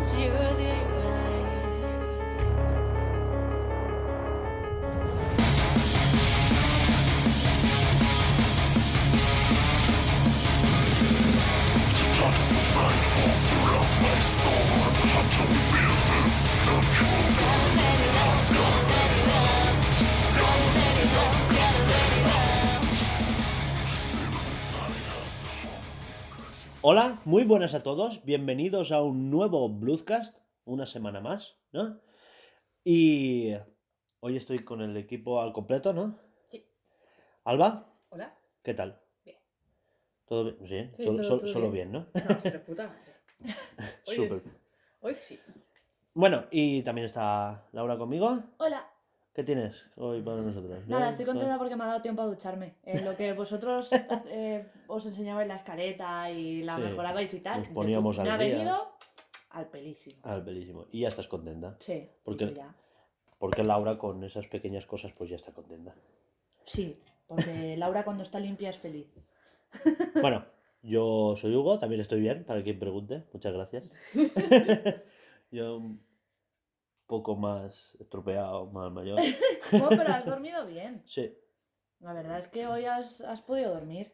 [0.00, 0.89] you're the
[26.92, 32.00] Hola, muy buenas a todos, bienvenidos a un nuevo Bluescast, una semana más, ¿no?
[32.82, 33.52] Y
[34.18, 36.18] hoy estoy con el equipo al completo, ¿no?
[36.48, 36.66] Sí.
[37.44, 38.36] Alba, Hola.
[38.64, 39.00] ¿qué tal?
[39.24, 39.38] Bien.
[40.24, 40.90] ¿Todo bien?
[40.96, 41.92] Sí, Sí, solo, todo- solo- todo solo bien.
[41.92, 42.24] bien, ¿no?
[42.28, 43.14] No, se puta madre.
[44.08, 44.32] Hoy Súper.
[44.38, 44.44] es-
[45.00, 45.38] Hoy sí.
[46.12, 48.42] Bueno, y también está Laura conmigo.
[48.58, 48.90] Hola.
[49.40, 50.86] ¿Qué tienes hoy para nosotros?
[50.86, 52.74] Nada, estoy contenta porque me ha dado tiempo a ducharme.
[52.84, 53.88] En lo que vosotros
[54.30, 57.60] eh, os enseñabais la escaleta y la Sí, mejorabais y tal.
[57.60, 58.54] nos poníamos me al ha día.
[58.56, 58.92] venido
[59.48, 60.16] al pelísimo.
[60.24, 60.88] Ah, belísimo.
[60.92, 61.74] Y ya estás contenta.
[61.80, 62.06] Sí.
[62.22, 62.74] Porque- ya.
[63.38, 65.94] Porque Laura con esas pequeñas cosas pues ya está contenta.
[66.66, 69.06] Sí, porque Laura cuando está limpia es feliz.
[70.20, 70.44] Bueno,
[70.82, 73.24] yo soy Hugo, también estoy bien, para quien pregunte.
[73.32, 73.88] Muchas gracias.
[75.50, 75.80] yo
[77.10, 79.18] poco más estropeado, más mayor.
[79.84, 81.02] Oh, pero has dormido bien.
[81.04, 81.24] Sí,
[82.00, 84.12] La verdad es que hoy has, has podido dormir.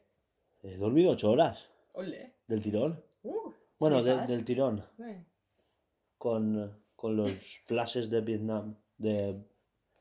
[0.63, 2.35] he dormido ocho horas Ole.
[2.49, 3.03] del tirón.
[3.23, 3.53] Uh.
[3.79, 5.25] Bueno, de- del tirón, eh.
[6.19, 7.31] con, con los
[7.67, 8.75] flashes de Vietnam.
[8.99, 9.45] De,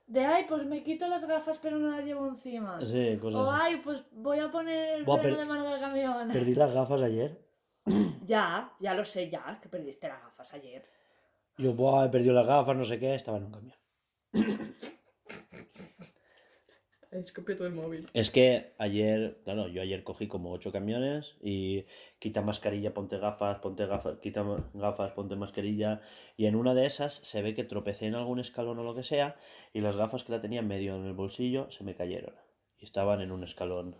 [0.08, 2.80] De ay, pues me quito las gafas pero no las llevo encima.
[2.82, 5.80] sí, cosas O ay, pues voy a poner el Buah, freno per- de mano del
[5.82, 6.30] camión.
[6.32, 7.44] Perdí las gafas ayer.
[8.26, 10.84] Ya, ya lo sé, ya, que perdiste las gafas ayer.
[11.58, 13.78] Yo, buah, he perdido las gafas, no sé qué, estaba en un camión.
[17.12, 18.10] Escopió todo el móvil.
[18.14, 21.86] Es que ayer, claro, yo ayer cogí como ocho camiones y
[22.20, 26.02] quita mascarilla, ponte gafas, ponte gafas, quita gafas, ponte mascarilla.
[26.36, 29.04] Y en una de esas se ve que tropecé en algún escalón o lo que
[29.04, 29.38] sea
[29.72, 32.36] y las gafas que la tenía medio en el bolsillo se me cayeron.
[32.78, 33.96] Y estaban en un escalón.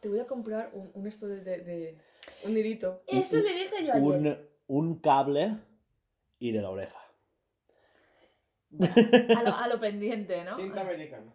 [0.00, 1.98] Te voy a comprar un, un esto de, de, de-
[2.44, 3.00] Un hilito.
[3.06, 4.02] Eso le dije yo ayer.
[4.02, 5.56] Un, un cable
[6.38, 7.00] y de la oreja.
[9.38, 10.56] A lo, a lo pendiente, ¿no?
[10.58, 11.32] Cinta americana.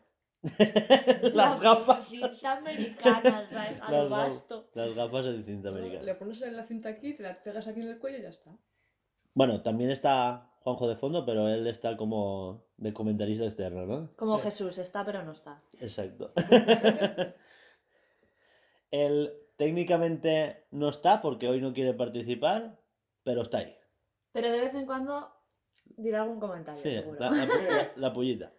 [1.34, 2.08] las gafas.
[2.08, 3.82] Cinta americana, ¿sabes?
[3.82, 4.70] A lo vasto.
[4.74, 6.18] Las gafas de cinta Le americana.
[6.20, 8.52] pones en la cinta aquí, te la pegas aquí en el cuello y ya está.
[9.34, 14.10] Bueno, también está Juanjo de fondo, pero él está como de comentarista externo, ¿no?
[14.16, 14.44] Como Sí.
[14.46, 15.62] Jesús, está pero no está.
[15.80, 16.32] Exacto.
[18.92, 22.78] Él técnicamente no está porque hoy no quiere participar,
[23.24, 23.76] pero está ahí.
[24.32, 25.34] Pero de vez en cuando
[25.98, 27.20] dirá algún comentario, Sí, seguro.
[27.20, 28.52] la, la- la pullita.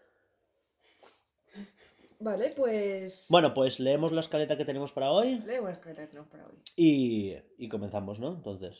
[2.20, 3.26] Vale, pues.
[3.30, 6.46] Bueno, pues leemos la escaleta que tenemos para hoy Lee una escaleta que tenemos para
[6.46, 6.54] hoy.
[6.76, 8.28] y, y comenzamos, ¿no?
[8.34, 8.76] Entonces,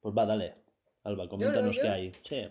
[0.00, 0.56] pues va, dale.
[1.04, 1.82] Alba, coméntanos yo?
[1.82, 2.12] qué hay.
[2.28, 2.48] Sí.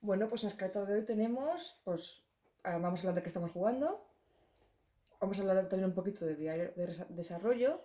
[0.00, 1.80] Bueno, pues en la escaleta de hoy tenemos.
[1.84, 2.22] Pues.
[2.64, 4.04] ah, Vamos a hablar de qué estamos jugando.
[5.20, 7.80] Vamos a hablar también un poquito de diario de desarrollo.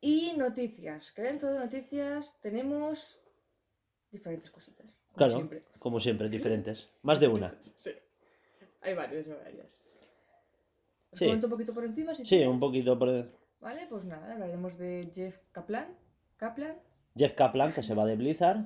[0.00, 1.12] Y noticias.
[1.12, 3.20] Que dentro de noticias tenemos
[4.12, 4.92] diferentes cositas.
[4.92, 5.64] Como Claro, siempre.
[5.78, 6.92] como siempre, diferentes.
[7.02, 7.56] Más de una.
[7.60, 7.90] Sí.
[8.82, 9.80] Hay varias, hay varias.
[11.10, 11.24] Os Sí.
[11.26, 12.48] comento un poquito por encima si Sí, quieres?
[12.48, 13.24] un poquito por...
[13.60, 15.96] Vale, pues nada, hablaremos de Jeff Kaplan.
[16.36, 16.76] Kaplan.
[17.16, 18.64] Jeff Kaplan, que se va de Blizzard.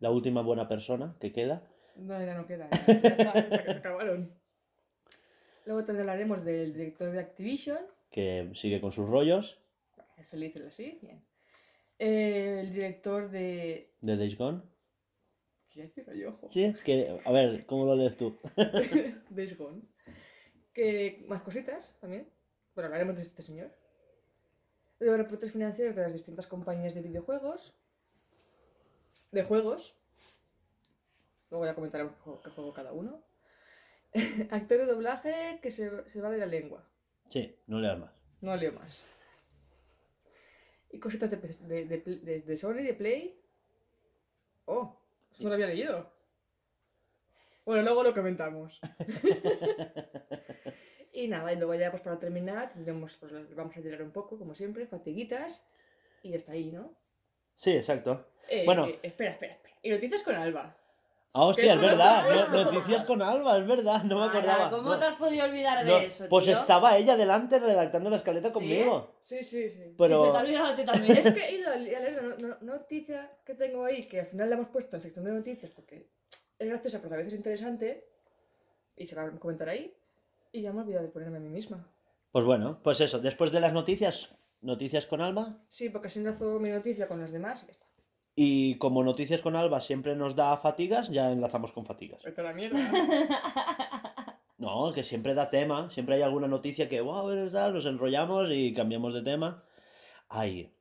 [0.00, 1.66] La última buena persona que queda.
[1.96, 2.68] No, ya no queda.
[2.70, 4.32] Ya, ya está, ya se acabaron.
[5.64, 7.78] Luego también hablaremos del director de Activision.
[8.10, 9.60] Que sigue con sus rollos.
[10.18, 11.24] Es feliz así, bien.
[12.04, 13.94] Eh, el director de.
[14.00, 14.60] De Days Gone.
[15.68, 16.48] ¿Qué decir yo, ojo?
[16.50, 17.20] Sí, que...
[17.24, 18.36] A ver, ¿cómo lo lees tú?
[19.30, 19.82] Days Gone.
[20.72, 22.28] Que más cositas también.
[22.74, 23.70] Bueno, hablaremos de este señor.
[24.98, 27.76] Luego reportes financieros de las distintas compañías de videojuegos.
[29.30, 29.94] De juegos.
[31.50, 33.22] Luego ya comentaremos qué juego cada uno.
[34.50, 36.84] Actor de doblaje que se, se va de la lengua.
[37.28, 38.10] Sí, no leas más.
[38.40, 39.06] No leo más.
[40.92, 43.40] Y cositas de, de, de, Sony, de Play.
[44.66, 44.96] Oh,
[45.32, 46.12] eso no lo había leído.
[47.64, 48.80] Bueno, luego lo comentamos.
[51.12, 54.38] y nada, y luego ya pues para terminar tendremos, pues vamos a llorar un poco,
[54.38, 55.64] como siempre, fatiguitas.
[56.22, 56.94] Y está ahí, ¿no?
[57.54, 58.28] Sí, exacto.
[58.48, 58.86] Eh, Bueno.
[58.86, 59.74] eh, espera, espera, espera.
[59.82, 60.76] Y noticias con Alba.
[61.34, 62.26] Ah, hostia, es verdad.
[62.50, 64.02] no- noticias con Alba, es verdad.
[64.04, 64.68] No me acordaba.
[64.70, 64.98] ¿Cómo no.
[64.98, 66.26] te has podido olvidar No, de eso?
[66.28, 68.54] pues estaba ella delante redactando la escaleta ¿Sí?
[68.54, 69.14] conmigo.
[69.20, 69.78] Sí, sí, sí.
[69.80, 70.30] Y se Pero.
[70.30, 71.16] te ha olvidado a ti también.
[71.16, 74.56] Es que he ido a leer no- noticia que tengo ahí, que al final la
[74.56, 76.06] hemos puesto en sección de noticias porque
[76.58, 78.06] es graciosa, pero a veces es interesante.
[78.94, 79.96] Y se va a comentar ahí.
[80.52, 81.88] Y ya me he olvidado de ponerme a mí misma.
[82.30, 83.20] Pues bueno, pues eso.
[83.20, 85.56] Después de las noticias, noticias con Alba.
[85.68, 87.86] Sí, porque así enlazo mi noticia con las demás y ya está.
[88.34, 92.22] Y como Noticias con Alba siempre nos da fatigas, ya enlazamos con fatigas.
[92.22, 92.78] Vete a la mierda.
[94.58, 99.12] No, que siempre da tema, siempre hay alguna noticia que, wow, nos enrollamos y cambiamos
[99.12, 99.64] de tema.
[100.28, 100.72] Ay,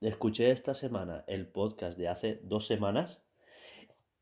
[0.00, 3.20] escuché esta semana el podcast de hace dos semanas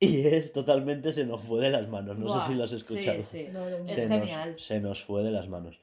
[0.01, 2.19] y es totalmente se nos fue de las manos.
[2.19, 3.23] No sé si lo has sí, escuchado.
[3.23, 3.49] sí.
[3.53, 3.85] No, no, no.
[3.85, 4.53] Es se, genial.
[4.53, 5.79] Nos, se nos fue de las manos.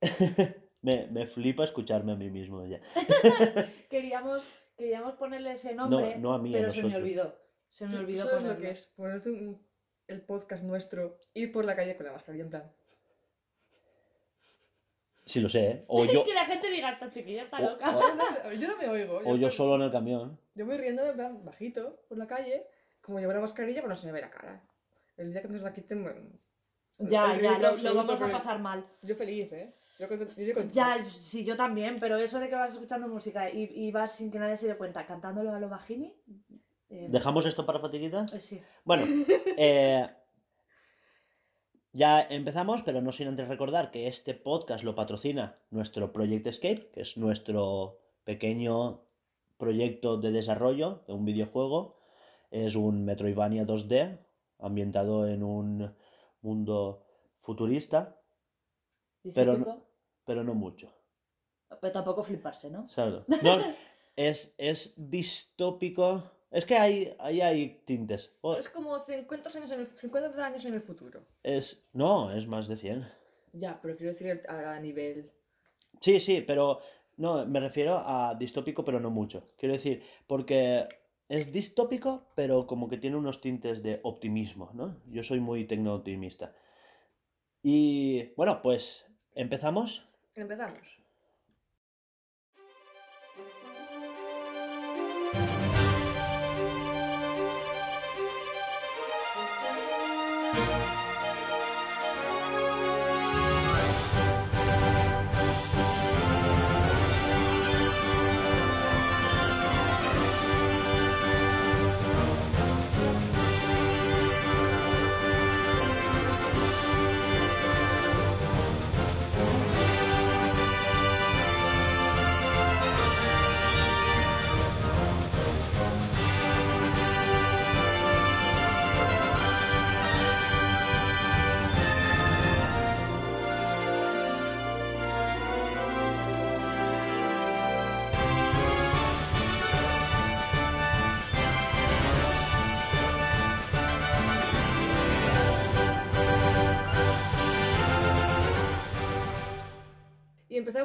[0.80, 2.80] me, me flipa escucharme a mí mismo ya.
[3.90, 7.36] Queríamos, queríamos ponerle ese No, nombre, no a mí, a pero se me olvidó.
[7.68, 8.54] Se me ¿Tú olvidó ¿Sabes ponerlo.
[8.54, 8.92] lo que es?
[8.96, 9.66] Ponerte un-
[10.06, 12.72] el podcast nuestro, ir por la calle con la mascarilla en plan.
[15.24, 15.84] Sí lo sé, ¿eh?
[15.88, 17.90] O yo, que la gente diga, esta chiquilla está O- loca.
[17.90, 19.20] Yo no, yo no me oigo.
[19.24, 20.40] o yo solo en el camión.
[20.54, 22.66] Yo voy riendo en plan bajito por la calle,
[23.02, 24.62] como llevo la mascarilla, pero no se me ve la cara.
[25.18, 26.20] El día que nos la quiten, bueno,
[27.00, 28.86] Ya, el ya, lo, lo vamos a pasar mal.
[29.02, 29.74] Yo feliz, ¿eh?
[29.98, 30.74] Yo contento- yo contento.
[30.74, 34.30] Ya, sí, yo también, pero eso de que vas escuchando música y, y vas sin
[34.30, 36.14] que nadie se dé cuenta cantándolo a lo bajini.
[36.90, 38.24] eh, ¿Dejamos esto para fatiguita?
[38.32, 38.60] eh, sí.
[38.84, 39.02] Bueno,
[39.58, 40.08] eh,
[41.92, 46.90] ya empezamos, pero no sin antes recordar que este podcast lo patrocina nuestro Project Escape,
[46.92, 49.02] que es nuestro pequeño
[49.56, 51.96] proyecto de desarrollo de un videojuego.
[52.50, 54.18] Es un Metroidvania 2D
[54.60, 55.94] ambientado en un
[56.40, 57.04] mundo
[57.40, 58.20] futurista,
[59.34, 59.82] Pero
[60.28, 60.86] pero no mucho.
[61.80, 62.86] pero tampoco fliparse, ¿no?
[63.42, 63.54] No,
[64.16, 66.22] es, es distópico.
[66.50, 68.36] Es que hay, ahí hay tintes.
[68.42, 71.18] O- Es como 50 años, en el, 50 años en el futuro.
[71.42, 73.06] Es, no, es más de 100.
[73.52, 75.30] Ya, pero quiero decir a, a nivel.
[76.00, 76.80] Sí, sí, pero
[77.16, 79.46] no, me refiero a distópico, pero no mucho.
[79.58, 80.88] Quiero decir, porque
[81.28, 85.00] es distópico, pero como que tiene unos tintes de optimismo, ¿no?
[85.06, 86.54] Yo soy muy tecno-optimista.
[87.62, 89.04] Y bueno, pues
[89.34, 90.04] empezamos.
[90.36, 90.88] Empezamos.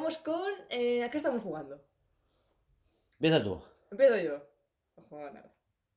[0.04, 0.52] Empezamos con.
[0.70, 1.82] eh, ¿A qué estamos jugando?
[3.14, 3.62] Empieza tú.
[3.92, 4.44] Empiezo yo.
[4.98, 5.50] No juego a nada.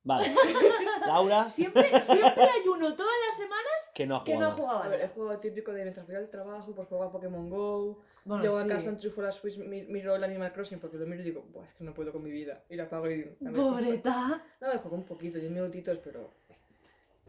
[0.05, 0.32] Vale.
[1.06, 4.56] Laura, Siempre, siempre hay uno todas las semanas que no ha que no ha jugado.
[4.69, 4.82] jugado.
[4.85, 7.50] A ver, he jugado el típico de mientras voy al trabajo, pues juego a Pokémon
[7.50, 8.03] Go.
[8.25, 8.69] Bueno, Llego a sí.
[8.69, 11.67] casa, enchufo la Switch, mi- miro el Animal Crossing porque lo miro y digo, Buah,
[11.67, 12.64] es que no puedo con mi vida.
[12.69, 13.37] Y la apago y.
[13.44, 14.44] a Pobreta.
[14.61, 16.32] No, me juego un poquito, 10 minutitos, pero.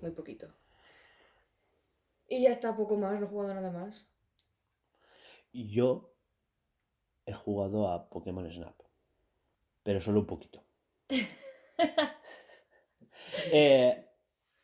[0.01, 0.47] Muy poquito.
[2.27, 4.07] Y ya está, poco más, no he jugado nada más.
[5.51, 6.13] Y yo
[7.27, 8.75] he jugado a Pokémon Snap.
[9.83, 10.63] Pero solo un poquito.
[13.52, 14.06] Eh,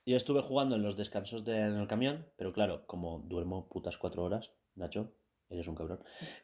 [0.06, 3.98] yo estuve jugando en los descansos de- en el camión, pero claro, como duermo putas
[3.98, 5.12] cuatro horas, Nacho,
[5.50, 6.04] eres un cabrón.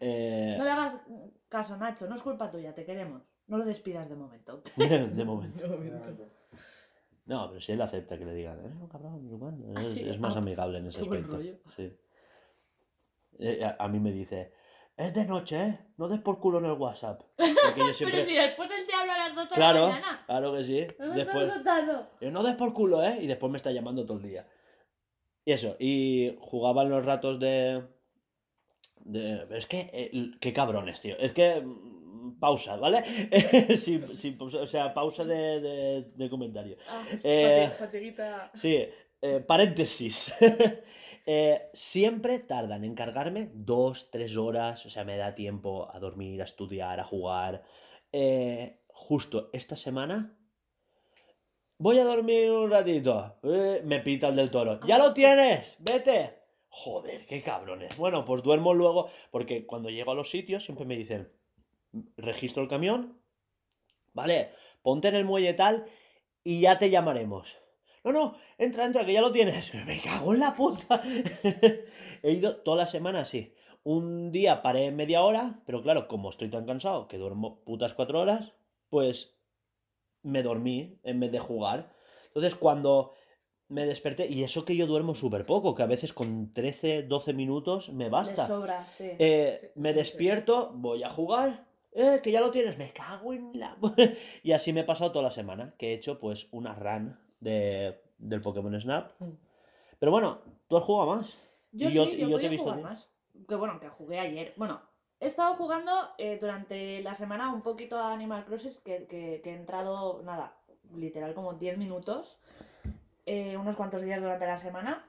[0.00, 1.00] Eh, No le hagas
[1.48, 3.22] caso, Nacho, no es culpa tuya, te queremos.
[3.46, 4.62] No lo despidas de momento.
[4.76, 5.68] de momento.
[5.68, 6.28] De momento.
[7.26, 9.64] No, pero si él acepta que le digan, eres un cabrón, no sé cuánto".
[9.76, 11.36] Ah, es, sí, es más ah, amigable en ese qué buen aspecto.
[11.36, 11.58] rollo.
[11.76, 11.96] Sí.
[13.38, 14.52] Eh, a, a mí me dice,
[14.98, 15.78] es de noche, ¿eh?
[15.96, 17.22] No des por culo en el WhatsApp.
[17.36, 18.18] Porque yo siempre...
[18.24, 20.22] Pero si después él te habla a las 12 de Claro, la mañana.
[20.26, 20.86] claro que sí.
[20.98, 21.50] ¿No me Después,
[22.20, 23.18] yo, no des por culo, ¿eh?
[23.20, 24.46] Y después me está llamando todo el día.
[25.44, 27.82] Y eso, y jugaban los ratos de...
[29.00, 31.16] de- es que, eh, qué cabrones, tío.
[31.18, 31.60] Es que...
[31.62, 33.02] mm, Pausa, ¿vale?
[33.76, 36.76] sin, sin pausa, o sea, pausa de, de- de comentario.
[36.88, 38.50] Ah, Eh, Fati- Fatiguita.
[38.54, 38.86] Sí,
[39.22, 40.32] eh, paréntesis.
[41.30, 46.40] Eh, siempre tardan en cargarme dos, tres horas, o sea, me da tiempo a dormir,
[46.40, 47.64] a estudiar, a jugar.
[48.10, 50.34] Eh, justo esta semana
[51.76, 53.36] voy a dormir un ratito.
[53.42, 54.80] Eh, me pita el del toro.
[54.86, 55.76] ¡Ya lo tienes!
[55.80, 56.38] ¡Vete!
[56.70, 57.94] Joder, qué cabrones.
[57.98, 61.30] Bueno, pues duermo luego, porque cuando llego a los sitios siempre me dicen,
[62.16, 63.20] registro el camión,
[64.14, 64.48] vale,
[64.80, 65.84] ponte en el muelle tal
[66.42, 67.58] y ya te llamaremos.
[68.08, 69.74] No, no, entra, entra, que ya lo tienes.
[69.86, 71.02] Me cago en la puta.
[72.22, 73.52] He ido toda la semana así.
[73.84, 78.20] Un día paré media hora, pero claro, como estoy tan cansado que duermo putas cuatro
[78.20, 78.52] horas,
[78.88, 79.36] pues
[80.22, 81.94] me dormí en vez de jugar.
[82.28, 83.12] Entonces cuando
[83.68, 87.34] me desperté, y eso que yo duermo súper poco, que a veces con 13, 12
[87.34, 88.46] minutos me basta.
[88.46, 89.10] sobra, sí.
[89.18, 89.96] Eh, Sí, me sí.
[89.96, 91.66] despierto, voy a jugar.
[91.92, 93.76] Eh, que ya lo tienes, me cago en la.
[94.42, 98.00] y así me he pasado toda la semana, que he hecho pues una run de,
[98.18, 99.12] del Pokémon Snap.
[99.98, 101.34] Pero bueno, tú has jugado más.
[101.72, 103.10] Yo y sí, yo- yo, y yo te he visto jugar más.
[103.48, 104.54] Que bueno, que jugué ayer.
[104.56, 104.80] Bueno,
[105.20, 109.50] he estado jugando eh, durante la semana un poquito a Animal Crossing, que, que- que
[109.50, 110.56] he entrado, nada,
[110.94, 112.38] literal como 10 minutos,
[113.26, 115.02] eh, unos cuantos días durante la semana.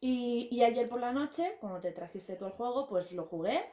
[0.00, 3.64] Y, y ayer por la noche, cuando te trajiste tú el juego, pues lo jugué.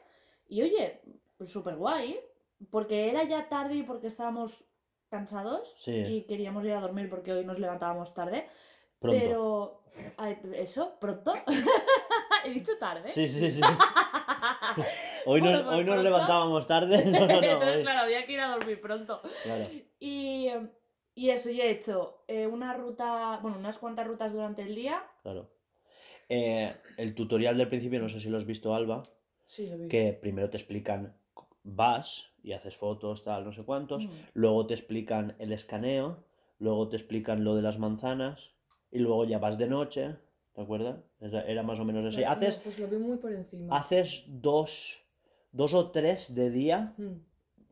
[0.47, 1.01] Y oye,
[1.37, 2.19] pues súper guay,
[2.71, 4.63] porque era ya tarde y porque estábamos
[5.17, 5.91] cansados Sí.
[5.91, 8.47] y queríamos ir a dormir porque hoy nos levantábamos tarde.
[8.99, 9.19] Pronto.
[9.19, 9.83] Pero.
[10.55, 10.97] ¿Eso?
[10.99, 11.33] ¿Pronto?
[12.45, 13.09] He dicho tarde.
[13.09, 13.61] Sí, sí, sí.
[15.25, 17.05] Hoy, Bueno, nos, pues hoy nos levantábamos tarde.
[17.05, 17.33] No, no, no.
[17.43, 19.21] Entonces, hoy- claro, había que ir a dormir pronto.
[19.43, 19.65] claro.
[19.99, 20.49] Y,
[21.15, 25.01] y eso, yo he hecho eh, una ruta, bueno, unas cuantas rutas durante el día.
[25.21, 25.49] claro.
[26.29, 29.03] Eh, el tutorial del principio, no sé si lo has visto, Alba,
[29.43, 29.87] Sí, lo vi.
[29.89, 31.15] que primero te explican,
[31.63, 34.05] vas y haces fotos, tal, no sé cuántos.
[34.05, 34.09] Mm.
[34.33, 36.17] Luego te explican el escaneo,
[36.59, 38.51] luego te explican lo de las manzanas
[38.91, 40.15] y luego ya vas de noche,
[40.53, 40.97] ¿te acuerdas?
[41.21, 42.23] Era, más o menos así.
[42.23, 43.75] No, Haces, Pues lo vi muy por encima.
[43.77, 45.01] haces dos,
[45.51, 47.13] dos o tres de día Mm.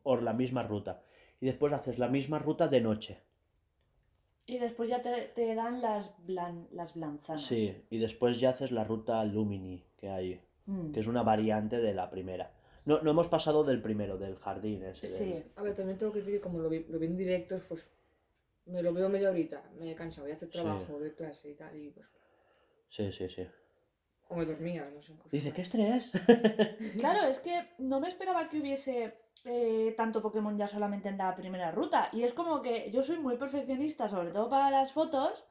[0.02, 1.02] por la misma ruta
[1.40, 3.18] y después haces la misma ruta de noche.
[4.46, 7.42] Y después ya te, te dan las, blan, las blanzanas.
[7.44, 10.92] Sí, y después ya haces la ruta Lumini que hay, Mm.
[10.92, 12.52] que es una variante de la primera.
[12.84, 15.06] No, no hemos pasado del primero, del jardín ese.
[15.06, 15.52] del- Sí.
[15.56, 17.88] A ver, también tengo que decir que como lo vi, lo vi en directos, pues
[18.66, 20.52] me lo veo media horita, me he cansado, voy a hacer Sí.
[20.52, 22.06] trabajo de clase y tal, y pues...
[22.90, 23.46] Sí, sí, sí.
[24.28, 25.12] O me dormía, no sé.
[25.30, 25.52] Dice.
[25.52, 26.10] ¿qué estrés?
[26.98, 31.34] Claro, es que no me esperaba que hubiese eh, tanto Pokémon ya solamente en la
[31.36, 32.08] primera ruta.
[32.12, 35.44] Y es como que yo soy muy perfeccionista, sobre todo para las fotos.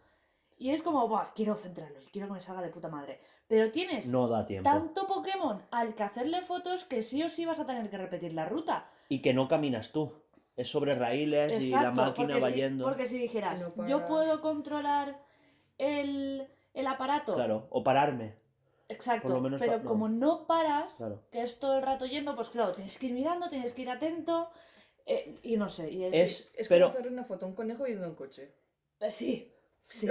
[0.57, 3.19] Y es como, Buah, quiero centrarlo y quiero que me salga de puta madre.
[3.51, 4.69] Pero tienes No da tiempo.
[4.69, 8.33] tanto Pokémon al que hacerle fotos que sí o sí vas a tener que repetir
[8.33, 8.89] la ruta.
[9.09, 10.13] Y que no caminas tú.
[10.55, 12.85] Es sobre raíles y la máquina va si, yendo.
[12.85, 15.19] porque si dijeras, no yo puedo controlar
[15.77, 17.35] el, el aparato.
[17.35, 18.35] Claro, o pararme.
[18.87, 19.23] Exacto.
[19.23, 19.89] Por lo menos pero pa- no.
[19.89, 21.21] como no paras, Claro.
[21.31, 23.89] que es todo el rato yendo, pues claro, tienes que ir mirando, tienes que ir
[23.89, 24.49] atento.
[25.05, 26.13] eh, y no sé, y es.
[26.13, 28.53] Es, Es pero como hacerle una foto a un conejo yendo en coche.
[29.01, 29.51] eh, sí,
[29.91, 30.07] sí.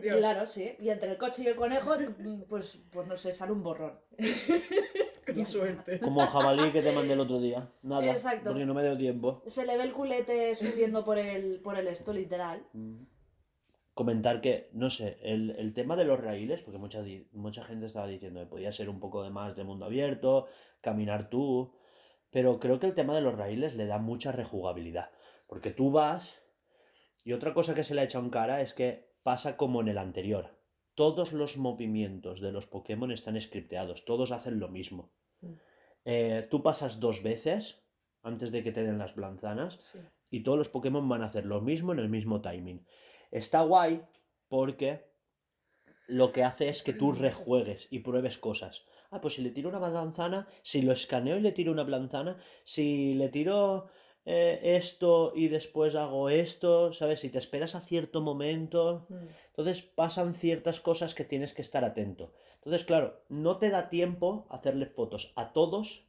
[0.00, 0.74] Claro, sí.
[0.78, 3.98] Y entre el coche y el conejo, mm, pues, pues no sé, sale un borrón.
[5.26, 6.00] Con suerte.
[6.00, 7.70] como el jabalí que te mandé el otro día.
[7.82, 8.50] Nada, Exacto.
[8.50, 9.42] porque no me dio tiempo.
[9.46, 12.66] Se le ve el culete subiendo por el, por el esto, literal.
[12.72, 13.04] Mm.
[13.94, 18.06] Comentar que, no sé, el, el tema de los raíles, porque mucha, mucha gente estaba
[18.06, 20.48] diciendo que podía ser un poco de más de mundo abierto,
[20.80, 21.72] caminar tú,
[22.32, 25.10] pero creo que el tema de los raíles le da mucha rejugabilidad,
[25.46, 26.41] porque tú vas,
[27.24, 29.88] y otra cosa que se le ha echado en cara es que pasa como en
[29.88, 30.58] el anterior.
[30.94, 35.12] Todos los movimientos de los Pokémon están scripteados, todos hacen lo mismo.
[35.40, 35.52] Mm.
[36.04, 37.82] Eh, tú pasas dos veces
[38.22, 39.98] antes de que te den las manzanas Sí.
[40.30, 42.84] y todos los Pokémon van a hacer lo mismo en el mismo timing.
[43.30, 44.02] Está guay
[44.48, 45.10] porque
[46.08, 48.84] lo que hace es que tú rejuegues y pruebes cosas.
[49.10, 52.38] Ah, pues si le tiro una manzana, si lo escaneo y le tiro una manzana,
[52.64, 53.88] si le tiro
[54.24, 57.20] eh, esto y después hago esto, ¿sabes?
[57.20, 59.26] Si te esperas a cierto momento, Mm.
[59.48, 62.32] entonces pasan ciertas cosas que tienes que estar atento.
[62.56, 66.06] Entonces, claro, no te da tiempo hacerle fotos a todos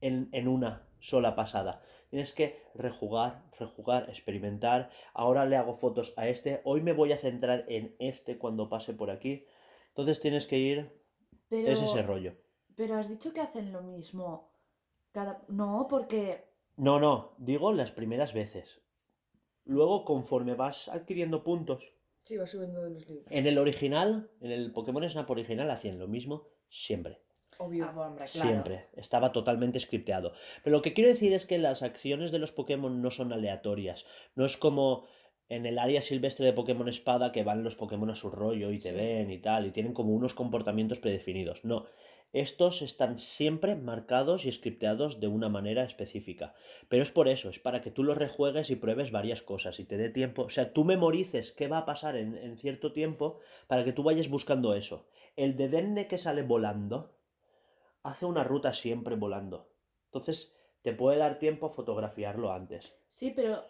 [0.00, 1.82] en, en una sola pasada.
[2.10, 4.90] Tienes que rejugar, rejugar, experimentar.
[5.14, 6.60] Ahora le hago fotos a este.
[6.64, 9.44] Hoy me voy a centrar en este cuando pase por aquí.
[9.88, 10.90] Entonces tienes que ir.
[11.48, 12.34] Pero, Es ese rollo.
[12.76, 14.52] pero has dicho que hacen lo mismo.
[15.12, 15.42] Cada...
[15.48, 16.49] No, porque.
[16.76, 18.80] No, no, digo las primeras veces.
[19.64, 21.92] Luego, conforme vas adquiriendo puntos.
[22.24, 23.26] Sí, va subiendo de los libros.
[23.30, 27.18] En el original, en el Pokémon Snap original, hacían lo mismo siempre.
[27.58, 27.84] Obvio.
[27.84, 28.48] Ah, hombre, claro.
[28.48, 28.86] Siempre.
[28.94, 30.32] Estaba totalmente scripteado.
[30.64, 34.06] Pero lo que quiero decir es que las acciones de los Pokémon no son aleatorias.
[34.34, 35.06] No es como
[35.48, 38.78] en el área silvestre de Pokémon Espada que van los Pokémon a su rollo y
[38.78, 38.94] te Sí.
[38.96, 41.64] ven y tal, y tienen como unos comportamientos predefinidos.
[41.64, 41.86] No.
[42.32, 46.54] Estos están siempre marcados y scripteados de una manera específica.
[46.88, 49.84] Pero es por eso, es para que tú los rejuegues y pruebes varias cosas y
[49.84, 50.42] te dé tiempo.
[50.42, 54.04] O sea, tú memorices qué va a pasar en, en cierto tiempo para que tú
[54.04, 55.06] vayas buscando eso.
[55.36, 57.16] El de Denne que sale volando
[58.02, 59.68] hace una ruta siempre volando.
[60.06, 62.96] Entonces te puede dar tiempo a fotografiarlo antes.
[63.08, 63.62] Sí, pero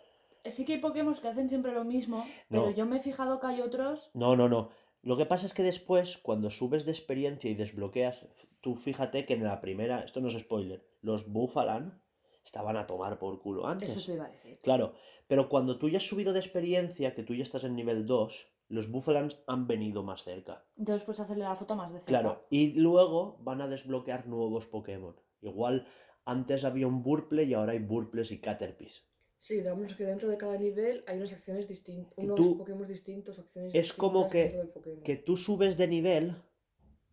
[0.45, 2.27] sí que hay Pokémon que hacen siempre lo mismo.
[2.49, 2.65] No.
[2.65, 4.11] Pero yo me he fijado que hay otros.
[4.15, 4.71] No, no, no.
[5.03, 8.27] Lo que pasa es que después, cuando subes de experiencia y desbloqueas,
[8.61, 12.03] tú fíjate que en la primera, esto no es spoiler, los Búfalan
[12.45, 13.91] estaban a tomar por culo antes.
[13.97, 14.61] Eso te iba a decir.
[14.63, 14.95] Claro,
[15.27, 18.49] pero cuando tú ya has subido de experiencia, que tú ya estás en nivel 2,
[18.69, 20.65] los Buffalands han venido más cerca.
[20.79, 22.09] Entonces puedes hacerle la foto más de cerca.
[22.21, 25.17] Claro, y luego van a desbloquear nuevos Pokémon.
[25.43, 25.87] Igual
[26.25, 29.05] antes había un Burple y ahora hay Burples y Caterpies.
[29.39, 33.39] Sí, digamos que dentro de cada nivel hay unas acciones distintas, unos tú- Pokémon distintos,
[33.39, 35.03] acciones Es como distintas que- dentro del Pokémon.
[35.03, 36.37] Que tú subes de nivel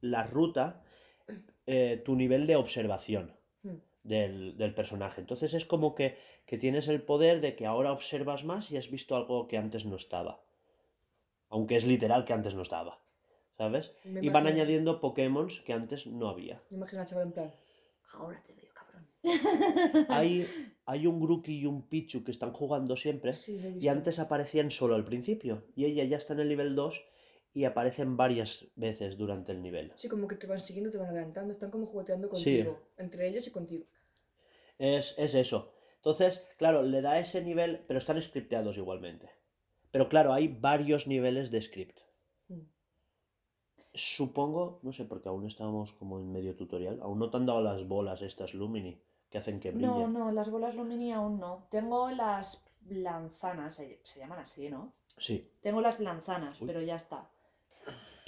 [0.01, 0.83] la ruta,
[1.67, 3.33] eh, tu nivel de observación
[3.63, 3.77] Hmm.
[4.03, 5.19] del, del personaje.
[5.21, 8.89] Entonces es como que, que tienes el poder de que ahora observas más y has
[8.89, 10.41] visto algo que antes no estaba.
[11.49, 12.99] Aunque es literal que antes no estaba.
[13.57, 13.93] ¿Sabes?
[14.03, 16.61] Me Y van imagino- añadiendo Pokémon que antes no había.
[16.69, 17.53] Me imagino al chaval en plan,
[18.13, 19.07] ahora te veo, cabrón.
[20.09, 20.45] Hay,
[20.85, 23.33] hay un Grookey y un Pichu que están jugando siempre.
[23.33, 25.63] Sí, Y antes aparecían solo al principio.
[25.75, 27.03] Y ella ya está en el nivel 2
[27.57, 29.91] y aparecen varias veces durante el nivel.
[29.95, 32.59] Sí, como que te van siguiendo, te van adelantando, están como jugueteando Sí.
[32.61, 33.85] contigo, entre ellos y contigo.
[34.77, 35.73] Es, es eso.
[35.95, 39.31] Entonces, claro, le da ese nivel, pero están scripteados igualmente.
[39.89, 41.97] Pero claro, hay varios niveles de script.
[42.49, 42.59] Mm.
[43.93, 46.99] Supongo, no sé, porque aún estamos como en medio tutorial.
[47.01, 50.13] Aún no te han dado las bolas estas Lumini que hacen que No, brillen.
[50.13, 51.67] no, las bolas Lumini aún no.
[51.71, 54.93] Tengo las lanzanas, se, se llaman así, ¿no?
[55.17, 55.49] Sí.
[55.61, 56.67] Tengo las lanzanas, Uy.
[56.67, 57.27] pero ya está.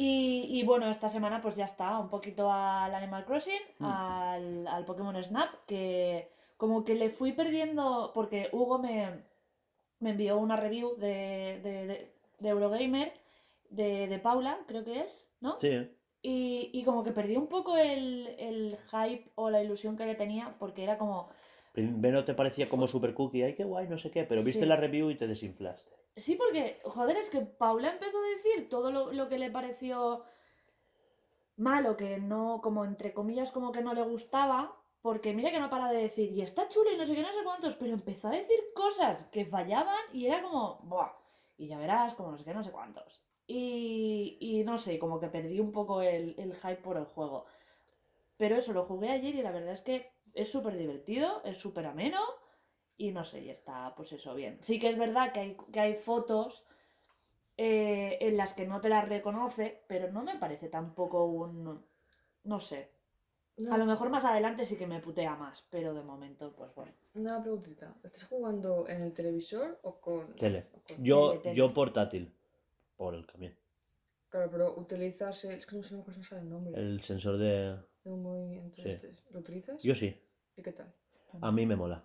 [0.02, 3.86] Y, y bueno, esta semana pues ya está, un poquito al Animal Crossing, Mm.
[3.86, 9.24] al, al Pokémon Snap, que como que le fui perdiendo, porque Hugo me,
[10.00, 13.12] me envió una review de, de, de- de Eurogamer,
[13.70, 15.60] de, de Paula, creo que es, ¿no?
[15.60, 15.90] Sí.
[16.22, 20.16] Y, y como que perdí un poco el, el hype o la ilusión que le
[20.16, 21.28] tenía, porque era como,
[21.74, 24.66] Primero te parecía como super cookie, ay qué guay, no sé qué, pero viste Sí.
[24.66, 25.92] la review y te desinflaste.
[26.26, 30.24] Sí, porque, joder, es que Paula empezó a decir todo lo, lo que le pareció
[31.58, 35.70] malo, que no, como entre comillas, como que no le gustaba, porque mira que no
[35.70, 38.28] para de decir, y está chulo y no sé qué, no sé cuántos, pero empezó
[38.28, 41.12] a decir cosas que fallaban y era como, buah,
[41.58, 43.22] y ya verás, como no sé qué, no sé cuántos.
[43.48, 47.46] Y, y no sé, como que perdí un poco el, el hype por el juego.
[48.38, 51.86] Pero eso, lo jugué ayer y la verdad es que es súper divertido, es súper
[51.88, 52.20] ameno.
[53.02, 54.58] Y no sé, y está, pues eso, bien.
[54.62, 56.66] Sí que es verdad que hay, que hay fotos
[57.56, 61.82] eh, en las que no te las reconoce, pero no me parece tampoco un...
[62.44, 62.92] No sé.
[63.72, 66.92] A lo mejor más adelante sí que me putea más, pero de momento, pues bueno.
[67.14, 67.96] una preguntita.
[68.04, 70.36] ¿Estás jugando en el televisor o con...?
[70.36, 70.66] Tele.
[70.74, 71.56] o con- Yo, Tele, tele.
[71.56, 72.36] yo portátil.
[72.98, 73.56] Por el camión.
[74.28, 75.58] Claro, pero utilizas el...
[75.58, 76.78] Es que no sé, no me sale el nombre.
[76.82, 77.78] El sensor de.
[78.04, 78.90] De un movimiento Sí.
[78.90, 79.10] este.
[79.32, 79.82] ¿Lo utilizas?
[79.82, 80.22] Yo sí.
[80.58, 80.94] ¿Y qué tal?
[81.42, 82.04] A mí me mola.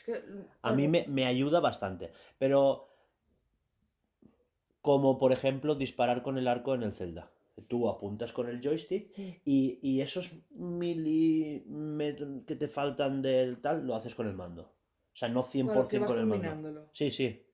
[0.00, 0.22] Es que...
[0.62, 2.10] A mí me, me ayuda bastante.
[2.38, 2.88] Pero.
[4.82, 7.30] Como por ejemplo disparar con el arco en el Zelda.
[7.68, 9.12] Tú apuntas con el joystick
[9.44, 14.62] y, y esos milímetros que te faltan del tal lo haces con el mando.
[14.62, 16.88] O sea, no 100% Claro, que vas con el mando.
[16.94, 17.44] Sí, sí.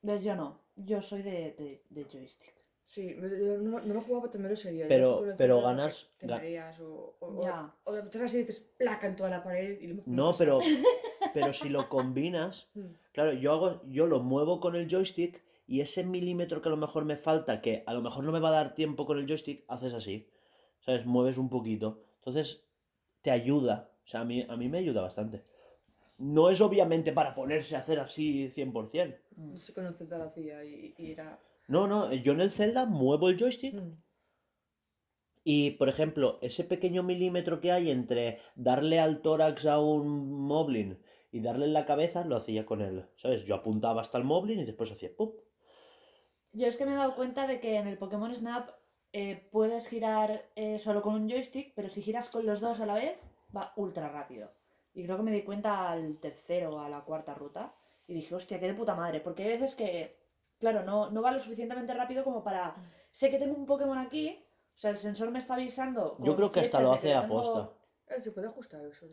[0.00, 0.22] ¿Ves?
[0.24, 0.62] Yo no.
[0.76, 2.54] Yo soy de, de, de joystick.
[2.86, 4.88] Sí, yo no, no lo jugaba, también lo sería.
[4.88, 6.26] Pero- pero ganas- Te
[6.82, 7.16] o...
[7.20, 7.74] o, Ya.
[7.84, 10.02] o, o de así y dices placa en toda la pared y...
[10.06, 10.58] No, pero,
[11.34, 12.80] pero si lo combinas, Mm.
[13.12, 16.76] claro, yo hago, yo lo muevo con el joystick y ese milímetro que a lo
[16.76, 19.26] mejor me falta, que a lo mejor no me va a dar tiempo con el
[19.26, 20.28] joystick, haces así.
[20.80, 21.06] ¿Sabes?
[21.06, 22.02] Mueves un poquito.
[22.18, 22.66] Entonces,
[23.22, 23.90] te ayuda.
[24.04, 25.42] O sea, a mí, a mí me ayuda bastante.
[26.18, 29.16] No es obviamente para ponerse a hacer así 100%.
[29.36, 31.38] No sé con el Zelda lo hacía y, y era...
[31.66, 33.96] No, no, yo en el Zelda muevo el joystick Mm.
[35.46, 40.98] Y, por ejemplo, ese pequeño milímetro que hay entre darle al tórax a un Moblin
[41.34, 43.04] y darle en la cabeza, lo hacía con él.
[43.16, 43.44] ¿Sabes?
[43.44, 45.32] Yo apuntaba hasta el Moblin y después hacía ¡pum!
[46.52, 48.70] Yo es que me he dado cuenta de que en el Pokémon Snap
[49.12, 52.86] eh, puedes girar eh, solo con un joystick, pero si giras con los dos a
[52.86, 53.20] la vez,
[53.54, 54.52] va ultra rápido.
[54.92, 57.74] Y creo que me di cuenta al tercero o a la cuarta ruta.
[58.06, 59.20] Y dije, hostia, qué de puta madre.
[59.20, 60.16] Porque hay veces que,
[60.60, 62.76] claro, no, no va lo suficientemente rápido como para.
[63.10, 64.38] Sé que tengo un Pokémon aquí,
[64.72, 66.16] o sea, el sensor me está avisando.
[66.20, 67.72] Yo creo que hasta lo hace yo a tengo- posta.
[68.14, 69.06] Eh, se puede ajustar eso.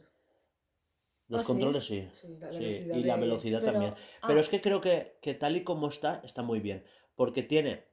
[1.32, 2.08] Los ¿Ah, controles sí.
[2.14, 3.94] Sí, la, la Sí, velocidad y la de- velocidad Pero- también.
[4.22, 6.84] ah, Pero es que creo que, que tal y como está, está muy bien.
[7.16, 7.86] Porque tiene.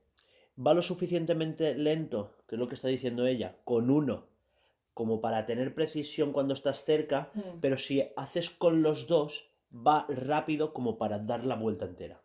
[0.58, 4.26] Va lo suficientemente lento, que es lo que está diciendo ella, con uno,
[4.92, 7.30] como para tener precisión cuando estás cerca.
[7.34, 7.60] Mm.
[7.60, 12.20] Pero si haces con los dos, va rápido como para dar la vuelta entera.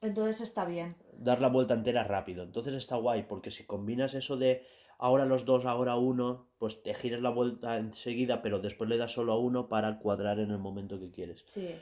[0.00, 0.94] Entonces está bien.
[1.12, 2.44] Dar la vuelta entera rápido.
[2.44, 4.64] Entonces está guay, porque si combinas eso de
[5.00, 9.12] ahora los dos, ahora uno, pues te giras la vuelta enseguida, pero después le das
[9.12, 11.42] solo a uno para cuadrar en el momento que quieres.
[11.46, 11.74] Sí.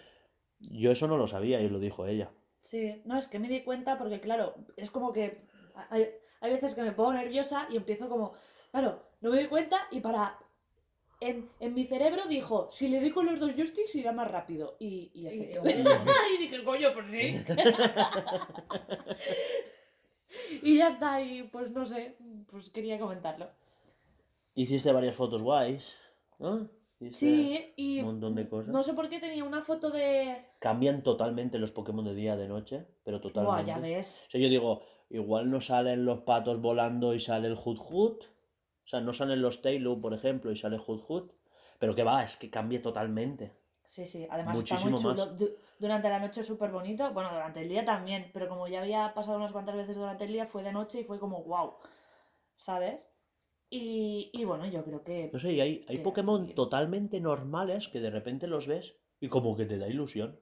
[0.61, 2.31] Yo eso no lo sabía y lo dijo ella.
[2.63, 5.33] Sí, no, es que me di cuenta porque, claro, es como que
[5.91, 6.09] hay,
[6.41, 8.33] hay veces que me pongo nerviosa y empiezo como,
[8.71, 10.39] claro, no me doy cuenta y para
[11.21, 14.77] en, en mi cerebro dijo, si le doy con los dos joysticks irá más rápido.
[14.79, 15.59] Y, y, y-
[16.35, 17.45] Y dije, coño, pues sí.
[20.63, 22.17] y ya está, y pues no sé,
[22.51, 23.49] pues quería comentarlo.
[24.55, 25.95] Hiciste varias fotos guays,
[26.39, 26.69] ¿no?
[27.01, 28.73] Hiciste- Sí, y un montón de cosas.
[28.73, 30.45] no sé por qué tenía una foto de...
[30.59, 33.67] Cambian totalmente los Pokémon de día de noche, pero Buah, totalmente.
[33.71, 34.25] ya ves.
[34.27, 38.25] O sea, yo digo, igual no salen los patos volando y sale el Hoot Hoot.
[38.25, 41.33] O sea, no salen los Taillow, por ejemplo, y sale Hoot Hoot.
[41.79, 43.53] Pero que va, es que cambia totalmente.
[43.85, 45.27] Sí, sí, además está Muchísimo muy chulo.
[45.27, 45.43] más.
[45.79, 48.81] Du- durante la noche es súper bonito, bueno, durante el día también, pero como ya
[48.81, 51.75] había pasado unas cuantas veces durante el día, fue de noche y fue como wow,
[52.57, 53.09] ¿sabes?
[53.71, 55.31] Y, y bueno, yo creo que...
[55.33, 59.57] No sé, y hay, hay Pokémon totalmente normales que de repente los ves y como
[59.57, 60.41] que te da ilusión.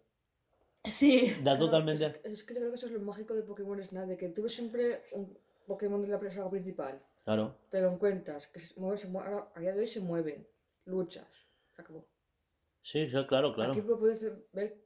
[0.85, 2.07] Sí, Da Claro, totalmente...
[2.07, 4.29] Es, es que yo creo que eso es lo mágico de Pokémon Snap, de que
[4.29, 7.57] tú ves siempre un Pokémon de la saga principal, Claro.
[7.71, 10.47] te lo encuentras, que se mueven, se mueven, ahora, a día de hoy se mueven,
[10.85, 11.27] luchas,
[11.75, 12.07] se acabó.
[12.83, 13.73] Sí, claro, claro.
[13.73, 14.79] Aquí puedes ver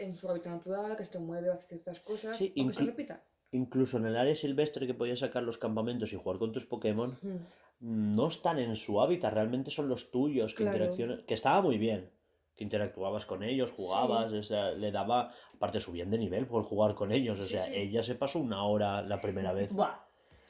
[0.00, 3.22] en su hábitat natural, que se mueve, hace ciertas cosas, Sí, aunque se repita.
[3.52, 7.16] Incluso en el área silvestre que podías sacar los campamentos y jugar con tus Pokémon,
[7.22, 8.14] Mm.
[8.14, 10.76] no están en su hábitat, realmente son los tuyos que Claro.
[10.78, 12.10] interaccionan, que estaba muy bien,
[12.54, 16.94] que interactuabas con ellos, jugabas, o sea, le daba, aparte subían de nivel por jugar
[16.94, 17.72] con ellos, o Sí, sea, sí.
[17.74, 19.70] ella se pasó una hora la primera vez.
[19.88, 19.96] buah,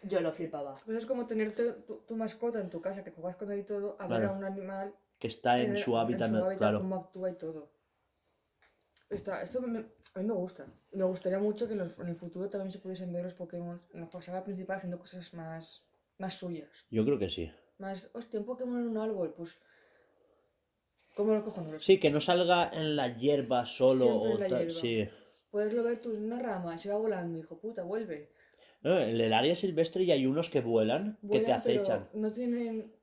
[0.03, 0.75] yo lo flipaba.
[0.85, 3.61] Pues es como tener tu, tu- tu mascota en tu casa, que juegas con él
[3.61, 4.35] y todo, a ver Claro.
[4.35, 6.79] a un animal Que está en, el- su hábitat, su na- hábitat, claro.
[6.81, 7.71] cómo actúa y todo.
[9.11, 9.81] Está, esto me-
[10.15, 10.67] a mí me gusta.
[10.93, 13.81] Me gustaría mucho que en, los- en el futuro también se pudiesen ver los Pokémon
[13.93, 15.85] en la saga principal haciendo cosas más,
[16.19, 16.71] más suyas.
[16.91, 17.51] Yo creo que sí.
[17.79, 19.59] Más, hostia, un Pokémon en un árbol, pues.
[21.17, 21.61] ¿Cómo lo cojo?
[21.63, 21.79] No lo.
[21.81, 24.59] Sí, que no salga en la hierba solo Siempre o en la tal.
[24.67, 24.81] hierba.
[24.81, 25.09] Sí.
[25.51, 28.31] Poderlo ver tú en una rama, se va volando, hijo puta, vuelve.
[28.83, 32.09] No, en el área silvestre ya hay unos que vuelan, que te Vuelan, pero acechan.
[32.15, 32.95] No tienen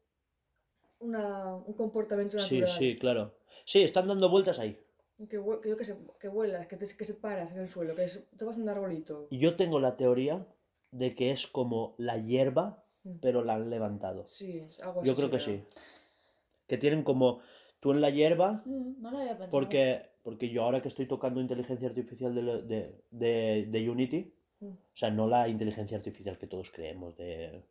[1.00, 2.80] una, un comportamiento Sí, natural.
[2.80, 3.38] sí, claro.
[3.66, 4.80] Sí, están dando vueltas ahí.
[5.18, 5.28] Que,
[5.62, 8.04] que yo que se, que vuelas, que te, que se paras en el suelo, que
[8.04, 9.28] es, te vas a un arbolito.
[9.32, 10.46] Yo tengo la teoría
[10.92, 13.20] de que es como la hierba, Mm.
[13.22, 14.26] pero la han levantado.
[14.28, 15.64] Sí, es algo Yo así creo que sí.
[16.68, 17.40] Que tienen como
[17.80, 19.52] tú en la hierba, Mm, No lo había pensado.
[19.52, 24.66] porque, porque yo ahora que estoy tocando inteligencia artificial de, de, de- de Unity, Mm.
[24.70, 27.64] o sea, no la inteligencia artificial que todos creemos de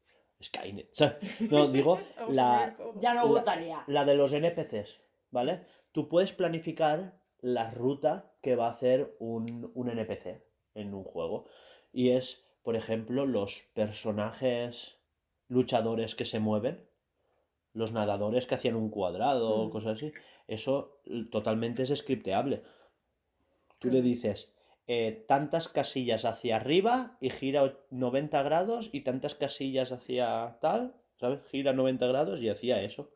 [0.42, 0.90] Skynet,
[1.50, 1.98] no, digo
[2.30, 2.72] la.
[3.00, 3.84] Ya no la- gustaría.
[3.88, 4.98] la de los NPCs,
[5.32, 5.62] ¿vale?
[5.92, 7.18] Tú puedes planificar
[7.54, 10.42] la ruta que va a hacer un, un NPC
[10.74, 11.46] en un juego.
[11.92, 14.98] Y es, por ejemplo, los personajes
[15.48, 16.88] luchadores que se mueven,
[17.72, 19.70] los nadadores que hacían un cuadrado o Mm.
[19.70, 20.12] cosas así.
[20.48, 22.62] Eso totalmente es scripteable.
[23.78, 24.52] Tú le dices
[24.88, 30.94] eh, tantas casillas hacia arriba y gira o- 90 grados y tantas casillas hacia tal,
[31.16, 31.44] ¿sabes?
[31.50, 33.10] Gira 90 grados y hacía eso.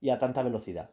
[0.00, 0.90] Y a tanta velocidad.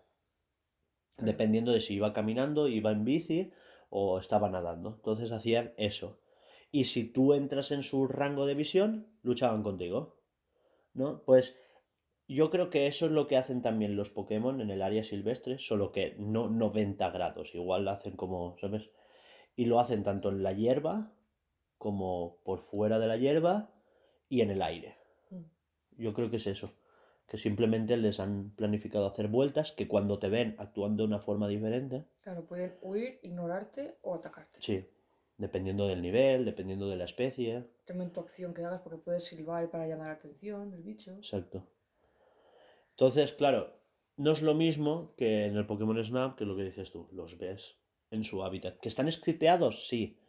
[1.17, 3.51] Dependiendo de si iba caminando, iba en bici
[3.89, 4.95] o estaba nadando.
[4.95, 6.19] Entonces hacían eso.
[6.71, 10.17] Y si tú entras en su rango de visión, luchaban contigo.
[10.93, 11.23] ¿No?
[11.23, 11.55] Pues
[12.27, 15.59] yo creo que eso es lo que hacen también los Pokémon en el área silvestre,
[15.59, 18.89] solo que no 90 grados, igual lo hacen como, ¿sabes?
[19.55, 21.11] Y lo hacen tanto en la hierba
[21.77, 23.71] como por fuera de la hierba
[24.29, 24.97] y en el aire.
[25.29, 25.43] Mm.
[25.97, 26.69] Yo creo que es eso,
[27.27, 31.47] que simplemente les han planificado hacer vueltas que cuando te ven actuando de una forma
[31.47, 34.59] diferente, Claro, pueden huir, ignorarte o atacarte.
[34.61, 34.85] sí,
[35.37, 39.69] dependiendo del nivel, dependiendo de la especie, También tu acción que hagas porque puedes silbar
[39.71, 41.11] para llamar la atención del bicho.
[41.17, 41.67] exacto.
[42.91, 43.73] Entonces, claro,
[44.17, 47.07] no es lo mismo que en el Pokémon Snap, que es lo que dices tú,
[47.11, 47.77] los ves
[48.11, 48.79] en su hábitat.
[48.79, 49.87] ¿Que están scripteados?
[49.87, 50.19] Sí.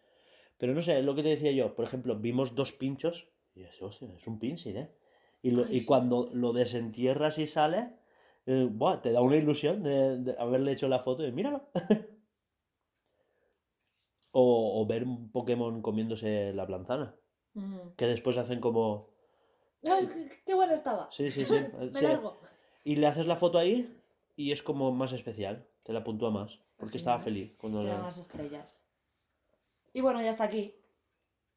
[0.57, 1.75] Pero no sé, es lo que te decía yo.
[1.75, 4.91] Por ejemplo, vimos dos pinchos y es, hostia, es un pinsir, ¿eh?
[5.45, 5.87] Y, lo- Ay, y sí.
[5.87, 7.93] cuando lo desentierras y sale,
[8.47, 11.69] eh, buah, te da una ilusión de, de haberle hecho la foto y míralo.
[14.33, 17.15] o, o ver un Pokémon comiéndose la manzana.
[17.55, 17.91] Mm.
[17.97, 19.11] Que después hacen como...
[19.85, 21.09] Ay, qué, qué buena estaba.
[21.13, 21.53] Sí, sí, sí.
[21.93, 22.05] Me sí.
[22.05, 22.39] largo.
[22.83, 23.95] Y le haces la foto ahí
[24.37, 25.69] y es como más especial.
[25.83, 26.59] Te la puntúa más.
[26.79, 27.99] Porque estaba feliz cuando Te la...
[27.99, 28.83] más estrellas.
[29.93, 30.75] Y bueno, ya está aquí.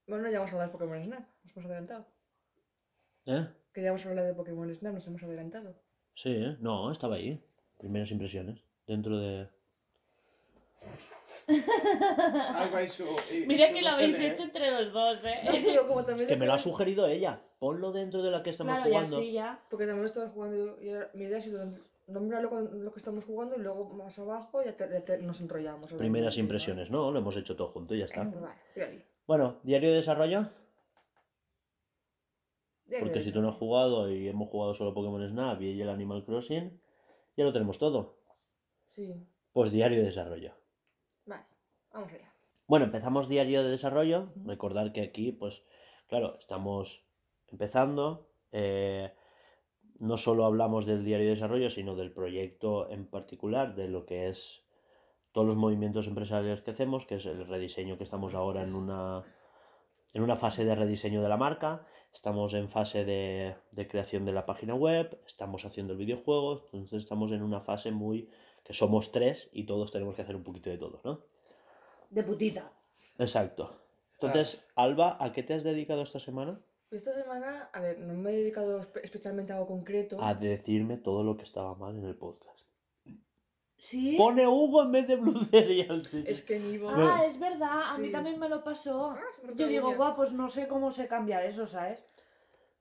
[0.07, 2.05] Bueno, ya vamos a hablar de Pokémon Snap, nos hemos adelantado.
[3.25, 3.47] ¿Eh?
[3.77, 5.75] Que ya vamos a hablar de Pokémon Snap, nos hemos adelantado.
[6.15, 6.57] Sí, ¿eh?
[6.59, 7.39] No, estaba ahí.
[7.77, 8.63] Primeras impresiones.
[8.87, 9.47] Dentro de...
[12.55, 14.25] Algo ahí su- y- Mira que lo habéis lee.
[14.25, 15.61] hecho entre los dos, No, ¿eh?
[15.63, 17.39] pero como también Que me lo ha sugerido ella.
[17.59, 19.17] Ponlo dentro de la que estamos Claro, jugando.
[19.17, 19.59] así ya.
[19.69, 20.75] Porque también estaba jugando
[21.13, 21.71] mi idea ha sido
[22.07, 25.39] nombrarlo con lo que estamos jugando y luego más abajo ya, te- ya te- nos
[25.39, 25.93] enrollamos.
[25.93, 26.89] Primeras impresiones.
[26.89, 28.27] No, lo hemos hecho todo junto y ya Eh, está.
[28.27, 29.05] pues vale.
[29.27, 30.49] Bueno, diario de desarrollo.
[32.99, 36.23] Porque si tú no has jugado y hemos jugado solo Pokémon Snap y el Animal
[36.23, 36.79] Crossing,
[37.35, 38.17] Ya lo tenemos todo.
[38.89, 39.13] Sí.
[39.53, 40.53] Pues diario de desarrollo.
[41.25, 41.45] Vale,
[41.93, 42.33] vamos allá.
[42.67, 44.31] Bueno, empezamos diario de desarrollo.
[44.43, 45.63] Recordar que aquí, pues,
[46.07, 47.05] claro, estamos
[47.47, 48.29] empezando.
[48.51, 49.13] eh,
[49.99, 54.29] no solo hablamos del diario de desarrollo, sino del proyecto en particular, de lo que
[54.29, 54.63] es
[55.31, 59.23] todos los movimientos empresariales que hacemos, que es el rediseño que estamos ahora en una,
[60.13, 61.85] en una fase de rediseño de la marca.
[62.13, 67.03] Estamos en fase de, de creación de la página web, estamos haciendo el videojuego, entonces
[67.03, 68.29] estamos en una fase muy
[68.63, 71.21] que somos tres y todos tenemos que hacer un poquito de todo, ¿no?
[72.09, 72.71] De putita.
[73.19, 73.81] Exacto.
[74.13, 76.59] Entonces, Alba, ¿a qué te has dedicado esta semana?
[76.89, 80.17] Esta semana, a ver, no me he dedicado espe- especialmente a algo concreto.
[80.23, 82.56] A decirme todo lo que estaba mal en el podcast.
[83.77, 84.15] ¿Sí?
[84.17, 86.03] Pone Hugo en vez de Blue Cereal.
[86.05, 86.27] sí, sí.
[86.31, 86.89] Es que en Ivo.
[86.89, 89.11] Ah, es verdad, a mí también me lo pasó.
[89.11, 89.19] Ah,
[89.55, 92.03] Yo digo, guau, pues no sé cómo se cambia eso, ¿sabes?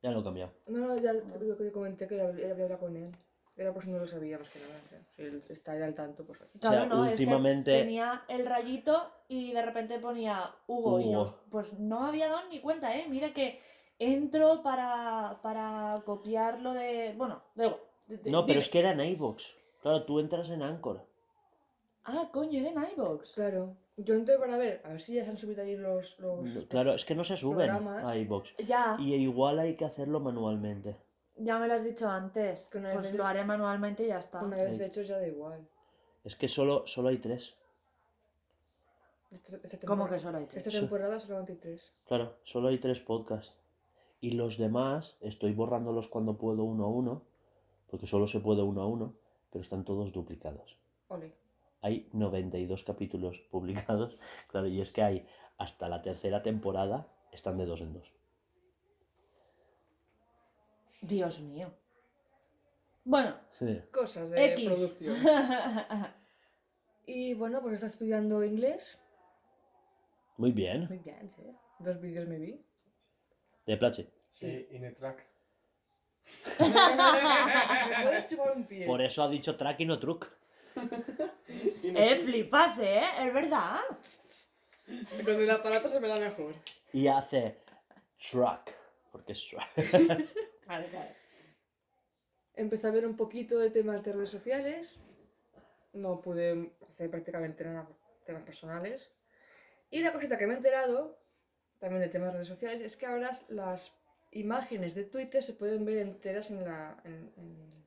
[0.03, 0.53] Ya lo he cambiado.
[0.67, 1.13] No, no, ya
[1.57, 3.11] te comenté que ya había hablado con él.
[3.57, 4.75] Era por si no lo sabía, más que nada.
[4.85, 6.39] o sea, si él está era al tanto, pues.
[6.61, 11.11] Claro, sea, no, últimamente- es que tenía el rayito y de repente ponía Hugo, y
[11.11, 13.07] yo, pues no me había dado ni cuenta, ¿eh?
[13.09, 13.59] Mira que
[13.99, 17.15] entro para, para copiarlo de...
[17.17, 17.81] Bueno, luego.
[18.27, 19.43] No, pero es que era en iVoox.
[19.87, 21.01] Claro, tú entras en Anchor.
[22.07, 23.35] Ah, coño, era en iVoox.
[23.35, 23.77] Claro.
[23.97, 26.19] Yo entré para ver, a ver si ya se han subido ahí los.
[26.19, 28.05] los Claro, es que no se suben programas.
[28.05, 28.57] a iVoox.
[28.67, 30.97] Ya, Y igual hay que hacerlo manualmente.
[31.37, 32.69] ya me lo has dicho antes.
[32.69, 34.43] Que una Pues vez- lo haré manualmente y ya está.
[34.43, 35.65] Una vez de hecho ya da igual.
[36.25, 37.55] Es que solo, solo hay tres.
[39.31, 40.67] Esta, esta ¿Cómo temporada- que solo hay tres?
[40.67, 41.93] Esta temporada solamente hay tres.
[42.09, 43.55] Claro, solo hay tres podcasts.
[44.21, 47.23] Y los demás estoy borrándolos cuando puedo uno a uno,
[47.89, 49.15] porque solo se puede uno a uno,
[49.57, 50.77] pero están todos duplicados.
[51.09, 51.33] Ole.
[51.81, 57.65] Hay 92 capítulos publicados, claro, y es que hay hasta la tercera temporada, están de
[57.65, 58.13] dos en dos.
[61.01, 61.73] Dios mío.
[63.05, 63.81] Bueno, Sí.
[63.91, 64.67] Cosas de X.
[64.67, 65.17] producción.
[67.09, 69.01] Y bueno, pues está estudiando inglés.
[70.39, 71.43] Muy bien, Muy bien, sí.
[71.79, 72.61] Dos vídeos me vi.
[73.65, 74.11] de plache.
[74.31, 75.25] Sí, in a track.
[76.59, 78.87] ¿Me puedes chupar un pie?
[78.87, 80.29] Por eso ha dicho track y no truck.
[81.83, 83.03] In a eh, flipas, ¿eh?
[83.21, 83.81] Es verdad.
[85.25, 86.55] Con el aparato se me da mejor.
[86.93, 87.59] Y hace
[88.19, 88.71] truck,
[89.11, 89.63] porque es truck.
[90.67, 91.15] Vale, vale.
[92.55, 94.99] Empecé a ver un poquito de temas de redes sociales.
[95.93, 97.89] No pude hacer prácticamente nada
[98.25, 99.13] temas personales.
[99.91, 101.21] Y la cosita que me he enterado,
[101.79, 103.97] también de temas de redes sociales, es que ahora las
[104.39, 107.01] imágenes de Twitter se pueden ver enteras en la.
[107.05, 107.87] En, en-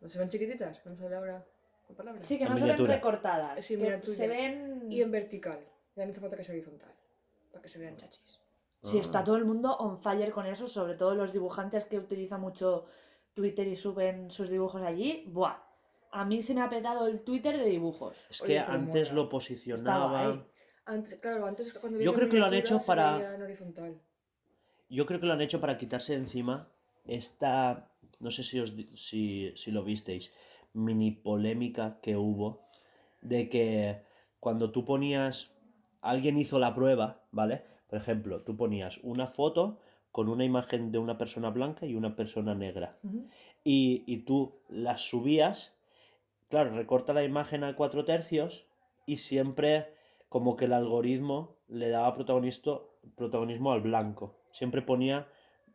[0.00, 0.84] ¿No se ven chiquititas?
[0.84, 1.46] ¿No sale ahora
[1.88, 2.22] la palabra?
[2.22, 3.64] Sí, que En no se ven recortadas.
[3.64, 4.16] Sí, que miniatura.
[4.16, 4.86] se ven...
[4.92, 5.58] Y en vertical.
[5.96, 6.92] Ya no hace falta que sea horizontal.
[7.50, 8.38] Para que se vean chachis.
[8.82, 12.40] Sí, está todo el mundo on fire con eso, sobre todo los dibujantes que utilizan
[12.40, 12.84] mucho
[13.34, 15.24] Twitter y suben sus dibujos allí.
[15.28, 15.56] Buah.
[16.12, 18.26] A mí se me ha petado el Twitter de dibujos.
[18.30, 19.22] Es que antes mola.
[19.22, 20.20] lo posicionaba.
[20.26, 20.46] ahí.
[20.84, 24.00] Antes, claro, antes cuando Yo creo que lo han hecho para- veía en horizontal.
[24.88, 26.68] Yo creo que lo han hecho para quitarse de encima
[27.06, 30.32] esta, no sé si, os, si, si lo visteis,
[30.72, 32.66] mini polémica que hubo
[33.20, 34.02] de que
[34.40, 35.50] cuando tú ponías,
[36.00, 37.62] alguien hizo la prueba, ¿vale?
[37.88, 39.80] Por ejemplo, tú ponías una foto
[40.12, 42.96] con una imagen de una persona blanca y una persona negra
[43.64, 45.76] y, y tú las subías,
[46.48, 48.66] claro, recorta la imagen a cuatro tercios
[49.06, 49.94] y siempre
[50.28, 54.36] como que el algoritmo le daba protagonismo al blanco.
[54.56, 55.28] Siempre ponía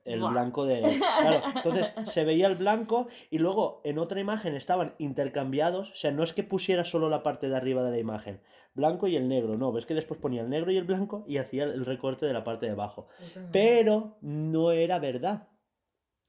[0.06, 0.32] el Buah.
[0.32, 0.82] blanco de...
[1.22, 6.12] Claro, entonces se veía el blanco y luego en otra imagen estaban intercambiados, o sea,
[6.12, 8.41] no es que pusiera solo la parte de arriba de la imagen,
[8.74, 11.38] blanco y el negro, no, ves que después ponía el negro y el blanco y
[11.38, 13.08] hacía el recorte de la parte de abajo.
[13.52, 15.50] Pero no era verdad.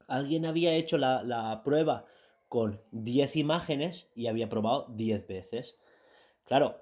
[0.09, 2.05] Alguien había hecho la, la prueba
[2.49, 5.79] con 10 imágenes y había probado 10 veces.
[6.45, 6.77] Claro,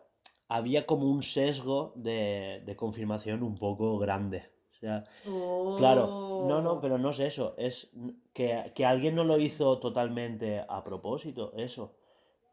[0.49, 4.51] había como un sesgo de, de confirmación un poco grande.
[4.81, 5.05] O sea,
[5.77, 7.55] claro, no, no, pero no es eso.
[7.59, 7.91] Es
[8.33, 11.95] que, que alguien no lo hizo totalmente a propósito, eso.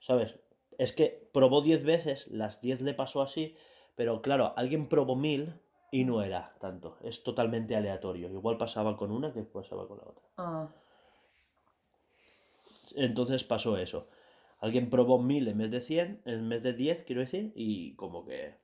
[0.01, 0.35] ¿Sabes?
[0.77, 3.55] Es que probó 10 veces, las 10 le pasó así,
[3.95, 5.53] pero claro, alguien probó 1000
[5.89, 6.97] y no era tanto.
[7.01, 8.29] Es totalmente aleatorio.
[8.29, 10.23] Igual pasaba con una que pasaba con la otra.
[10.35, 10.67] Ah,
[12.95, 14.07] Entonces pasó eso.
[14.59, 18.25] Alguien probó 1000 en vez de 100, en vez de 10, quiero decir, y como
[18.25, 18.55] que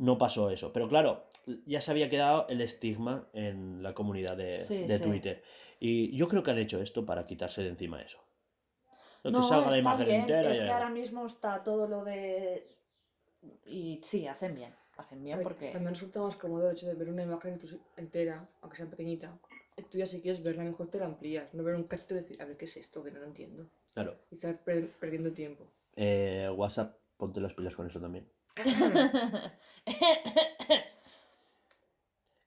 [0.00, 0.72] no pasó eso.
[0.72, 1.26] Pero claro,
[1.66, 5.04] ya se había quedado el estigma en la comunidad de, Sí, de sí.
[5.04, 5.42] Twitter.
[5.78, 8.18] Y yo creo que han hecho esto para quitarse de encima eso.
[9.22, 10.50] Que no, salga la está imagen bien, entera.
[10.50, 12.64] es ya- que ahora mismo está todo lo de...
[13.66, 15.70] Y sí, hacen bien, hacen bien ver, porque...
[15.70, 17.58] También resulta más cómodo el hecho de ver una imagen
[17.96, 19.38] entera, aunque sea pequeñita.
[19.76, 22.18] Y tú ya si quieres verla mejor te la amplías, no ver un cachito y
[22.18, 23.66] decir, a ver qué es esto, que no lo entiendo.
[23.92, 24.16] Claro.
[24.30, 25.64] y estar per- perdiendo tiempo.
[25.96, 28.26] Eh, WhatsApp, ponte las pilas con eso también.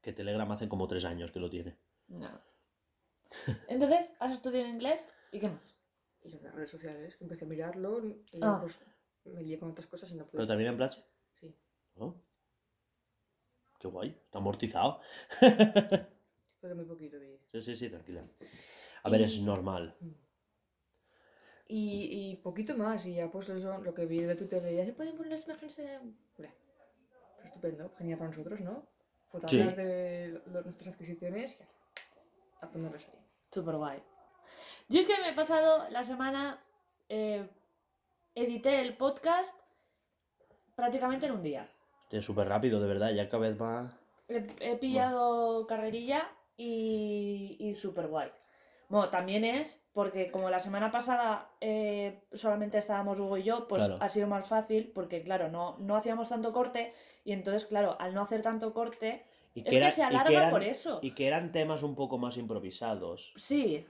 [0.02, 1.78] Que Telegram hace como tres años que lo tiene.
[2.10, 2.30] No.
[3.68, 5.10] Entonces, ¿has estudiado inglés?
[5.32, 5.74] ¿Y qué más?
[6.26, 8.60] y lo de las redes sociales, que empecé a mirarlo y Ah.
[8.62, 8.80] pues
[9.26, 10.38] me lié con otras cosas y no pude.
[10.38, 11.02] Pero también en Platzi.
[11.36, 11.54] Sí.
[11.96, 12.22] ¿No?
[13.80, 14.10] Qué guay.
[14.10, 15.02] Está amortizado.
[15.42, 17.18] Pero muy poquito.
[17.52, 18.26] Sí, sí, sí, tranquila.
[19.04, 19.98] A ver, es normal.
[21.68, 24.86] Y, y poquito más, y ya pues eso, lo que vi de Twitter de ya
[24.86, 26.00] se pueden poner las imágenes de...
[26.36, 26.50] Pues
[27.44, 28.86] estupendo, genial para nosotros, ¿no?
[29.32, 29.76] Fotografías Sí.
[29.76, 33.20] de lo- nuestras adquisiciones y a ponerlas ahí.
[33.52, 34.04] Súper guay.
[34.90, 36.62] Yo es que me he pasado la semana,
[37.10, 37.48] eh,
[38.36, 39.58] edité el podcast
[40.76, 41.68] prácticamente en un día.
[42.12, 43.12] Es súper rápido, de verdad.
[43.12, 43.94] Ya cada vez más.
[44.28, 48.30] He, he pillado carrerilla y, y súper guay.
[48.94, 53.82] Bueno, también es porque como la semana pasada eh, solamente estábamos Hugo y yo, pues
[53.86, 53.98] Claro.
[54.00, 56.94] ha sido más fácil porque claro, no, no hacíamos tanto corte
[57.26, 59.26] y entonces claro, al no hacer tanto corte,
[59.56, 61.00] Y es que se alarga eran- por eso.
[61.02, 63.34] Y que eran temas un poco más improvisados.
[63.36, 63.84] Sí.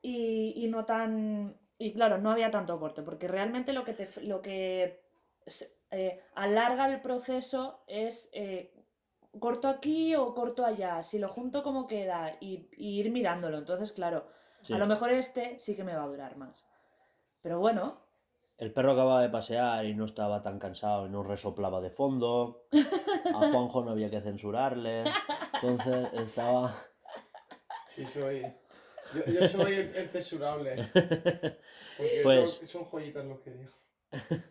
[0.00, 1.54] Y, y no tan.
[1.76, 4.98] Y claro, no había tanto corte, porque realmente lo que te lo que
[5.90, 8.72] eh, alarga el proceso es eh,
[9.38, 11.02] corto aquí o corto allá.
[11.02, 13.58] Si lo junto como queda y, y ir mirándolo.
[13.58, 14.26] Entonces, claro,
[14.62, 14.72] Sí.
[14.72, 16.66] a lo mejor este sí que me va a durar más.
[17.42, 18.00] Pero bueno,
[18.58, 22.66] El perro acababa de pasear y no estaba tan cansado y no resoplaba de fondo.
[23.34, 25.04] A Juanjo no había que censurarle.
[25.54, 26.74] Entonces estaba.
[27.86, 28.42] Sí, soy.
[29.14, 30.76] Yo, yo soy el, el censurable.
[31.96, 33.70] Porque Pues- son joyitas lo que digo.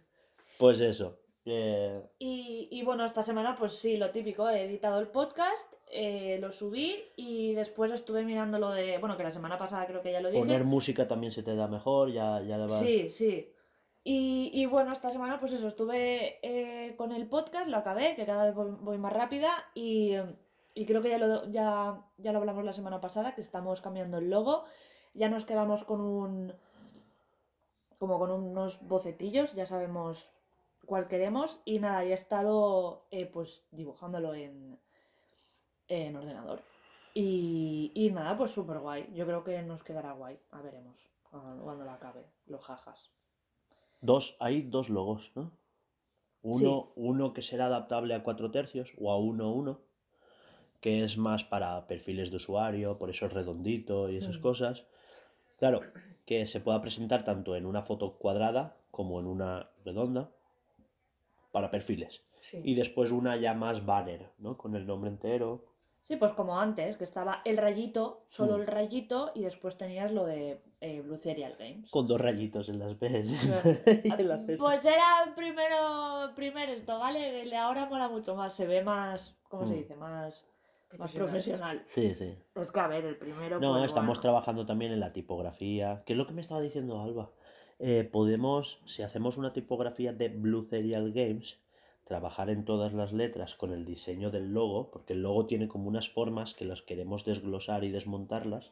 [0.58, 1.20] Pues eso.
[1.46, 6.38] Eh, Y, y bueno, esta semana pues sí, lo típico, he editado el podcast, eh,
[6.40, 10.12] lo subí y después estuve mirando lo de, bueno, que la semana pasada creo que
[10.12, 10.42] ya lo dije.
[10.42, 12.12] poner música también se te da mejor.
[12.12, 12.80] Ya, ya le vas.
[12.80, 13.52] Sí, sí.
[14.04, 18.26] Y, y bueno, esta semana pues eso, estuve eh, con el podcast, lo acabé, que
[18.26, 20.14] cada vez voy, voy más rápida y,
[20.76, 24.20] y creo que ya lo, ya, ya lo hablamos la semana pasada, que estamos cambiando
[24.20, 24.64] el logo.
[25.16, 26.54] Ya nos quedamos con un...
[27.98, 30.30] como con unos bocetillos, ya sabemos
[30.86, 34.80] cuál queremos y nada, ya he estado eh, pues dibujándolo en,
[35.88, 36.62] en ordenador.
[37.14, 39.10] Y, y nada, pues súper guay.
[39.14, 40.38] Yo creo que nos quedará guay.
[40.52, 42.26] A veremos cuando, cuando lo acabe.
[42.46, 43.12] Los jajas.
[44.02, 45.52] Dos, hay dos logos, ¿no?
[46.42, 49.80] Uno, uno que será adaptable a 4 tercios o a 1-1,
[50.80, 54.42] que es más para perfiles de usuario, por eso es redondito y esas Mm.
[54.42, 54.86] cosas.
[55.58, 55.82] Claro,
[56.26, 60.35] que se pueda presentar tanto en una foto cuadrada como en una redonda
[61.56, 62.22] para perfiles.
[62.42, 62.60] Sí.
[62.66, 64.58] Y después una ya más banner, ¿no?
[64.58, 65.64] Con el nombre entero.
[66.02, 68.62] Sí, pues como antes, que estaba el rayito, solo Mm.
[68.62, 71.90] el rayito, y después tenías lo de eh, Blue Serial Games.
[71.90, 73.24] Con dos rayitos en las Claro.
[74.30, 74.58] la Z.
[74.60, 77.42] Pues era primero, primer esto, ¿vale?
[77.42, 79.78] El de ahora mola mucho más, se ve más, ¿cómo se Mm.
[79.78, 79.96] dice?
[79.96, 80.46] Más,
[81.00, 81.80] más Profesional.
[81.80, 81.84] profesional.
[81.88, 82.36] Sí, sí.
[82.62, 83.60] Es que a ver, el primero.
[83.62, 84.22] No, pues, estamos bueno.
[84.22, 86.04] trabajando también en la tipografía.
[86.06, 87.32] ¿Qué es lo que me estaba diciendo Alba?
[87.80, 91.60] Eh, podemos, si hacemos una tipografía de Blue Serial Games,
[92.06, 95.88] trabajar en todas las letras con el diseño del logo, porque el logo tiene como
[95.88, 98.72] unas formas que las queremos desglosar y desmontarlas,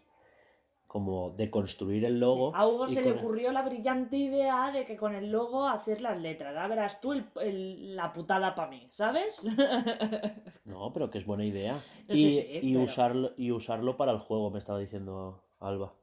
[0.88, 2.56] como de construir el logo.
[2.56, 6.22] A Hugo se le ocurrió la brillante idea de que con el logo hacer las
[6.22, 6.54] letras.
[6.54, 9.36] Ya verás tú el- el- la putada para mí, ¿sabes?
[10.66, 11.82] No, pero que es buena idea.
[12.08, 15.44] No, sí, y, sí, y pero- usarlo, y usarlo para el juego, me estaba diciendo
[15.60, 15.94] Alba.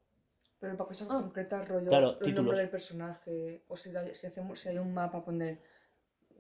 [0.61, 1.15] Pero para cosas Ah.
[1.23, 2.37] concretas, rollo, Claro, el títulos.
[2.37, 5.63] nombre del personaje, o si, hay- si hacemos, si hay un mapa, poner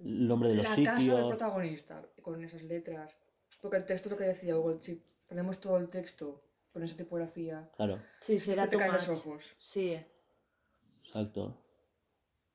[0.03, 3.17] El nombre de los la casa del protagonista, con esas letras.
[3.61, 6.97] Porque el texto es lo que decía Hugo, si ponemos todo el texto con esa
[6.97, 9.55] tipografía, Claro, Sí, se será te tu caen los ojos.
[9.59, 9.99] Sí,
[11.05, 11.57] exacto.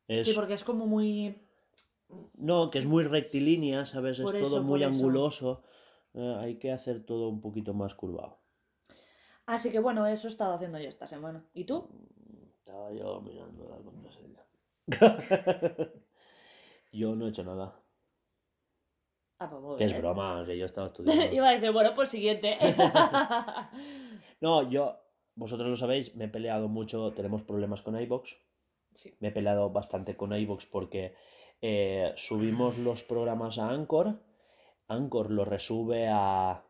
[0.08, 0.25] Es...
[0.25, 1.41] sí, porque es como muy.
[2.36, 4.19] No, que es muy rectilínea, ¿sabes?
[4.19, 5.63] Por es eso, todo muy anguloso.
[6.13, 8.39] Eh, hay que hacer todo un poquito más curvado.
[9.46, 11.46] Así que bueno, eso he estado haciendo yo esta semana.
[11.54, 11.88] ¿Y tú?
[12.58, 14.43] Estaba yo mirando la contraseña.
[16.91, 17.80] yo no he hecho nada.
[19.38, 21.36] Ah, pues muy Que es broma, que yo estaba estudiando.
[21.36, 22.58] Iba a decir, bueno, pues siguiente.
[24.41, 25.00] No, yo,
[25.36, 28.38] vosotros lo sabéis, me he peleado mucho, tenemos problemas con iBox.
[28.93, 29.16] Sí.
[29.20, 31.16] Me he peleado bastante con iBox porque
[31.62, 34.20] eh, subimos los programas a Anchor.
[34.88, 36.64] Anchor lo resube a,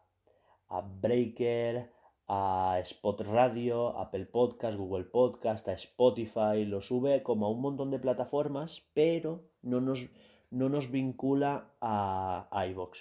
[0.69, 1.91] a Breaker,
[2.27, 6.65] a Spot Radio, Apple Podcast, Google Podcast, a Spotify.
[6.65, 10.07] Lo sube como a un montón de plataformas, pero no nos,
[10.51, 12.99] no nos vincula a, a iVoox.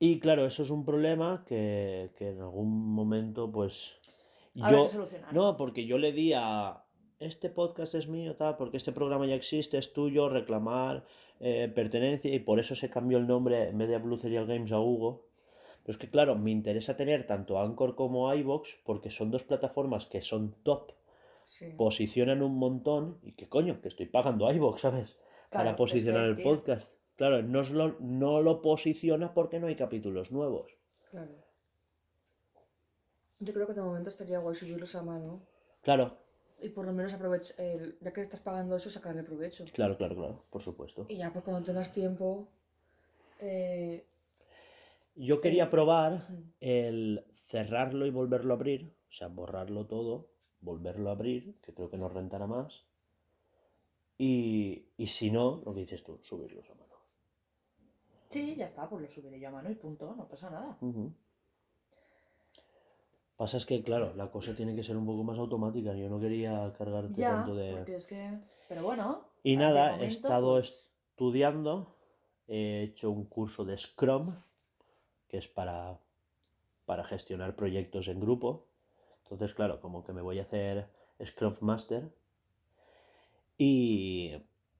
[0.00, 3.94] Y claro, eso es un problema que, que en algún momento, pues.
[4.60, 5.32] Habrá Yo, que solucionar.
[5.32, 6.84] no, porque yo le di a,
[7.18, 11.04] este podcast es mío, tal, porque este programa ya existe, es tuyo, reclamar
[11.40, 14.72] eh, pertenencia y por eso se cambió el nombre en vez de Blue Serial Games
[14.72, 15.27] a Hugo.
[15.88, 20.04] Pero es que claro, me interesa tener tanto Anchor como iVoox porque son dos plataformas
[20.04, 20.92] que son top,
[21.44, 21.72] Sí.
[21.78, 25.16] posicionan un montón y que coño, que estoy pagando iVoox, ¿sabes?
[25.48, 26.44] Claro, Para es posicionar que, el tío.
[26.44, 26.92] podcast.
[27.16, 30.70] Claro, no, es lo, no lo posiciona porque no hay capítulos nuevos.
[31.10, 31.32] Claro.
[33.40, 35.40] Yo creo que de momento estaría guay subirlos a mano.
[35.80, 36.18] Claro,
[36.60, 37.54] Y por lo menos aprovecha,
[38.02, 39.64] ya que estás pagando eso, sacarle provecho.
[39.72, 41.06] claro, claro, claro, por supuesto.
[41.08, 42.46] Y ya, pues cuando tengas tiempo.
[43.40, 44.04] eh,
[45.20, 46.28] Yo quería probar
[46.60, 51.90] el cerrarlo y volverlo a abrir, o sea, borrarlo todo, volverlo a abrir, que creo
[51.90, 52.84] que nos rentará más.
[54.16, 56.94] Y, y si no, lo que dices tú, subirlos a mano.
[58.28, 60.78] Sí, ya está, pues lo subiré yo a mano y punto, no pasa nada.
[63.36, 65.94] Pasa es que, claro, la cosa tiene que ser un poco más automática.
[65.94, 67.72] Yo no quería cargarte Ya, tanto de.
[67.72, 68.38] porque es que...
[68.68, 69.24] Pero bueno.
[69.42, 71.96] Y nada, he estado pues, estudiando,
[72.46, 74.34] he hecho un curso de Scrum,
[75.28, 75.98] que es para,
[76.86, 78.66] para gestionar proyectos en grupo.
[79.24, 80.86] Entonces, claro, como que me voy a hacer
[81.24, 82.08] Scrum Master.
[83.58, 84.36] Y,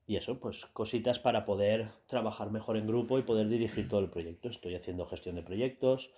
[0.07, 4.09] y eso, pues cositas para poder trabajar mejor en grupo y poder dirigir todo el
[4.11, 4.49] proyecto.
[4.49, 6.11] Estoy haciendo gestión de proyectos.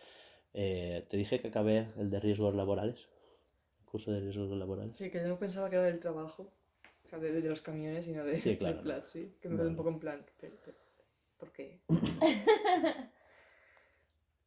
[0.55, 3.09] Eh, te dije que acabé el de riesgos laborales.
[3.81, 4.95] El curso de riesgos laborales.
[4.95, 6.53] sí, que yo no pensaba que era del trabajo.
[7.05, 9.05] O sea, de, de los camiones, sino de, Sí, claro, del plan, no.
[9.05, 9.35] sí.
[9.41, 10.25] Que me quedé un poco en plan.
[10.41, 10.77] pero- pero-
[11.39, 11.81] ¿Por qué?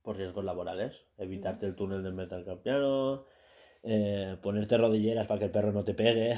[0.03, 1.05] por riesgos laborales.
[1.17, 3.25] Evitarte el túnel del metalcarpiano,
[3.81, 6.37] eh, ponerte rodilleras para que el perro no te pegue.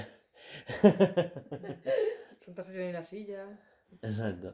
[2.38, 3.59] Sentarse en la silla.
[4.01, 4.53] Exacto.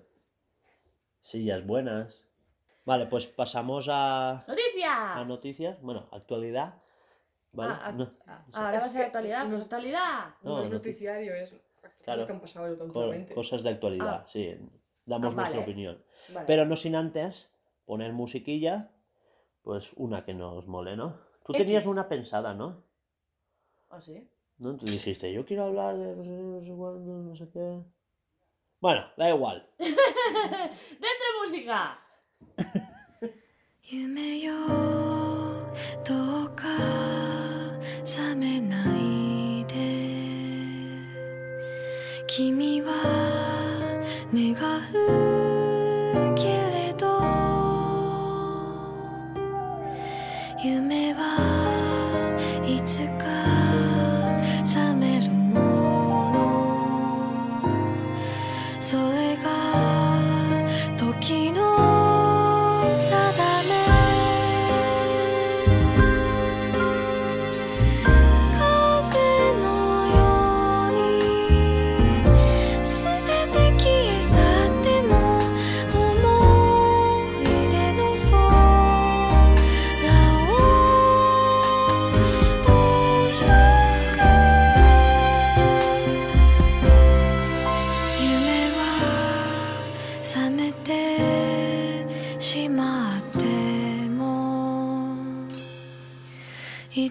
[1.20, 2.28] Sillas buenas.
[2.86, 5.28] Vale, pues pasamos a, a ¡Noticias!
[5.28, 5.82] noticias.
[5.82, 6.76] Bueno, actualidad.
[7.53, 7.74] ¿Vale?
[7.82, 10.20] Ah, No, ah, Ahora va a ser actualidad, pues no- actualidad.
[10.41, 11.51] No, No, es noti- noticiario, es
[11.82, 12.26] cosas Claro.
[12.26, 14.26] que han pasado co- cosas de actualidad, Ah.
[14.28, 14.55] sí.
[15.05, 15.72] Damos Ah, nuestra vale.
[15.72, 16.03] opinión.
[16.34, 16.47] Vale.
[16.47, 17.51] Pero no sin antes
[17.86, 18.89] poner musiquilla,
[19.62, 21.18] pues una que nos mole, ¿no?
[21.45, 21.59] Tú X.
[21.59, 22.83] tenías una pensada, ¿no?
[23.91, 24.29] ¿Ah, sí?
[24.59, 24.77] ¿No?
[24.77, 27.83] Tú dijiste, yo quiero hablar de no sé, no sé cuándo, no sé qué.
[28.81, 29.68] Bueno, da igual.
[29.79, 31.99] ¡Dentro música!
[33.89, 34.53] 夢よ
[36.05, 36.66] どうか
[38.05, 39.74] 覚めないで
[42.27, 43.39] 君は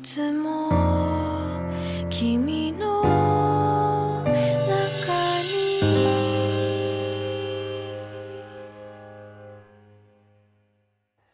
[0.01, 0.69] つも
[2.09, 5.81] 君の中に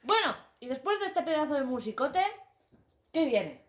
[0.03, 2.21] Bueno, y después de este pedazo de musicote,
[3.11, 3.61] ¿qué viene?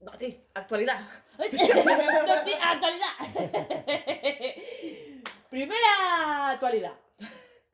[0.00, 1.00] Noticia, actualidad.
[1.38, 3.12] Noti- actualidad.
[5.50, 6.92] Primera actualidad.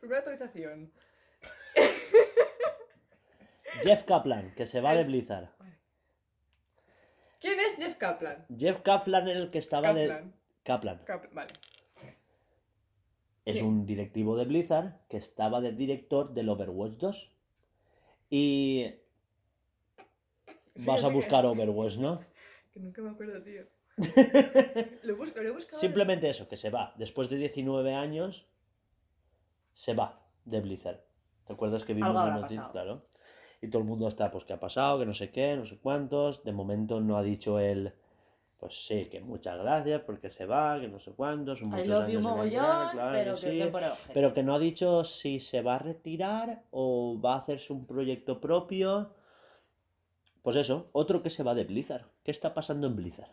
[0.01, 0.93] Primera actualización.
[3.82, 5.49] Jeff Kaplan, que se va de Blizzard.
[7.42, 8.46] ¿Quién es Jeff Kaplan?
[8.58, 10.08] Jeff Kaplan el que estaba de...
[10.08, 10.34] Kaplan.
[10.64, 10.98] Kaplan.
[11.06, 11.54] Kaplan, Vale.
[13.44, 17.32] Es un directivo de Blizzard que estaba de director del Overwatch 2.
[18.30, 18.94] Y
[20.76, 22.22] Sí, vas a que- buscar Overwatch, ¿no?
[22.72, 23.64] Que nunca me acuerdo, tío.
[25.04, 25.82] lo, bus- lo he buscado.
[25.82, 26.94] Simplemente eso, que se va.
[26.98, 28.46] Después de 19 años,
[29.74, 31.02] se va de Blizzard.
[31.46, 32.70] ¿Te acuerdas que vimos la noticia?
[32.72, 33.06] Claro.
[33.62, 34.99] Y todo el mundo está, pues, ¿qué ha pasado?
[34.99, 36.43] Que no sé qué, no sé cuántos.
[36.43, 37.93] De momento no ha dicho él,
[38.57, 41.59] pues sí, que muchas gracias porque se va, que no sé cuántos.
[41.59, 43.59] Son muchos años en mogollón, claro pero que que sí.
[43.59, 44.14] temporada ojete.
[44.14, 47.86] Pero que no ha dicho si se va a retirar o va a hacerse un
[47.86, 49.14] proyecto propio.
[50.41, 52.05] Pues eso, otro que se va de Blizzard.
[52.24, 53.30] ¿Qué está pasando en Blizzard?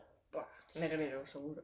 [0.78, 1.62] Negrero, seguro.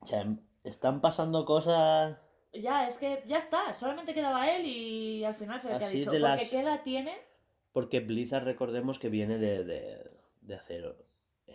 [0.00, 0.24] O sea,
[0.64, 2.16] están pasando cosas.
[2.54, 5.88] Ya, es que ya está, solamente quedaba él y al final se ve que ha
[5.88, 6.10] dicho.
[6.10, 7.12] de Porque las- ¿qué edad tiene?
[7.72, 10.10] Porque Blizzard, recordemos que viene de, de,
[10.42, 10.96] de hacer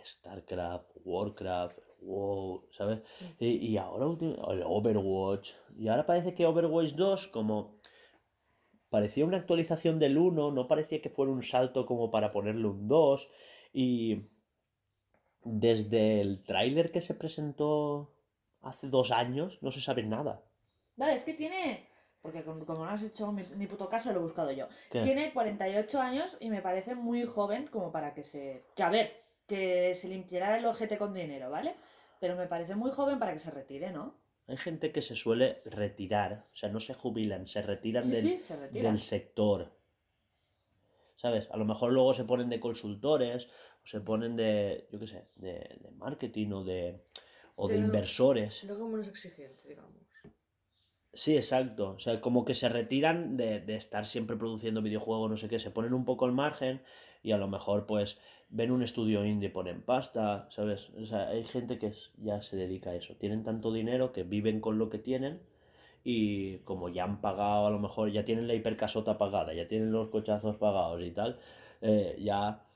[0.06, 3.02] StarCraft, Warcraft, wow, ¿sabes?
[3.40, 4.06] Y, y ahora
[4.52, 5.52] el Overwatch.
[5.78, 7.78] Y ahora parece que Overwatch 2, como
[8.90, 12.88] parecía una actualización del 1, no parecía que fuera un salto como para ponerle un
[12.88, 13.30] 2.
[13.74, 14.30] Y
[15.44, 18.14] desde el tráiler que se presentó
[18.62, 20.44] hace dos años, no se sabe nada.
[20.96, 21.88] Vale, es que tiene.
[22.28, 24.68] Porque como como no has hecho mi- ni puto caso, lo he buscado yo.
[24.92, 25.00] ¿Qué?
[25.02, 28.66] Tiene 48 años y me parece muy joven como para que se.
[28.76, 29.14] Que a ver,
[29.48, 31.76] que se limpiara el ojete con dinero, ¿vale?
[32.20, 34.14] Pero me parece muy joven para que se retire, ¿no?
[34.48, 38.22] Hay gente que se suele retirar, o sea, no se jubilan, se retiran Sí, del,
[38.24, 38.90] sí, se retira.
[38.92, 39.72] del sector.
[41.16, 41.50] ¿Sabes?
[41.52, 43.48] A lo mejor luego se ponen de consultores,
[43.84, 47.02] o se ponen de, yo qué sé, de, de marketing o de,
[47.56, 48.64] o de Pero- inversores.
[48.66, 49.94] Luego menos exigente, digamos.
[51.22, 51.84] Sí, exacto.
[51.98, 55.60] O sea, como que se retiran de, de estar siempre produciendo videojuegos, no sé qué,
[55.60, 56.82] se ponen un poco al margen
[57.24, 60.90] y a lo mejor pues ven un estudio indie, ponen pasta, ¿sabes?
[61.02, 63.16] O sea, hay gente que ya se dedica a eso.
[63.16, 65.42] Tienen tanto dinero que viven con lo que tienen
[66.04, 69.92] y como ya han pagado, a lo mejor ya tienen la hipercasota pagada, ya tienen
[69.92, 71.40] los cochazos pagados y tal,
[71.82, 72.67] eh, ya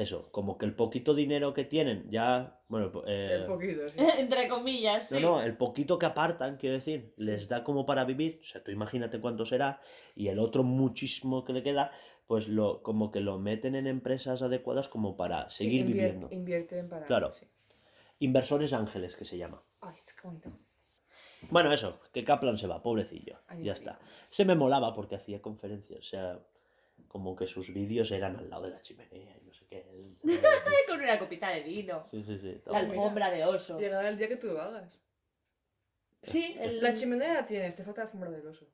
[0.00, 3.98] eso, como que el poquito dinero que tienen, ya, bueno, eh, Un poquito, sí.
[4.18, 5.14] Entre comillas, sí.
[5.14, 8.62] no, no, el poquito que apartan, quiero decir, les da como para vivir, o sea,
[8.64, 9.80] tú imagínate cuánto será,
[10.16, 11.92] y el otro muchísimo que le queda,
[12.26, 16.28] pues lo, como que lo meten en empresas adecuadas como para Sí, seguir invier- viviendo.
[16.30, 17.06] Invierten para.
[17.06, 17.32] Claro.
[17.32, 17.46] sí.
[18.20, 19.62] Inversores ángeles, que se llama.
[19.80, 20.50] Ay, es que bonito.
[21.50, 23.98] Bueno, eso, que Kaplan se va, pobrecillo, Ay, ya está.
[24.28, 26.38] Se me molaba porque hacía conferencias, o sea,
[27.08, 29.48] como que sus vídeos eran al lado de la chimenea y
[30.88, 32.04] Con una copita de vino.
[32.10, 32.60] Sí, sí, sí.
[32.66, 33.78] La alfombra de oso.
[33.78, 35.00] Llegará el día que tú lo hagas.
[36.22, 36.82] Sí, el...
[36.82, 38.66] La chimenea la tienes, te falta la alfombra del oso.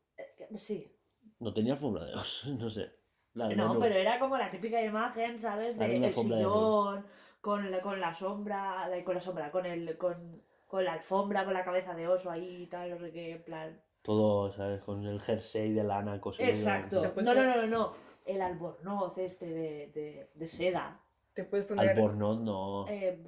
[0.56, 0.92] Sí.
[1.38, 2.90] No tenía alfombra de oso, no sé.
[3.34, 5.78] La No, pero era como la típica imagen, ¿sabes?
[5.78, 7.04] De el de sillón,
[7.42, 11.52] con la, con la sombra, con la sombra, con el, con, con la alfombra, con
[11.52, 13.82] la cabeza de oso ahí y tal, no sé qué, en plan.
[14.00, 14.80] Todo, ¿sabes?
[14.82, 16.48] Con el jersey de lana cosido.
[16.48, 17.12] Exacto.
[17.22, 17.92] No, no, no, no, no.
[18.26, 21.00] El albornoz este de, de, de seda.
[21.32, 21.90] Te puedes poner.
[21.90, 22.86] Albornoz no.
[22.88, 23.18] Eh,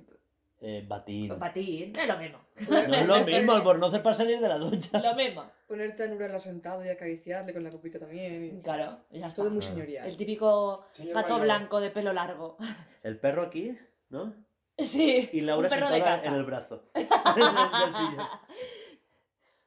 [0.61, 1.39] Eh, batín.
[1.39, 2.39] patín, es lo mismo.
[2.69, 4.99] No es lo mismo, albornoz es para salir de la ducha.
[5.01, 5.45] Lo mismo.
[5.69, 8.45] Ponerte a Nura sentado y acariciarle con la copita también.
[8.59, 9.43] y- Claro, ya está.
[9.43, 10.05] Todo muy señorial.
[10.09, 11.45] El típico Señor gato mayor.
[11.45, 12.57] blanco de pelo largo.
[13.05, 13.79] El perro aquí,
[14.09, 14.35] ¿no?
[14.79, 15.29] Sí.
[15.33, 16.83] Y Laura un sentada en el brazo.
[16.95, 18.27] Del sillón.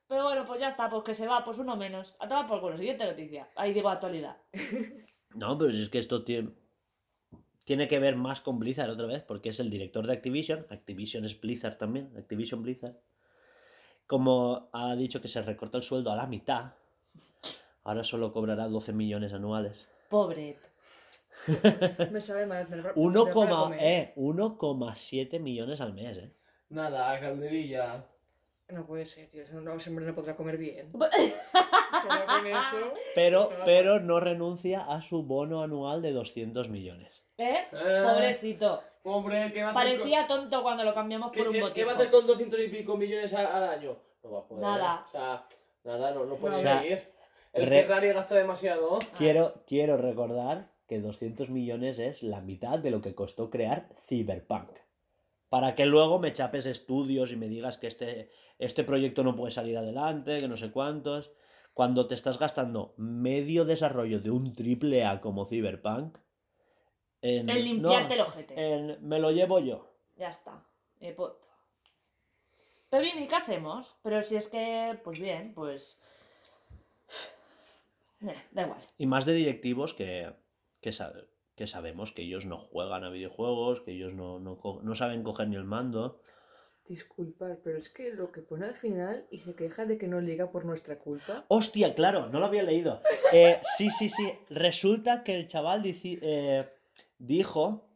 [0.07, 2.17] Pero bueno, pues ya está, pues que se va, pues uno menos.
[2.19, 3.47] A tomar por culo, siguiente noticia.
[3.55, 4.35] Ahí digo actualidad.
[5.35, 6.49] No, pero si es que esto tiene,
[7.63, 10.65] tiene que ver más con Blizzard otra vez, porque es el director de Activision.
[10.69, 12.95] Activision es Blizzard también, Activision Blizzard.
[14.07, 16.73] Como ha dicho que se recorta el sueldo a la mitad,
[17.83, 19.87] ahora solo cobrará 12 millones anuales.
[20.09, 20.57] Pobre.
[22.11, 22.67] Me sabe mal.
[22.69, 23.79] me lo- 1, me lo para comer.
[23.81, 26.31] eh, 1,7 millones al mes, eh.
[26.69, 28.05] Nada, calderilla.
[28.71, 29.43] No puede ser, tío.
[29.43, 30.91] Ese no- ese hombre no podrá comer bien.
[30.93, 31.09] Bu-
[32.01, 32.93] Solo con eso.
[33.15, 33.63] Pero, Claro.
[33.65, 37.23] pero no renuncia a su bono anual de 200 millones.
[37.37, 37.65] ¿Eh?
[37.71, 38.81] Eh, Pobrecito.
[39.03, 41.33] Pobre, ¿qué va a hacer Parecía tonto cuando lo cambiamos con...
[41.33, 41.73] ¿Qué, por un botijo.
[41.73, 43.97] qué va a hacer con 200 y pico millones al año?
[44.23, 44.63] No va a poder.
[44.63, 45.05] Nada.
[45.07, 45.45] O sea,
[45.83, 46.59] nada, no, no puede No.
[46.59, 47.01] O sea, seguir.
[47.53, 48.99] El re- Ferrari gasta demasiado.
[49.17, 54.69] Quiero, quiero recordar que 200 millones es la mitad de lo que costó crear Cyberpunk.
[55.51, 59.51] Para que luego me chapes estudios y me digas que este, este proyecto no puede
[59.51, 61.29] salir adelante, que no sé cuántos.
[61.73, 66.17] Cuando te estás gastando medio desarrollo de un triple A como Cyberpunk.
[67.21, 68.53] En, El limpiarte no, el ojete.
[68.75, 69.91] en me lo llevo yo.
[70.15, 70.65] Ya está.
[71.01, 71.49] Eh, punto.
[72.89, 73.93] Pero bien, ¿y qué hacemos?
[74.03, 75.99] Pero si es que, pues bien, pues.
[78.21, 78.81] Eh, da igual.
[78.97, 80.31] Y más de directivos que,
[80.79, 81.11] que, sa-
[81.55, 85.47] que sabemos que ellos no juegan a videojuegos, que ellos no, no, no saben coger
[85.49, 86.21] ni el mando.
[86.87, 90.19] Disculpar, pero es que lo que pone al final y se queja de que no
[90.19, 91.45] liga por nuestra culpa.
[91.47, 93.01] Hostia, claro, no lo había leído.
[93.33, 94.29] Eh, sí, sí, sí.
[94.49, 96.67] Resulta que el chaval dici- eh,
[97.17, 97.87] dijo.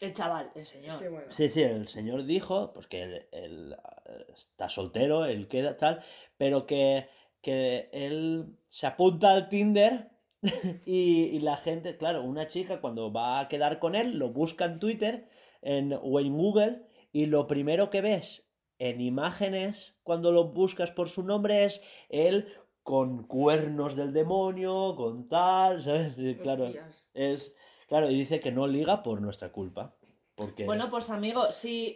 [0.00, 0.92] El chaval, el señor.
[0.92, 1.32] Sí, bueno.
[1.32, 6.00] Sí, sí, el señor dijo, pues que él, él, eh, está soltero, él queda tal,
[6.36, 7.08] pero que,
[7.40, 10.10] que él se apunta al Tinder
[10.86, 14.64] y, y la gente, claro, una chica cuando va a quedar con él lo busca
[14.66, 15.28] en Twitter
[15.62, 16.82] en, o en Google
[17.12, 22.46] y lo primero que ves en imágenes cuando lo buscas por su nombre es él
[22.82, 26.18] con cuernos del demonio, con tal, ¿sabes?
[26.18, 27.08] Y claro, Hostias.
[27.14, 27.56] es,
[27.88, 29.96] claro, y dice que no liga por nuestra culpa.
[30.36, 30.64] Porque...
[30.64, 31.94] Bueno, pues amigo, si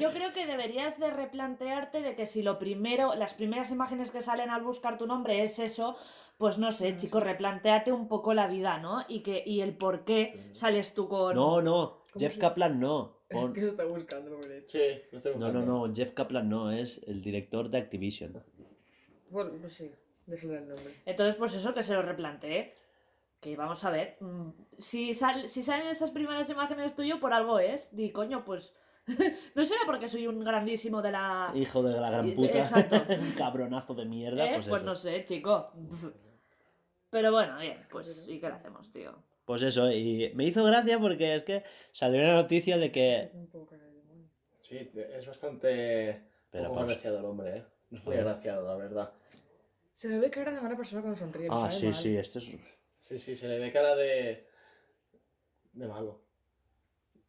[0.00, 4.22] yo creo que deberías de replantearte de que si lo primero, las primeras imágenes que
[4.22, 5.96] salen al buscar tu nombre es eso,
[6.38, 9.00] pues no sé, chico, replanteate un poco la vida, ¿no?
[9.08, 12.78] Y que y el por qué sales tú con No, no, ¿Cómo Jeff se- Kaplan
[12.78, 13.18] no.
[13.28, 14.62] Pon- ¿Qué se está buscando, pobre?
[14.66, 14.78] Sí,
[15.10, 15.88] lo estoy No, no, buscando.
[15.88, 18.42] no, Jeff Kaplan no, es el director de Activision.
[19.30, 19.90] Bueno, pues sí,
[20.26, 20.94] déjale el nombre.
[21.06, 22.74] Entonces, pues eso, que se lo replantee.
[23.40, 24.16] Que vamos a ver.
[24.20, 27.94] mm, Si, sal- si salen esas primeras imágenes tuyo, por algo es.
[27.96, 28.74] Di, coño, pues.
[29.54, 31.50] no será porque soy un grandísimo de la.
[31.54, 32.58] Hijo de la gran puta.
[32.58, 32.96] exacto.
[33.20, 34.44] un cabronazo de mierda.
[34.46, 34.54] ¿Eh?
[34.56, 34.90] Pues, Pues, eso.
[34.90, 35.72] no sé, chico.
[37.10, 39.12] Pero bueno, bien, pues ¿y qué le hacemos, tío?
[39.44, 43.32] Pues eso, y me hizo gracia porque es que salió una noticia de que.
[44.60, 46.22] Sí, es bastante.
[46.50, 47.64] Pero poco agraciado el hombre, ¿eh?
[47.90, 49.12] No es muy agraciado, la verdad.
[49.92, 51.48] Se le ve cara de mala persona cuando sonríe.
[51.50, 51.94] Ah, sabe sí, mal.
[51.94, 52.56] sí, este es.
[53.00, 54.46] Sí, sí, se le ve cara de.
[55.72, 56.20] de malo.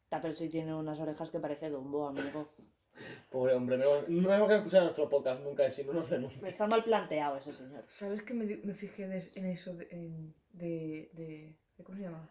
[0.09, 2.49] Ta, Pero sí tiene unas orejas que parece Dumbo, amigo.
[3.31, 6.47] Pobre hombre, no no hemos que escuchar nuestro podcast nunca, si no nos denuncia.
[6.47, 7.83] Está mal planteado ese señor.
[7.87, 11.97] ¿Sabes que me, me fijé en, es- en eso de, en- de, de, de- ¿Cómo
[11.97, 12.29] se llama?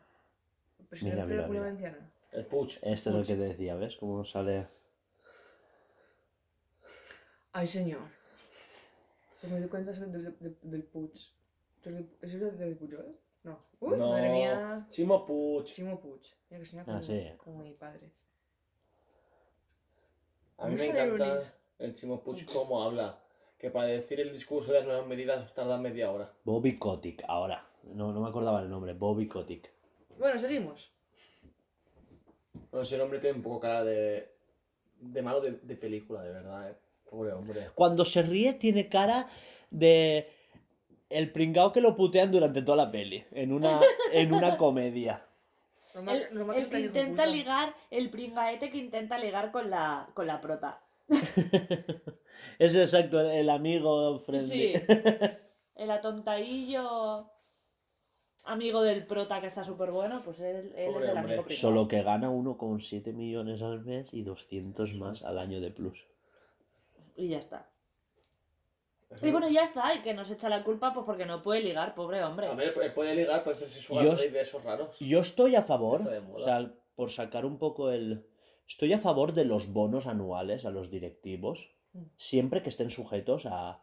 [0.79, 1.91] El presidente Mira, de la mira, Comunidad mira.
[1.91, 2.13] Valenciana.
[2.33, 2.77] El Puch.
[2.83, 3.97] Este es lo que te decía, ¿ves?
[3.97, 4.69] Cómo sale.
[7.53, 8.03] Ay, señor.
[9.41, 11.11] Pues me di cuenta del, del, del, del Puig.
[11.15, 13.19] ¿Es eso del Pujol?
[13.45, 13.59] No.
[13.81, 14.87] Uy, no, madre mía.
[14.91, 15.67] Chimo Puch.
[15.73, 16.21] Chimo Puig.
[16.51, 17.23] Mira que suena Ah, sí.
[17.39, 18.11] como mi padre.
[20.59, 21.39] A mí me encanta
[21.79, 23.19] el Chimo Puch cómo habla.
[23.59, 26.33] Que para decir el discurso de las nuevas medidas tarda media hora.
[26.45, 27.67] Bobby Kotick, ahora.
[27.85, 29.71] No, no me acordaba el nombre, Bobby Kotick.
[30.19, 30.91] Bueno, seguimos.
[32.71, 34.31] Bueno, ese hombre tiene un poco cara de.
[35.01, 36.75] de malo de, de película, de verdad, ¿eh?
[37.11, 37.69] Pobre hombre.
[37.75, 39.29] Cuando se ríe tiene cara
[39.71, 40.31] de
[41.11, 43.81] el pringao que lo putean durante toda la peli, en una,
[44.13, 45.27] en una comedia.
[45.95, 50.81] El, que intenta ligar, el pringaete que intenta ligar con la, con la prota.
[52.59, 54.77] Es exacto, el, el amigo friendly.
[54.77, 54.83] Sí.
[55.75, 57.31] El atontaillo
[58.45, 61.11] amigo del prota que está súper bueno, pues él, él es el hombre.
[61.11, 61.61] amigo pringao.
[61.61, 66.07] Solo que gana 1,7 millones al mes y 200 más al año de plus.
[67.17, 67.69] Y ya está.
[69.23, 71.95] Y bueno, ya está, y que nos echa la culpa pues porque no puede ligar,
[71.95, 72.47] pobre hombre.
[72.47, 74.97] A ver, puede ligar, puede hacerse su Yo- de esos raros.
[75.01, 76.03] Yo estoy a favor,
[76.33, 78.25] o sea, por sacar un poco el...
[78.69, 82.05] Estoy a favor de los bonos anuales a los directivos, Mm.
[82.17, 83.83] siempre que estén sujetos a...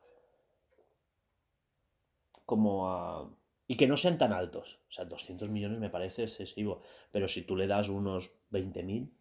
[2.45, 3.29] como a...
[3.67, 4.79] y que no sean tan altos.
[4.87, 9.11] O sea, 200 millones me parece excesivo, pero si tú le das unos 20.000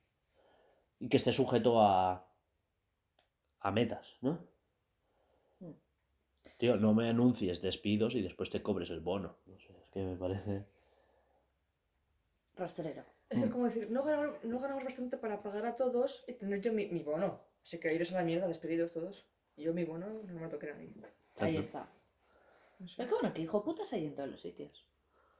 [1.00, 2.28] y que esté sujeto a...
[3.60, 4.38] a metas, ¿no?
[6.56, 6.58] Mm.
[6.58, 9.36] Tío, no me anuncies despidos y después te cobres el bono.
[9.46, 10.64] No sé, es que me parece...
[12.56, 13.04] Rastrero.
[13.28, 16.60] Es es como decir, no ganamos, no ganamos bastante para pagar a todos y tener
[16.62, 17.40] yo mi, mi bono.
[17.62, 19.26] Así que iros a la mierda, despedidos todos.
[19.56, 20.92] Y yo mi bono no me toque a nadie.
[21.38, 21.90] Ahí está.
[22.78, 23.02] No sé.
[23.02, 24.86] Es que bueno, que hijo putas hay en todos los sitios.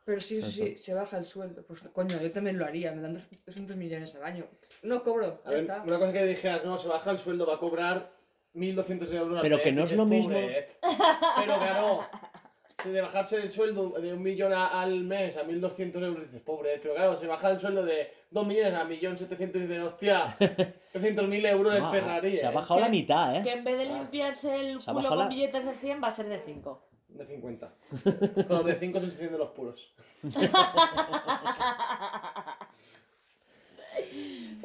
[0.04, 1.64] Pero sí, sí, sí, se baja el sueldo.
[1.66, 2.92] Pues coño, yo también lo haría.
[2.92, 4.46] Me dan 200 millones al año.
[4.82, 5.82] No cobro, A ya ver, está.
[5.82, 8.15] una cosa que dijeras, no, se baja el sueldo, va a cobrar
[8.56, 10.34] 1.200 euros al Pero mes, que no es lo mismo.
[10.34, 12.04] Pero claro,
[12.82, 16.40] si de bajarse el sueldo de un millón a- al mes a 1.200 euros, dices,
[16.42, 20.36] pobre, pero claro, se baja el sueldo de 2 millones a 1.700.000 y dices, hostia,
[20.92, 22.54] 300.000 euros el Ah, Ferrari, Se ha ¿eh?
[22.54, 23.42] bajado la Que- mitad, ¿eh?
[23.42, 23.98] Que en vez de Ah.
[23.98, 26.82] limpiarse el Se culo con la- billetes de 100 va a ser de 5.
[27.08, 27.72] De 50.
[28.48, 29.94] Con los de 5 se encienden los puros.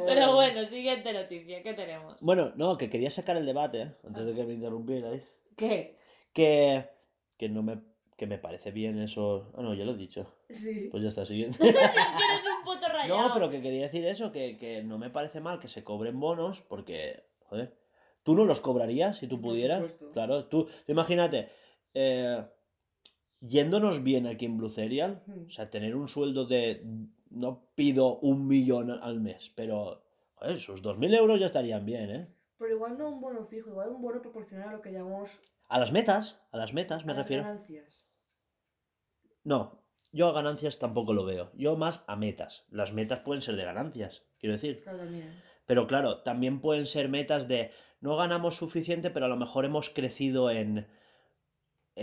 [0.05, 2.17] Pero bueno, siguiente noticia, ¿qué tenemos?
[2.21, 3.91] Bueno, no, que quería sacar el debate, ¿eh?
[4.05, 5.23] antes de que me interrumpierais.
[5.55, 5.95] ¿Qué?
[6.33, 6.85] Que,
[7.37, 7.79] que no me,
[8.17, 9.51] que me parece bien eso.
[9.55, 10.33] Ah, no, ya lo he dicho.
[10.49, 10.89] Sí.
[10.91, 11.57] Pues ya está, siguiente.
[11.61, 13.27] que eres un puto rayado.
[13.27, 16.19] No, pero que quería decir eso, que, que no me parece mal que se cobren
[16.19, 17.75] bonos, porque, joder,
[18.23, 19.97] tú no los cobrarías si tú pudieras.
[20.13, 21.49] Claro, tú, imagínate,
[21.93, 22.43] eh,
[23.41, 26.83] yéndonos bien aquí en Blue Serial, o sea, tener un sueldo de,
[27.31, 30.03] no pido un millón al mes, pero,
[30.35, 32.35] joder, sus 2.000 euros ya estarían bien, ¿eh?
[32.57, 35.79] Pero igual no un bono fijo, igual un bono proporcional a lo que llamamos A
[35.79, 37.43] las metas, a las metas me a las refiero.
[37.43, 38.07] ganancias.
[39.43, 41.51] No, yo a ganancias tampoco lo veo.
[41.55, 42.65] Yo más a metas.
[42.69, 44.81] Las metas pueden ser de ganancias, quiero decir.
[44.81, 45.41] Claro, también.
[45.65, 47.71] Pero claro, también pueden ser metas de
[48.01, 50.87] no ganamos suficiente, pero a lo mejor hemos crecido en,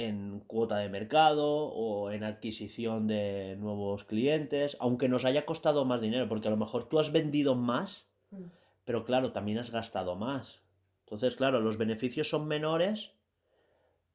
[0.06, 6.00] en cuota de mercado o en adquisición de nuevos clientes, aunque nos haya costado más
[6.00, 8.44] dinero, porque a lo mejor tú has vendido más, Mm.
[8.84, 10.60] pero claro, también has gastado más.
[11.04, 13.12] Entonces, claro, los beneficios son menores,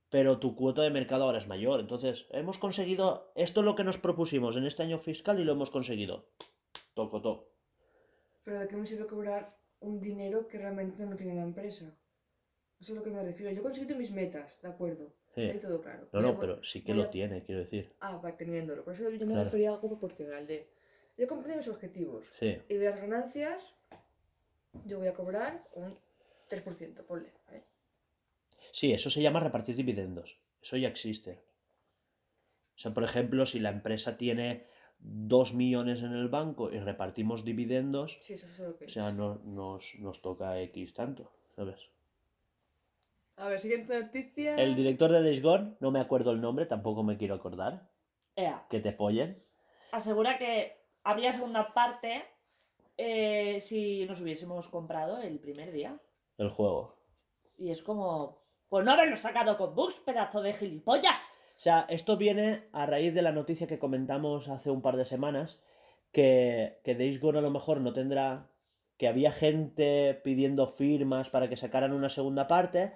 [0.10, 1.80] pero tu cuota de mercado ahora es mayor.
[1.80, 5.54] Entonces, hemos conseguido, esto es lo que nos propusimos en este año fiscal y lo
[5.54, 6.26] hemos conseguido.
[6.94, 7.50] Toco, toco.
[8.44, 11.86] Pero ¿de qué me sirve cobrar un dinero que realmente no tiene la empresa?
[12.80, 13.52] Eso es a lo que me refiero.
[13.52, 15.12] Yo he conseguido mis metas, de acuerdo.
[15.36, 15.42] Sí.
[15.42, 16.08] Está ahí todo claro.
[16.12, 17.94] No, Voy a- no, pero sí que lo a- tiene, quiero decir.
[18.02, 18.84] Ah, va teniéndolo.
[18.84, 19.44] Por eso yo me Claro.
[19.46, 20.68] refería a algo proporcional de...
[21.18, 22.26] Yo compré mis objetivos.
[22.40, 22.58] Sí.
[22.70, 23.74] Y de las ganancias,
[24.86, 25.96] Yo voy a cobrar un
[26.50, 27.32] 3%, ponle.
[27.48, 27.64] ¿vale?
[28.72, 30.40] Sí, eso se llama repartir dividendos.
[30.64, 31.40] Eso ya existe.
[32.76, 34.66] O sea, por ejemplo, si la empresa tiene
[35.00, 39.12] 2 millones en el banco y repartimos dividendos, Sí, eso es lo que o sea,
[39.12, 41.78] no- nos, nos toca X tanto, ¿sabes?
[43.38, 44.56] A ver, siguiente noticia.
[44.62, 47.90] El director de Days Gone, no me acuerdo el nombre, tampoco me quiero acordar.
[48.36, 49.44] Ea, Que te follen.
[49.92, 52.24] asegura que habría segunda parte
[52.98, 56.00] eh, si nos hubiésemos comprado el primer día.
[56.38, 56.98] El juego.
[57.58, 61.40] Y es como, pues no haberlo sacado con bugs, pedazo de gilipollas.
[61.56, 65.06] O sea, esto viene a raíz de la noticia que comentamos hace un par de
[65.06, 65.62] semanas,
[66.12, 68.50] que, que Days Gone a lo mejor no tendrá,
[68.98, 72.94] que había gente pidiendo firmas para que sacaran una segunda parte,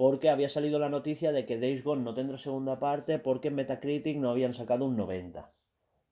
[0.00, 3.56] porque había salido la noticia de que Days Gone no tendrá segunda parte porque en
[3.56, 5.52] Metacritic no habían sacado un 90.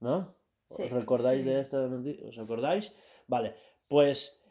[0.00, 0.16] ¿No?
[0.68, 1.48] Sí, ¿Os recordáis sí.
[1.48, 2.28] de esta noticia?
[2.28, 2.92] ¿Os acordáis?
[3.28, 3.54] Vale,
[3.86, 4.42] pues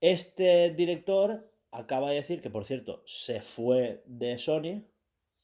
[0.00, 1.28] este director
[1.70, 4.82] acaba de decir que, por cierto, se fue de Sony,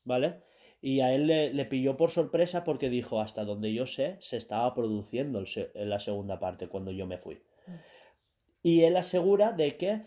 [0.03, 0.43] ¿vale?
[0.81, 4.39] Y a él le, le pilló por sorpresa porque dijo, hasta donde yo sé, se
[4.39, 7.41] estaba produciendo el se- la segunda parte cuando yo me fui.
[8.63, 10.03] Y él asegura de que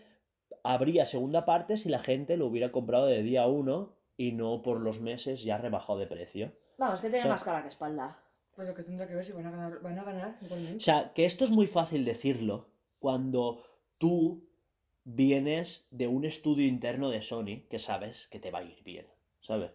[0.64, 4.80] habría segunda parte si la gente lo hubiera comprado de día uno y no por
[4.80, 6.52] los meses ya rebajado de precio.
[6.78, 8.16] Vamos, que tiene Pero- más cara que espalda.
[8.54, 10.76] Pues lo que tendrá que ver si van a ganar, van a ganar igualmente.
[10.78, 12.66] O sea, que esto es muy fácil decirlo
[12.98, 13.62] cuando
[13.98, 14.44] tú
[15.04, 19.06] vienes de un estudio interno de Sony que sabes que te va a ir bien,
[19.40, 19.70] ¿sabes?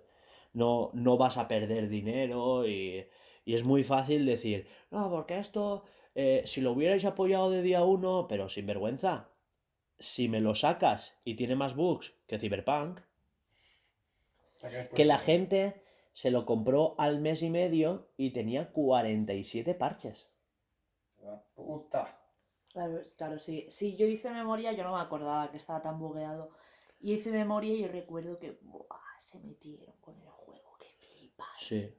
[0.53, 3.07] No, no vas a perder dinero y,
[3.43, 5.83] y es muy fácil decir, no, porque esto,
[6.13, 9.29] eh, si lo hubierais apoyado de día uno, pero sin vergüenza,
[9.99, 12.99] si me lo sacas y tiene más bugs que Cyberpunk,
[14.95, 15.83] que la gente
[16.13, 20.29] se lo compró al mes y medio y tenía 47 parches.
[21.21, 22.19] La puta.
[22.71, 23.65] Claro, claro, sí.
[23.69, 26.51] Si yo hice memoria, yo no me acordaba que estaba tan bugueado.
[26.99, 31.47] Y hice memoria y recuerdo que buah, se metieron con el juego, que flipas.
[31.59, 31.93] Sí.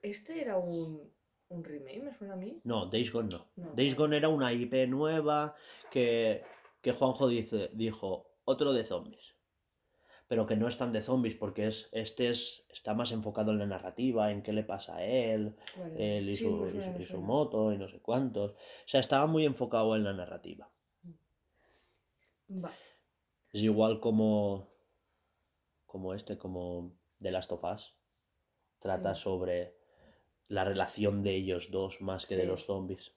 [0.00, 1.12] Este era un,
[1.48, 2.60] un remake, me suena a mí.
[2.64, 3.46] No, Days Gone no.
[3.56, 3.72] No.
[3.74, 5.54] Days Gone era una IP nueva
[5.90, 6.42] que,
[6.82, 9.34] que Juanjo dice, dijo, otro de zombies.
[10.28, 13.58] Pero que no es tan de zombies porque es, este es, está más enfocado en
[13.58, 16.18] la narrativa, en qué le pasa a él, Vale.
[16.18, 16.66] él y, Sí, su,
[17.00, 18.52] y su- y moto y no sé cuántos.
[18.52, 18.56] O
[18.86, 20.70] sea, estaba muy enfocado en la narrativa.
[22.48, 22.74] Vale.
[23.52, 24.68] Es igual como,
[25.86, 27.94] como este, como The Last of Us.
[28.78, 29.22] Trata Sí.
[29.22, 29.76] sobre
[30.48, 33.12] la relación de ellos dos más que de los zombies.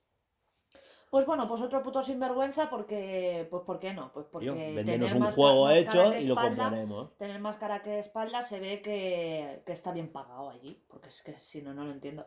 [1.09, 4.11] Pues bueno, pues otro puto sinvergüenza porque, pues ¿por qué no?
[4.11, 7.17] Pues porque Tío, tener un más juego más cara hecho que y lo espalda- compraremos.
[7.17, 11.21] Tener más cara que espalda se ve que, que está bien pagado allí, porque es
[11.21, 12.25] que si no, no lo entiendo.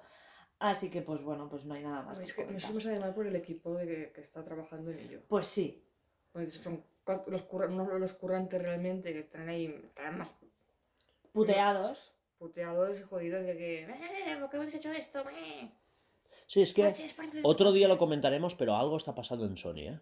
[0.58, 2.62] Así que pues bueno, pues no hay nada más que es que comentar.
[2.70, 5.20] suele saber mal por el equipo de que, que está trabajando en ello.
[5.28, 5.84] Pues sí,
[6.32, 6.82] Porque son
[7.26, 10.30] los, curra- unos de los currantes realmente que están ahí, están más
[11.32, 12.14] puteados.
[12.38, 13.82] puteados y jodidos de que.
[13.82, 15.22] "Eh, ¿Por qué habéis hecho esto?
[16.48, 16.90] Sí, es que
[17.42, 17.98] otro día lo parches".
[18.06, 20.00] comentaremos, pero algo está pasando en Sony, ¿eh?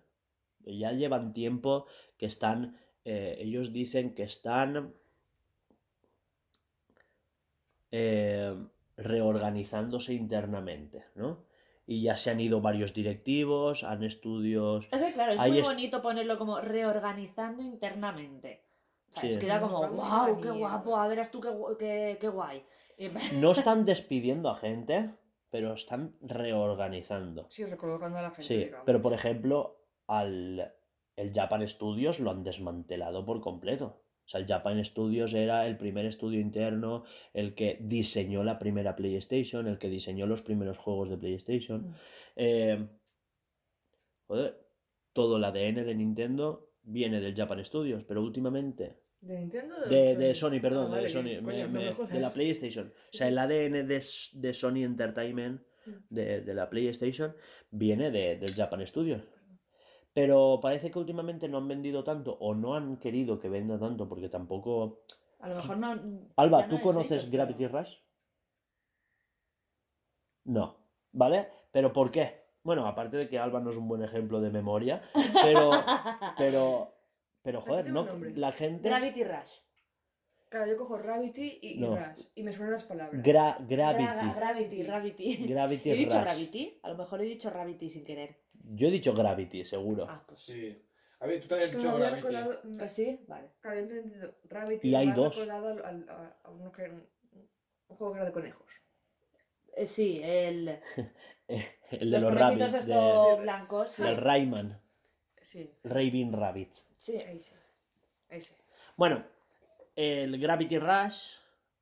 [0.65, 1.87] Ya llevan tiempo
[2.17, 4.95] que están, eh, ellos dicen que están
[7.91, 8.55] eh,
[8.97, 11.45] reorganizándose internamente, ¿no?
[11.87, 14.87] Y ya se han ido varios directivos, han estudios...
[14.91, 18.63] Es que claro, es muy bonito ponerlo como reorganizando internamente.
[19.11, 19.27] O sea, Sí.
[19.29, 20.59] Es que era como, wow, qué mierda".
[20.59, 22.65] guapo, a verás tú qué, qué, qué guay.
[22.99, 25.11] Y- No están despidiendo a gente,
[25.51, 27.47] pero están reorganizando.
[27.51, 28.43] Sí, recolocando a la gente.
[28.43, 28.85] Sí, digamos.
[28.85, 30.73] pero por ejemplo, al
[31.17, 34.03] el Japan Studios lo han desmantelado por completo.
[34.27, 38.97] O sea, el Japan Studios era el primer estudio interno, el que diseñó la primera
[38.97, 41.89] PlayStation, el que diseñó los primeros juegos de PlayStation.
[41.89, 41.95] Mm.
[42.37, 42.89] Eh,
[44.27, 44.69] joder,
[45.13, 50.35] todo el ADN de Nintendo viene del Japan Studios, pero últimamente ¿De Nintendo de, de
[50.35, 52.87] Sony, perdón, Ah, de Sony, me- coño, no me- me de la PlayStation.
[52.89, 54.05] O sea, el ADN de,
[54.35, 55.91] de Sony Entertainment, Mm.
[56.11, 57.35] de, de la PlayStation,
[57.70, 59.22] viene de- del Japan Studios.
[60.12, 64.09] Pero parece que últimamente no han vendido tanto o no han querido que venda tanto
[64.09, 65.03] porque tampoco...
[65.41, 66.29] A lo mejor no.
[66.37, 67.95] Alba, no ¿tú es conoces ellos, pero- Gravity Rush?
[70.45, 70.77] No,
[71.12, 71.49] ¿vale?
[71.72, 72.47] ¿Pero por qué?
[72.62, 75.03] Bueno, aparte de que Alba no es un buen ejemplo de memoria,
[75.43, 75.70] pero,
[76.37, 76.93] pero,
[77.47, 78.89] pero joder, el no, la gente...
[78.89, 79.53] Gravity Rush.
[80.49, 81.97] Claro, yo cojo Gravity y, y No.
[81.97, 82.25] Rush.
[82.35, 83.23] Y me suenan las palabras.
[83.23, 84.35] Gra- Gra- gravity.
[84.37, 85.47] Gravity, Gravity.
[85.47, 86.21] Gravity ¿He dicho.
[86.21, 86.81] Gravity?
[86.83, 88.37] A lo mejor he dicho Gravity sin querer.
[88.53, 90.07] Yo he dicho Gravity, seguro.
[90.09, 90.41] Ah, pues.
[90.41, 90.83] Sí.
[91.21, 92.17] A ver, tú también has dicho Gravity.
[92.17, 92.61] recordado.
[92.81, 93.25] ¿Ah, sí?
[93.29, 93.49] Vale.
[93.61, 94.35] Claro, he entendido.
[94.45, 95.35] Gravity Y hay dos.
[95.37, 97.07] recordado al- al- a, a uno que, un,
[97.89, 98.71] un juego que era de conejos.
[99.77, 100.81] Eh, sí, el.
[101.49, 103.91] El de los conejitos rabbits, estos de- blancos.
[103.93, 104.03] sí.
[104.03, 104.81] del Rayman.
[105.41, 106.73] Sí, Raving Rabbit.
[107.07, 107.17] Sí.
[107.19, 107.55] ahí sí.
[108.31, 108.55] Ahí sí.
[108.97, 109.25] Bueno,
[109.95, 111.31] el Gravity Rush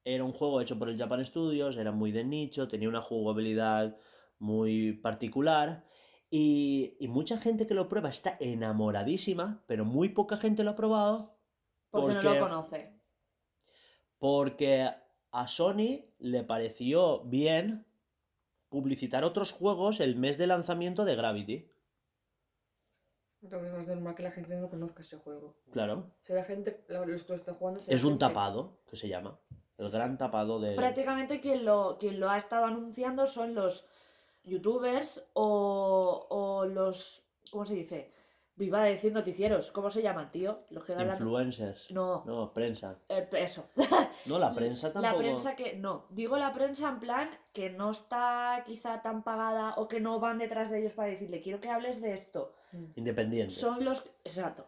[0.04, 3.96] era un juego hecho por el Japan Studios, era muy de nicho, tenía una jugabilidad
[4.38, 5.84] muy particular
[6.30, 10.76] y, y mucha gente que lo prueba está enamoradísima, pero muy poca gente lo ha
[10.76, 11.38] probado
[11.90, 12.92] Porque, Porque- no lo conoce.
[14.18, 14.90] porque
[15.30, 17.86] a Sony le pareció bien
[18.68, 21.70] publicitar otros juegos el mes de lanzamiento de Gravity.
[23.44, 25.54] Entonces no es normal que la gente no conozca ese juego.
[25.70, 27.78] Claro, Si la gente, la- los que lo están jugando...
[27.78, 29.38] es un gente- tapado que se llama.
[29.76, 30.74] El gran tapado de...
[30.74, 33.86] Prácticamente quien lo, quien lo ha estado anunciando son los
[34.44, 37.22] youtubers o, o los.
[37.50, 38.10] ¿Cómo se dice?
[38.56, 39.72] Iba a decir noticieros.
[39.72, 40.64] ¿Cómo se llaman, tío?
[40.70, 41.90] Los que dan la- Influencers.
[41.90, 43.00] No, No, prensa.
[43.08, 43.68] eh, eso.
[44.26, 45.12] No, la prensa tampoco.
[45.12, 45.74] La prensa que.
[45.76, 50.20] No, digo la prensa en plan que no está quizá tan pagada o que no
[50.20, 52.54] van detrás de ellos para decirle, quiero que hables de esto.
[52.72, 52.84] Mm.
[52.94, 53.52] Independiente.
[53.54, 54.04] Son los.
[54.22, 54.66] Exacto.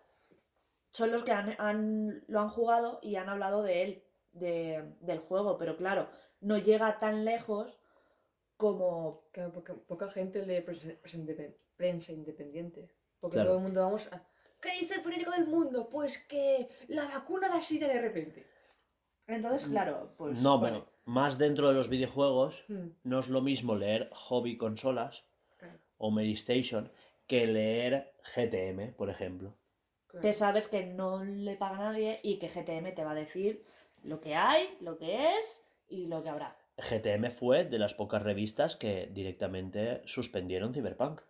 [0.91, 5.21] Son los que han, han- lo han jugado y han hablado de él, de- del
[5.21, 6.09] juego, pero claro,
[6.41, 7.79] no llega tan lejos
[8.57, 9.29] como.
[9.31, 10.61] Claro, porque poca gente lee
[11.77, 12.91] prensa independiente.
[13.27, 13.49] Porque Claro.
[13.51, 14.23] todo el mundo vamos a...
[14.61, 15.89] ¿Qué dice el periódico del mundo?
[15.89, 18.47] Pues que la vacuna da sida de repente.
[19.27, 20.41] Entonces, claro, pues.
[20.43, 25.25] no, pero más dentro de los videojuegos, Mm, no es lo mismo leer hobby consolas
[25.59, 26.93] claro, o Medistation
[27.27, 29.53] que leer GTM, por ejemplo.
[30.07, 30.23] claro.
[30.23, 33.65] Te sabes que no le paga nadie y que GTM te va a decir
[34.05, 36.57] lo que hay, lo que es y lo que habrá.
[36.79, 41.21] GTM fue de las pocas revistas que directamente suspendieron Cyberpunk.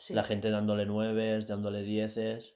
[0.00, 0.14] Sí.
[0.14, 2.54] La gente dándole nueves, dándole dieces.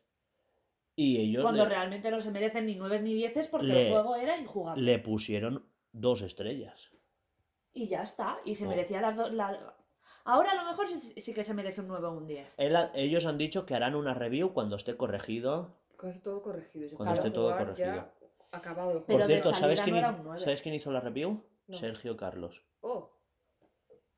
[0.95, 3.93] Y ellos Cuando le, realmente no se merecen ni nueve ni dieces porque Le- el
[3.93, 4.81] juego era injugable.
[4.83, 6.91] le pusieron dos estrellas.
[7.73, 8.39] Y ya está.
[8.45, 8.69] Y se Oh.
[8.69, 9.33] merecía las dos.
[9.33, 9.75] la-
[10.25, 12.55] Ahora a lo mejor sí, sí que se merece un 9 o un 10.
[12.59, 15.75] Él ha- ellos han dicho que harán una review cuando esté corregido.
[15.97, 16.89] Cuando esté todo corregido.
[16.89, 17.93] Se Cuando esté todo corregido.
[17.95, 18.15] Ya
[18.53, 19.27] acabado el Por juego.
[19.27, 20.39] cierto, ¿sabes quién, hizo.
[20.39, 21.43] ¿sabes quién hizo la review?
[21.67, 21.77] No.
[21.77, 22.63] Sergio Carlos.
[22.83, 23.11] Oh,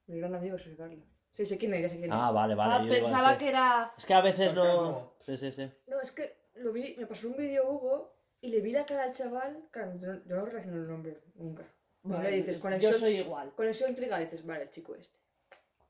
[0.09, 1.05] mi gran amigo Sergio Carlos.
[1.35, 2.32] Sí, sé quién es, ya sé quién Ah, es.
[2.35, 2.72] vale, vale.
[2.74, 3.93] Ah, yo pensaba decir- que era.
[3.99, 5.14] Es que a veces no.
[5.26, 5.68] Sí, sí, sí.
[5.89, 9.03] No, es que lo vi, me pasó un vídeo Hugo y le vi la cara
[9.03, 9.66] al chaval.
[9.72, 11.64] Claro, yo, no- yo no relaciono el nombre nunca.
[12.05, 13.53] Vale, le dices yo conexión, soy igual.
[13.57, 15.18] conexión intriga, dices, vale, el chico este.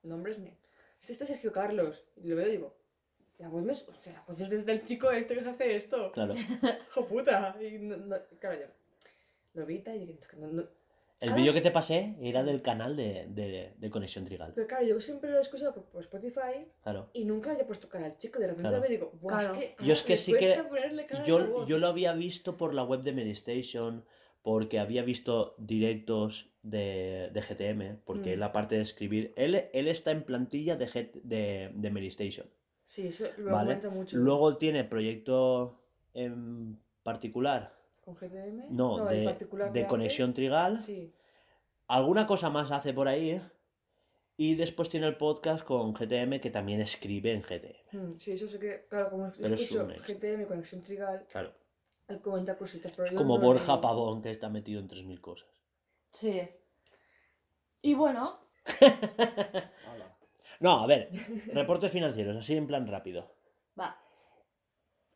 [0.04, 0.56] Nombres ni.
[0.98, 2.04] Es este Sergio Carlos.
[2.16, 2.74] Y lo veo y digo,
[3.36, 3.72] la voz me.
[3.74, 6.10] Hostia, la voz es del- del chico este que hace esto.
[6.12, 6.32] Claro.
[6.88, 7.54] ¡Hijo puta!
[7.60, 8.66] Y no, no- claro, yo
[9.52, 10.68] lo vi y dije, no, no-
[11.20, 12.46] El Ah, vídeo que te pasé era sí.
[12.46, 14.52] del canal de, de, de Conexión Trigal.
[14.54, 17.08] Pero claro, yo siempre lo he escuchado por, por Spotify Claro.
[17.12, 18.38] y nunca le he puesto cara al chico.
[18.40, 18.76] De repente Claro.
[18.76, 19.54] lo veo y digo, Buah, Claro.
[19.54, 19.84] es que.
[19.84, 20.56] Yo es que me sí que-
[21.26, 24.04] Yo, yo lo había visto por la web de Medistation,
[24.42, 28.32] porque había visto directos de, de GTM, porque Mm.
[28.34, 32.46] él aparte de escribir, él, él está en plantilla de, G- de, de Medistation.
[32.84, 33.78] Sí, eso lo Vale.
[33.88, 34.18] mucho.
[34.18, 35.80] Luego tiene proyecto
[36.12, 37.74] en particular,
[38.04, 38.66] ¿Con GTM?
[38.70, 40.76] no, en de, particular de hace- Conexión Trigal.
[40.76, 41.12] Sí.
[41.88, 43.30] Alguna cosa más hace por ahí.
[43.30, 43.42] ¿eh?
[44.36, 47.76] Y después tiene el podcast con GTM que también escribe en GTM.
[47.92, 50.06] Mm, sí, eso sé que, claro, como Pero es escucho ex.
[50.06, 51.52] GTM, Conexión Trigal, Claro.
[52.08, 53.80] él comenta cositas, pero yo Como no Borja.
[53.80, 55.48] Pavón que está metido en 3.000 cosas.
[56.10, 56.42] Sí.
[57.82, 58.40] Y bueno.
[60.60, 61.10] No, a ver,
[61.52, 63.33] reportes financieros, así en plan rápido.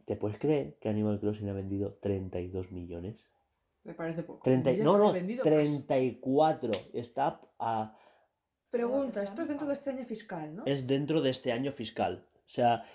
[0.08, 3.26] ¿Te puedes creer que Animal Crossing ha vendido 32 millones?
[3.84, 4.40] Me parece poco.
[4.42, 5.52] 30, Ya no, no, vendido más.
[5.86, 6.70] 34.
[6.94, 7.94] Está a,
[8.70, 10.62] Pregunta, esto es dentro de este año fiscal, ¿no?
[10.64, 12.26] es dentro de este año fiscal.
[12.36, 12.86] O sea,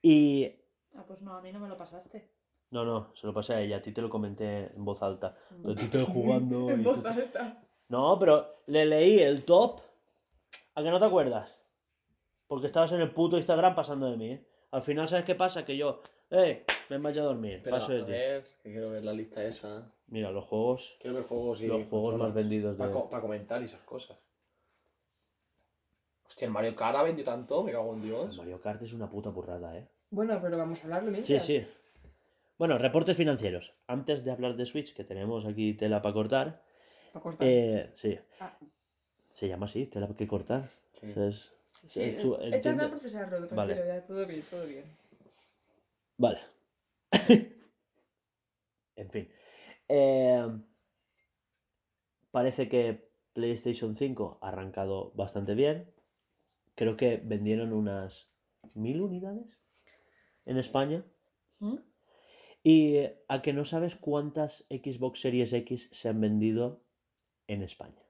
[0.00, 0.46] y...
[0.94, 2.30] Ah, pues no, a mí no me lo pasaste.
[2.70, 5.36] No, no, se lo pasé a ella, a ti te lo comenté en voz alta.
[5.62, 6.70] Pero tú estás jugando...
[6.70, 7.62] en y voz tú- alta.
[7.90, 9.82] No, pero le leí el top.
[10.74, 11.54] ¿A que no te acuerdas?
[12.46, 14.30] Porque estabas en el puto Instagram pasando de mí.
[14.30, 14.46] ¿eh?
[14.70, 15.66] Al final, ¿sabes qué pasa?
[15.66, 16.00] Que yo,
[16.32, 16.64] ¡eh!
[16.90, 17.60] Me vaya a dormir.
[17.62, 18.10] Pero, paso de a ti.
[18.12, 19.90] ver, que quiero ver la lista esa.
[20.08, 20.96] Mira, los juegos.
[21.00, 24.18] Quiero ver juegos y Los juegos más vendidos de- Para comentar y esas cosas.
[26.26, 28.36] Hostia, el Mario Kart ha vendido tanto, me cago en El Dios.
[28.38, 29.88] Mario Kart es una puta burrada, ¿eh?
[30.10, 31.44] Bueno, pero vamos a hablarlo Sí, mientras.
[31.44, 31.66] sí.
[32.58, 33.74] Bueno, reportes financieros.
[33.86, 36.62] Antes de hablar de Switch, que tenemos aquí tela para cortar.
[37.12, 37.46] Para cortar.
[37.48, 38.56] eh, sí, Ah,
[39.30, 40.70] se llama así, tela que cortar.
[41.00, 41.12] Sí.
[41.16, 41.52] Es-
[41.86, 43.86] sí, es- tú he entiende- tardado en procesarlo, tranquilo, Vale.
[43.86, 44.84] ya, todo bien, todo bien.
[46.16, 46.40] Vale.
[48.96, 49.28] en fin.
[49.88, 50.46] Eh,
[52.30, 55.92] parece que PlayStation 5 ha arrancado bastante bien.
[56.74, 58.30] Creo que vendieron unas
[58.74, 59.58] mil unidades
[60.46, 61.04] en España.
[61.58, 61.76] ¿Mm?
[62.62, 66.82] Y eh, a que no sabes cuántas Xbox Series X se han vendido
[67.48, 68.02] en España.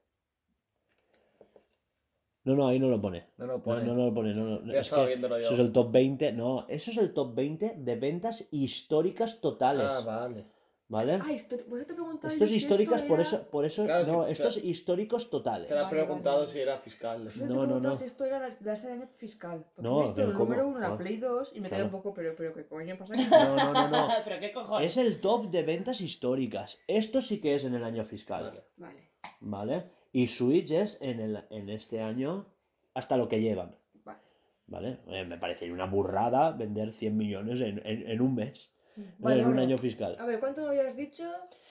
[2.45, 3.27] No, no, ahí no lo pone.
[3.39, 3.85] No lo pone.
[3.85, 4.33] no, no lo pone.
[4.33, 5.37] No, no, Ya es que yo.
[5.37, 6.33] eso es el top 20.
[6.33, 9.87] No, eso es el top 20 de ventas históricas totales.
[9.89, 10.47] Ah, vale.
[10.89, 11.15] ¿Vale?
[11.15, 14.05] Ah, por eso te preguntaba Estos si esto históricas, por era- eso, por eso, Claro,
[14.13, 14.69] no, sí, estos claro.
[14.69, 15.69] históricos totales.
[15.69, 17.27] Te lo he Vale, preguntado vale, si era fiscal.
[17.27, 17.95] Eso No, no, no.
[17.95, 19.65] si esto era la, de este año fiscal.
[19.75, 20.45] Porque No, he visto pero el ¿cómo?
[20.51, 21.03] número 1 en la Joder.
[21.07, 21.85] Play 2 y me quedé Claro.
[21.87, 23.25] un poco, pero, pero ¿qué coño pasa aquí?
[23.25, 24.09] No, no, no, no.
[24.27, 24.87] Pero qué cojones.
[24.87, 26.79] Es el top de ventas históricas.
[26.87, 28.45] Esto sí que es en el año fiscal.
[28.45, 28.65] Vale.
[28.77, 29.09] Vale,
[29.41, 29.85] ¿Vale?
[30.13, 32.47] Y Switch es en, el, en este año
[32.95, 33.75] hasta lo que llevan.
[34.05, 34.21] vale.
[34.67, 34.99] ¿Vale?
[35.09, 38.71] Eh, me parecería una burrada vender 100 millones en, en- en un mes.
[39.19, 40.15] Vale, en un año fiscal.
[40.19, 41.25] A ver, ¿cuánto me habías dicho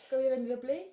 [0.10, 0.92] que había vendido Play?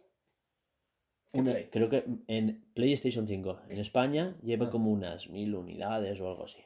[1.33, 1.69] ¿Qué Una- Play?
[1.71, 4.71] creo que en PlayStation 5 en España lleva Ah.
[4.71, 6.59] como unas mil unidades o algo así.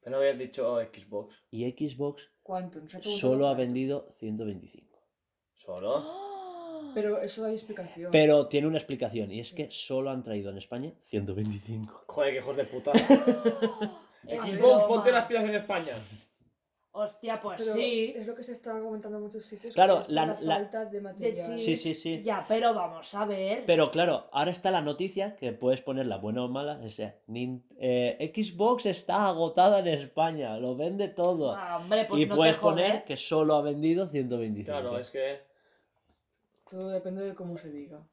[0.00, 1.34] Pero no habías dicho Xbox.
[1.50, 2.80] Y Xbox ¿Cuánto?
[2.80, 3.62] No preguntado solo ha cuánto.
[3.62, 4.98] vendido 125.
[5.54, 6.04] ¿Solo?
[6.94, 8.10] Pero eso hay explicación.
[8.12, 12.04] Pero tiene una explicación y es que solo han traído en España 125.
[12.06, 12.92] Joder, qué hijos de puta.
[14.24, 15.92] Xbox, ponte las pilas en España.
[16.94, 18.12] Hostia, pues Pero sí.
[18.14, 19.72] es lo que se está comentando en muchos sitios.
[19.72, 21.58] Claro, es la- falta de material.
[21.58, 22.20] Sí, sí, sí.
[22.22, 23.64] Ya, pero vamos a ver.
[23.66, 26.78] Pero claro, ahora está la noticia que puedes ponerla buena o mala.
[26.84, 31.54] O sea, Nin- eh, Xbox está agotada en España, lo vende todo.
[31.56, 34.66] Ah, hombre, pues y no puedes te poner que solo ha vendido 125.
[34.78, 35.40] Claro, es que.
[36.72, 38.08] Todo depende de cómo se diga.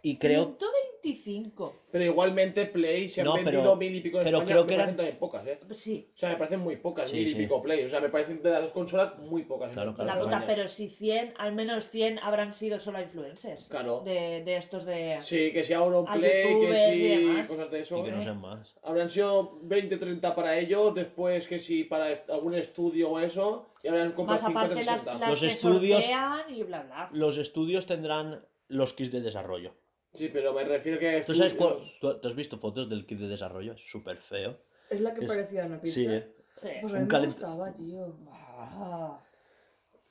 [0.00, 0.56] Y creo,
[1.02, 1.74] 125.
[1.90, 4.52] Pero igualmente Play se han No, vendido pero- mil y pico en pero España.
[4.52, 5.58] creo me que eran- también pocas, ¿eh?
[5.72, 6.08] Sí.
[6.14, 7.36] O sea, me parecen muy pocas, Sí, mil y sí.
[7.36, 7.84] pico Play.
[7.84, 9.72] O sea, me parecen de las dos consolas muy pocas.
[9.72, 10.26] Claro, claro, La claro.
[10.26, 13.66] puta, pero si 100, al menos 100 habrán sido solo influencers.
[13.66, 14.00] Claro.
[14.04, 15.18] De, de estos de.
[15.20, 17.98] Sí, que si ahora un Play, que si cosas de eso.
[18.00, 18.76] y que no sean más.
[18.84, 23.66] Habrán sido 20 o 30 para ellos, después que si para algún estudio o eso,
[23.82, 25.18] y habrán comprado Más 50 aparte las, 60.
[25.18, 26.04] las Los que estudios-
[26.48, 27.08] y bla bla.
[27.12, 29.72] Los estudios tendrán los kits de desarrollo.
[30.18, 33.18] Sí, pero me refiero que ¿Tú, sabes cuál- tú- tú has visto fotos del kit
[33.20, 33.72] de desarrollo?
[33.72, 34.58] Es súper feo.
[34.90, 36.00] Es la que Es- parecía una pizza.
[36.00, 36.34] Sí, eh.
[36.56, 36.68] Sí.
[36.80, 38.16] Pues a Un mí me calent- gustaba, tío.
[38.30, 39.20] Ah.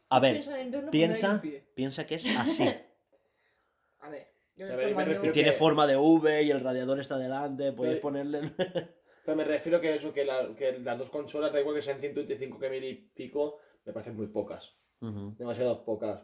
[0.10, 0.40] A ver,
[0.90, 1.42] Piensa
[1.76, 2.64] piensa, que es así.
[4.00, 7.00] A ver, yo A ver, me refiero Tiene que- forma de V y el radiador
[7.02, 7.74] está delante.
[7.74, 8.40] Puedes Pero- ponerle.
[9.26, 12.00] Pero me refiero que eso, que, la- que las dos consolas, da igual que sean
[12.00, 14.78] 125 que mil y pico, me parecen muy pocas.
[15.02, 16.22] Demasiado pocas.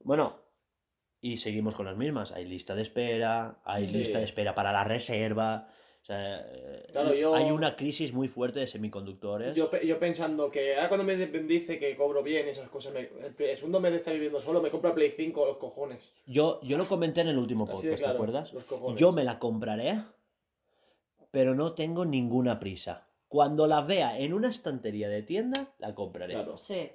[0.00, 0.38] Bueno,
[1.20, 2.32] y seguimos con las mismas.
[2.32, 3.98] Hay lista de espera, hay Sí.
[3.98, 5.68] lista de espera para la reserva.
[6.02, 6.46] O sea,
[6.90, 9.54] Claro, yo- hay una crisis muy fuerte de semiconductores.
[9.54, 13.10] Yo, yo pensando que ahora cuando me dice que cobro bien y esas cosas, me,
[13.38, 16.12] el, segundo mes de estar viviendo solo, me compra Play 5 los cojones.
[16.26, 18.52] Yo, yo lo comenté en el último podcast, claro, ¿te acuerdas?
[18.54, 18.98] los cojones.
[18.98, 19.98] Yo me la compraré,
[21.30, 23.06] pero no tengo ninguna prisa.
[23.28, 26.32] Cuando la vea en una estantería de tienda, la compraré.
[26.34, 26.58] Claro.
[26.58, 26.90] Sí.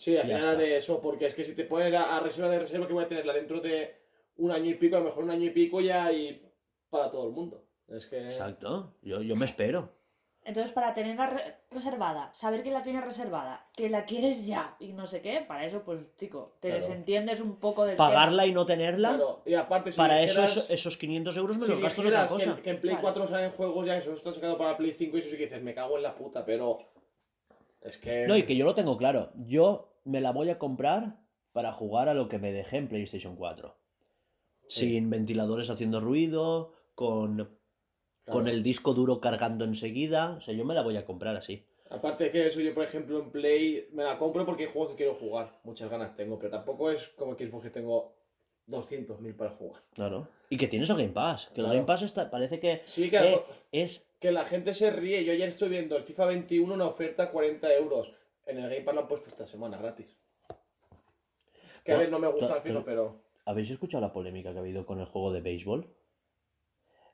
[0.00, 2.58] Sí, al final de eso, porque es que si te pones a, a reserva de
[2.60, 3.94] reserva que voy a tenerla dentro de
[4.38, 6.42] un año y pico, a lo mejor un año y pico ya hay
[6.88, 7.62] para todo el mundo.
[7.86, 8.30] Es que...
[8.30, 8.94] Exacto.
[9.02, 9.90] Yo, yo me espero.
[10.42, 14.94] Entonces, para tenerla re- reservada, saber que la tienes reservada, que la quieres ya y
[14.94, 16.82] no sé qué, para eso, pues, chico, te Claro.
[16.82, 20.70] desentiendes un poco del Pagarla y no tenerla, Claro, y aparte si para dijeras, esos,
[20.70, 22.62] esos 500 euros me si los gasto en otra dijeras que, cosa.
[22.62, 23.02] que en Play Claro.
[23.02, 25.62] 4 salen juegos ya, eso está sacado para Play 5 y eso sí que dices,
[25.62, 26.78] me cago en la puta, pero...
[27.82, 28.26] Es que...
[28.26, 29.30] No, y que yo lo tengo claro.
[29.46, 31.18] Yo me la voy a comprar
[31.52, 33.76] para jugar a lo que me dejé en PlayStation 4.
[34.66, 34.90] Sí.
[34.90, 37.58] Sin ventiladores haciendo ruido, con,
[38.26, 40.32] con el disco duro cargando enseguida.
[40.36, 41.66] O sea, yo me la voy a comprar así.
[41.90, 44.92] Aparte de que eso yo, por ejemplo, en Play me la compro porque hay juegos
[44.92, 45.58] que quiero jugar.
[45.64, 48.14] Muchas ganas tengo, pero tampoco es como Xbox que tengo
[48.68, 49.82] 200.000 para jugar.
[49.92, 50.28] Claro.
[50.48, 51.48] Y que tienes el Game Pass.
[51.48, 51.70] Que Claro.
[51.72, 53.40] el Game Pass está, parece que Sí, que, eh,
[53.72, 54.08] es...
[54.20, 55.24] que la gente se ríe.
[55.24, 58.12] Yo ayer estoy viendo el FIFA 21 una oferta 40 euros.
[58.46, 60.16] En el Game Pass lo han puesto esta semana gratis.
[61.84, 63.22] Que a ver, no me gusta ta- el FIFA, pero...
[63.46, 65.94] ¿Habéis escuchado la polémica que ha habido con el juego de béisbol?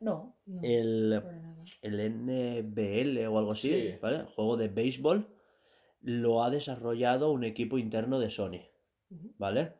[0.00, 0.36] No.
[0.44, 1.22] No, El,
[1.82, 3.98] NBL o algo así, Sí.
[4.02, 4.16] ¿vale?
[4.18, 5.28] El juego de béisbol
[6.02, 8.60] lo ha desarrollado un equipo interno de Sony.
[9.38, 9.74] ¿vale?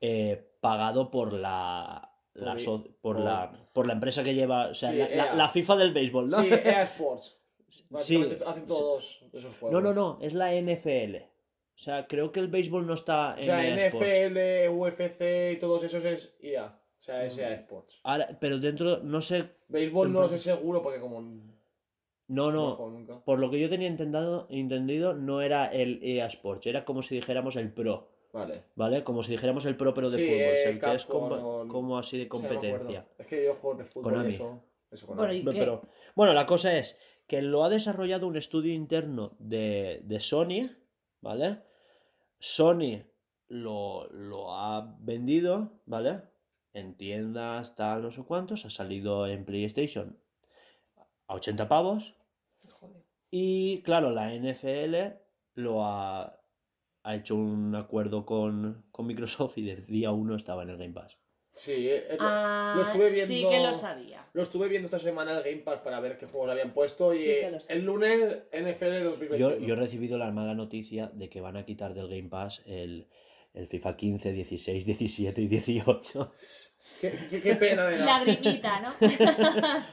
[0.00, 4.68] Eh, pagado por la, Por la so- por, por- la por la empresa que lleva,
[4.70, 5.34] o sea, Sí, la, la- EA.
[5.34, 6.40] la FIFA del béisbol, ¿no?
[6.40, 7.38] Sí, EA Sports.
[7.68, 7.84] Sí.
[7.90, 9.72] Básicamente hacen todos esos juegos.
[9.72, 11.16] No, no, no, es la NFL.
[11.74, 14.06] O sea, creo que el béisbol no está O en sea, EA Sports.
[14.08, 16.66] NFL, UFC y todos esos es EA.
[16.66, 18.00] O sea, es EA Sports.
[18.04, 21.20] Ahora, pero dentro, no sé, Béisbol no lo sé seguro porque como...
[21.20, 21.36] no,
[22.28, 23.20] No, no, juego nunca.
[23.24, 27.16] por lo que yo tenía entendido, entendido, no era el EA Sports, era como si
[27.16, 28.08] dijéramos el Pro.
[28.32, 28.64] Vale.
[28.74, 29.02] ¿Vale?
[29.04, 31.68] Como si dijéramos el pro pero de Sí, fútbol, eh, el que es como, o-
[31.68, 33.06] como así de O sea, no competencia.
[33.18, 34.30] es que yo juego de fútbol Konami.
[34.30, 34.60] y eso.
[34.90, 35.38] Eso Bueno, Konami.
[35.38, 35.58] ¿y Ve- qué?
[35.60, 35.82] pero-
[36.14, 40.70] bueno, la cosa es que lo ha desarrollado un estudio interno de, de Sony,
[41.20, 41.62] ¿vale?
[42.38, 43.02] Sony
[43.48, 46.22] lo, lo ha vendido, ¿vale?
[46.72, 50.18] En tiendas, tal, no sé cuántos, ha salido en PlayStation
[51.26, 52.14] a 80 pavos.
[52.68, 53.04] Joder.
[53.30, 55.16] Y claro, la NFL
[55.54, 56.40] lo ha,
[57.02, 60.92] ha hecho un acuerdo con, con Microsoft y del día 1 estaba en el Game
[60.92, 61.18] Pass.
[61.58, 64.28] Sí, eh, eh, Ah, lo estuve Sí viendo- que lo sabía.
[64.34, 67.18] lo estuve viendo esta semana el Game Pass para ver qué juegos habían puesto y
[67.18, 68.20] Sí que eh, el lunes
[68.52, 69.36] NFL 2021.
[69.38, 72.62] Yo, yo he recibido la mala noticia de que van a quitar del Game Pass
[72.66, 73.08] el,
[73.54, 76.30] el FIFA 15, 16, 17 y 18.
[77.00, 78.04] Qué, qué- qué pena me da.
[78.04, 78.92] Lagrimita, ¿no?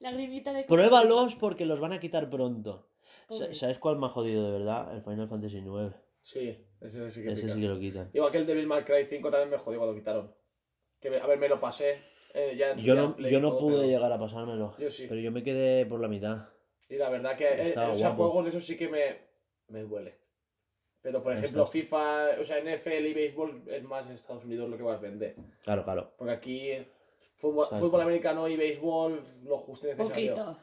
[0.00, 0.64] Lagrimita de...
[0.64, 2.88] Pruébalos porque los van a quitar pronto.
[3.26, 3.58] Pobres.
[3.58, 4.94] ¿Sabes cuál me ha jodido de verdad?
[4.94, 5.92] El Final Fantasy 9.
[6.22, 8.10] Sí, ese sí que Ese sí que lo quitan.
[8.12, 10.32] Igual que el Devil May Cry 5 también me jodió cuando lo quitaron.
[11.00, 11.98] Que, a ver, me lo pasé.
[12.34, 14.74] eh, ya en su Yo no, Play yo no todo, pude pero- llegar a pasármelo.
[14.78, 15.06] Yo sí.
[15.08, 16.48] Pero yo me quedé por la mitad.
[16.88, 18.24] Y la verdad que eh, Estaba o sea, guapo.
[18.24, 19.16] juegos de esos sí que me,
[19.68, 20.18] me duele.
[21.00, 21.64] Pero por ejemplo.
[21.66, 25.36] FIFA, o sea, NFL y béisbol es más en Estados Unidos lo que más vende.
[25.62, 26.12] Claro, claro.
[26.18, 26.72] Porque aquí
[27.36, 30.34] fútbol, americano y béisbol lo justo y necesario.
[30.34, 30.56] Poquito.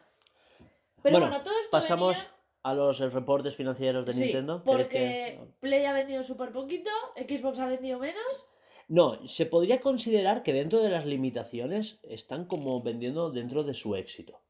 [1.02, 2.32] Pero bueno, Bueno, todo esto Pasamos venía-
[2.64, 4.62] a los reportes financieros de Sí, Nintendo.
[4.64, 8.50] ¿Queréis porque que- Play ha vendido súper poquito, Xbox ha vendido menos.
[8.88, 13.96] No, se podría considerar que dentro de las limitaciones están como vendiendo dentro de su
[13.96, 14.42] éxito.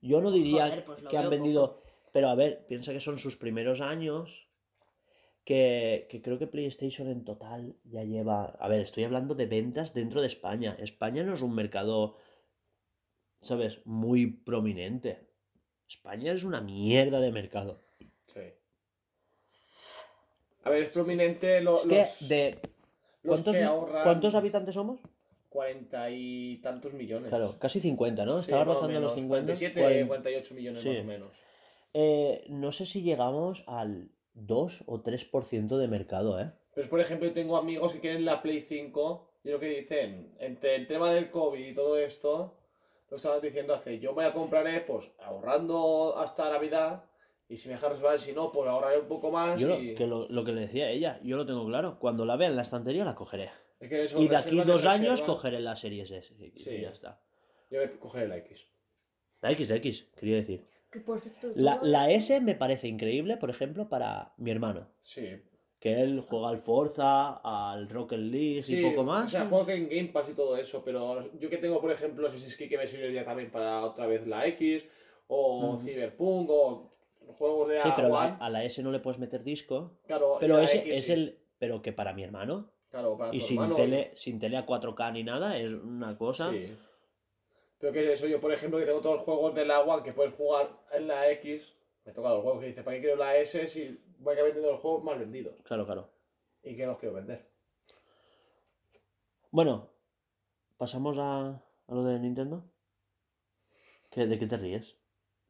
[0.00, 1.76] Yo no diría Joder, pues que han vendido.
[1.76, 1.82] poco.
[2.12, 4.46] Pero a ver, piensa que son sus primeros años.
[5.44, 8.44] Que, que creo que PlayStation en total ya lleva.
[8.60, 10.76] A ver, estoy hablando de ventas dentro de España.
[10.78, 12.16] España no es un mercado,
[13.40, 13.80] ¿sabes?
[13.84, 15.26] Muy prominente.
[15.88, 17.80] España es una mierda de mercado.
[18.32, 18.40] Sí.
[20.62, 22.60] A ver, es prominente lo- Es que los, de.
[23.22, 25.00] Los ¿Cuántos, que ahorran ¿Cuántos habitantes somos?
[25.48, 27.28] cuarenta y tantos millones.
[27.28, 28.38] Claro, casi 50, ¿no?
[28.38, 29.44] Sí, Estaba rozando los menos, 50.
[29.46, 30.06] 47, 40.
[30.08, 30.88] 48 millones Sí.
[30.90, 31.30] más o menos.
[31.92, 36.52] Eh, no sé si llegamos al 2 o 3% de mercado, ¿eh?
[36.74, 40.36] Pero por ejemplo, yo tengo amigos que quieren la Play 5 y lo que dicen,
[40.38, 42.54] entre el tema del COVID y todo esto,
[43.10, 47.04] lo estaban diciendo hace, yo me la compraré pues ahorrando hasta Navidad
[47.50, 50.06] y si me deja reservar, si no, pues ahorraré un poco más Yo lo que,
[50.06, 51.96] lo, lo que le decía a ella, yo lo tengo claro.
[51.98, 53.50] Cuando la vea en la estantería la cogeré.
[53.80, 56.32] Es que eso, Y de aquí dos años cogeré la Series S.
[56.38, 56.80] Y Sí.
[56.80, 57.20] ya está.
[57.70, 58.66] Yo me cogeré la X.
[59.42, 60.64] La X, la X, quería decir.
[60.90, 64.88] Que por cierto, La, la S me parece increíble, por ejemplo, para mi hermano.
[65.02, 65.26] Sí.
[65.78, 69.30] Que él juega al Forza, al Rocket League Sí, y poco O más.
[69.30, 72.26] sea, juego que en Game Pass y todo eso, pero yo que tengo, por ejemplo,
[72.26, 74.84] Assassin's Creed que me serviría también para otra vez la X,
[75.28, 75.78] o.
[75.78, 76.89] Cyberpunk, o
[77.36, 79.98] juegos de Sí, pero la- a la S no le puedes meter disco.
[80.06, 81.12] Claro, Pero la ese X es sí.
[81.12, 81.38] el.
[81.58, 82.70] Pero que para mi hermano.
[82.90, 86.16] Claro, para Y tu sin hermano, tele, sin tele a 4K ni nada, es una
[86.18, 86.50] cosa.
[86.50, 86.76] Sí.
[87.78, 90.02] Pero que es eso, yo por ejemplo que tengo todos los juegos de la One
[90.02, 91.72] que puedes jugar en la X,
[92.04, 94.72] me toca los juegos que dice, ¿para qué quiero la S si voy a vendiendo
[94.72, 95.54] los juegos más vendidos?
[95.62, 96.08] Claro, claro.
[96.62, 97.46] Y no los quiero vender.
[99.50, 99.88] Bueno,
[100.76, 102.64] pasamos a, a lo de Nintendo.
[104.10, 104.96] ¿Qué, ¿De qué te ríes?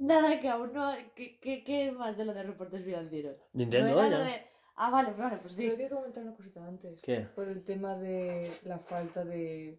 [0.00, 0.92] Nada, que aún no.
[1.14, 3.36] ¿Qué, qué, qué más de lo de reportes financieros?
[3.52, 4.18] Nintendo, No era ya.
[4.18, 4.46] lo de-
[4.82, 7.02] Ah, vale, vale, pues Pero quería comentar una cosita antes.
[7.02, 7.20] ¿Qué?
[7.36, 9.78] Por el tema de la falta de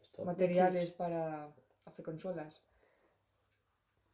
[0.00, 0.24] Esto.
[0.24, 2.62] materiales para hacer consolas.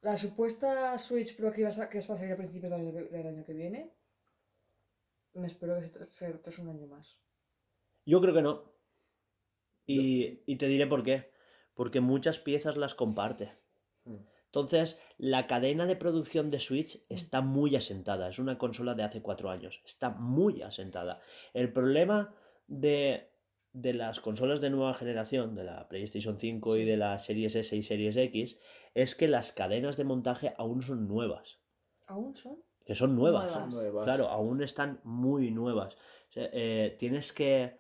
[0.01, 2.81] La supuesta Switch Pro que, iba a, sa- que va a salir a principios del
[2.81, 3.95] año que, del año que viene,
[5.35, 7.21] me espero que se, tra- se retrase un año más.
[8.05, 8.73] Yo creo que no.
[9.87, 11.31] Y, y te diré por qué.
[11.75, 13.53] Porque muchas piezas las comparte.
[14.49, 18.29] Entonces, la cadena de producción de Switch está muy asentada.
[18.31, 19.83] Es una consola de hace cuatro años.
[19.85, 21.21] Está muy asentada.
[21.53, 22.35] El problema
[22.67, 23.31] de,
[23.75, 27.77] de las consolas de nueva generación, de la PlayStation 5 y de la Series S
[27.77, 28.59] y Series X,
[28.95, 31.59] es que las cadenas de montaje aún son nuevas.
[32.07, 32.57] ¿Aún son?
[32.87, 33.53] Que son nuevas.
[33.53, 33.75] Nuevas.
[33.75, 34.05] Son nuevas.
[34.05, 35.95] Claro, aún están muy nuevas.
[35.95, 37.79] O sea, eh, tienes que.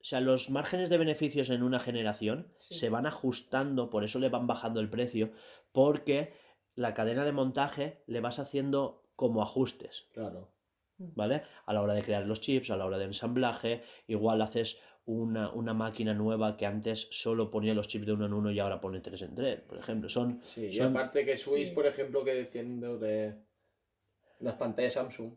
[0.00, 2.74] O sea, los márgenes de beneficios en una generación Sí.
[2.74, 5.30] se van ajustando, por eso le van bajando el precio,
[5.72, 6.32] porque
[6.74, 10.48] la cadena de montaje le vas haciendo como ajustes, Claro.
[10.98, 11.42] ¿vale?
[11.66, 15.50] A la hora de crear los chips, a la hora de ensamblaje, igual haces una,
[15.52, 18.80] una máquina nueva que antes solo ponía los chips de uno en uno y ahora
[18.80, 20.08] pone tres en tres, por ejemplo.
[20.08, 21.74] Son, Sí, y aparte que Switch, Sí.
[21.74, 23.42] por ejemplo, que decían de- de
[24.40, 25.34] las pantallas Samsung.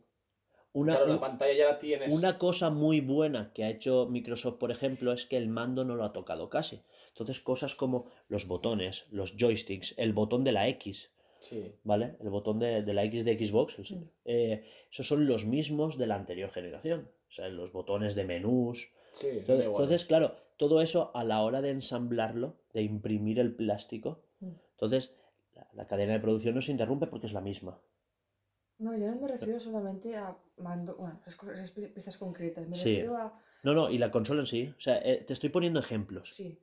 [0.75, 2.13] Una, claro, la pantalla ya la tienes.
[2.13, 5.95] Una cosa muy buena que ha hecho Microsoft, por ejemplo, es que el mando no
[5.95, 6.81] lo ha tocado casi.
[7.09, 11.73] Entonces, cosas como los botones, los joysticks, el botón de la X, Sí.
[11.83, 12.15] ¿vale?
[12.19, 14.09] El botón de, de la X de Xbox, el- Mm.
[14.25, 17.09] eh, esos son los mismos de la anterior generación.
[17.29, 18.89] O sea, los botones de menús.
[19.13, 24.49] Sí, entonces, claro, todo eso a la hora de ensamblarlo, de imprimir el plástico, Mm.
[24.71, 25.15] entonces
[25.53, 27.79] la, la cadena de producción no se interrumpe porque es la misma.
[28.77, 32.67] No, yo no me refiero solamente a mando, bueno, esas, cosas, esas concretas.
[32.67, 32.89] Me Sí.
[32.95, 33.39] refiero a.
[33.63, 34.73] No, no, y la consola en sí.
[34.77, 36.33] O sea, eh, te estoy poniendo ejemplos.
[36.33, 36.59] Sí.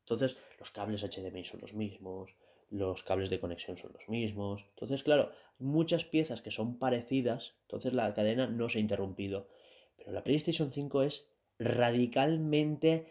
[0.00, 2.34] Entonces, los cables HDMI son los mismos,
[2.70, 4.64] los cables de conexión son los mismos.
[4.70, 9.48] Entonces, claro, muchas piezas que son parecidas, entonces la cadena no se ha interrumpido.
[9.96, 13.06] Pero la PlayStation 5 es radicalmente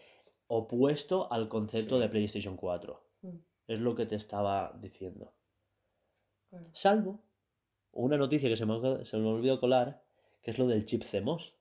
[0.48, 2.02] opuesto al concepto Sí.
[2.02, 3.02] de PlayStation 4.
[3.22, 3.38] Mm.
[3.68, 5.34] Es lo que te estaba diciendo.
[6.74, 7.22] Salvo
[7.92, 10.04] una noticia que se me, se me olvidó colar,
[10.42, 11.56] que es lo del chip CMOS.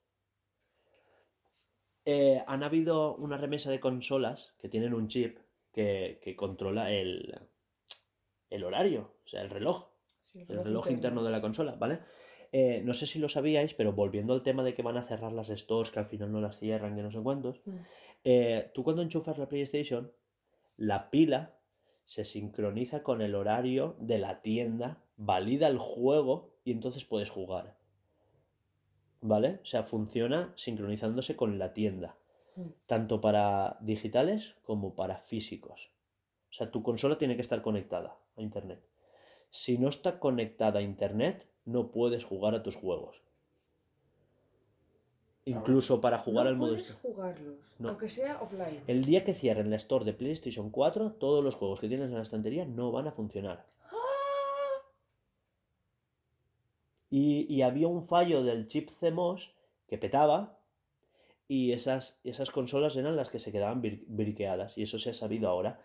[2.04, 5.38] Eh, han habido una remesa de consolas que tienen un chip
[5.72, 7.38] que, que controla el,
[8.50, 9.88] el horario, o sea, el reloj,
[10.22, 12.00] Sí, el reloj interno de la consola, ¿vale?
[12.52, 15.32] Eh, no sé si lo sabíais, pero volviendo al tema de que van a cerrar
[15.32, 17.76] las stores, que al final no las cierran, que no sé cuántos, Mm.
[18.24, 20.12] eh, tú cuando enchufas la PlayStation,
[20.76, 21.58] la pila
[22.04, 27.77] se sincroniza con el horario de la tienda, valida el juego y entonces puedes jugar.
[29.20, 29.60] ¿Vale?
[29.62, 32.16] O sea, funciona sincronizándose con la tienda,
[32.56, 32.62] Mm.
[32.86, 35.90] tanto para digitales como para físicos.
[36.50, 38.80] O sea, tu consola tiene que estar conectada a Internet.
[39.50, 43.20] Si no está conectada a Internet, no puedes jugar a tus juegos.
[45.44, 46.70] Incluso para jugar no al modo...
[46.72, 47.88] puedes jugarlos, No.
[47.90, 48.82] aunque sea offline.
[48.86, 52.16] El día que cierren la store de PlayStation 4, todos los juegos que tienes en
[52.16, 53.64] la estantería no van a funcionar.
[57.10, 59.54] Y, y había un fallo del chip CMOS
[59.86, 60.58] que petaba
[61.46, 65.14] y esas, esas consolas eran las que se quedaban bir- briqueadas y eso se ha
[65.14, 65.80] sabido ahora.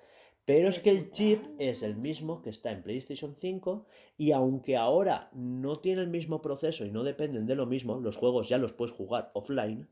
[0.46, 3.86] Pero es que el chip es el mismo que está en PlayStation 5
[4.18, 8.18] y aunque ahora no tiene el mismo proceso y no dependen de lo mismo, los
[8.18, 9.88] juegos ya los puedes jugar offline,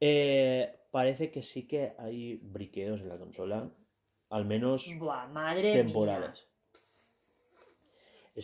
[0.00, 3.70] eh, parece que sí que hay briqueos en la consola,
[4.30, 6.30] al menos Buah, madre temporales.
[6.38, 6.48] Es-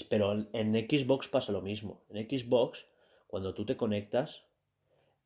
[0.09, 2.03] pero en, Xbox pasa lo mismo.
[2.09, 2.87] En Xbox,
[3.27, 4.45] cuando tú te conectas,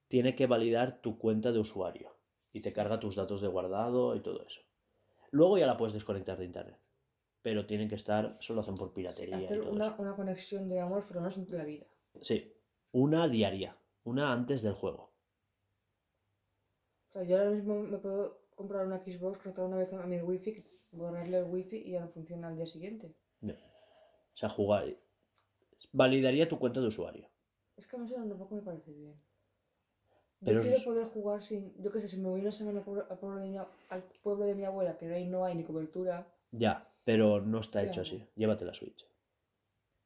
[0.09, 2.17] tiene que validar tu cuenta de usuario
[2.53, 4.61] y te carga tus datos de guardado y todo eso.
[5.31, 6.81] Luego ya la puedes desconectar de internet.
[7.43, 10.03] Pero tienen que estar, solo hacen por piratería y Hacer todo una, eso.
[10.03, 11.87] una conexión, digamos, pero no es la vida.
[12.21, 12.53] Sí,
[12.91, 15.13] una diaria, una antes del juego.
[17.09, 20.21] O sea, yo ahora mismo me puedo comprar una Xbox, conectar una vez a mi
[20.21, 23.15] wifi, borrarle el wifi y ya no funciona al día siguiente.
[23.41, 23.55] No.
[24.37, 24.85] O sea, jugar.
[25.93, 27.27] Validaría tu cuenta de usuario.
[27.77, 29.15] Es que a mí eso tampoco me parece bien.
[30.41, 31.75] Yo Pero quiero es- poder jugar sin.
[31.83, 34.03] Yo qué sé, si me voy una semana al pueblo, al pueblo de mi, al
[34.23, 37.87] pueblo de mi abuela, que ahí no hay ni cobertura, Ya, pero no está ¿Qué
[37.89, 38.09] hecho hago?
[38.09, 38.25] así.
[38.37, 39.07] Llévate la Switch.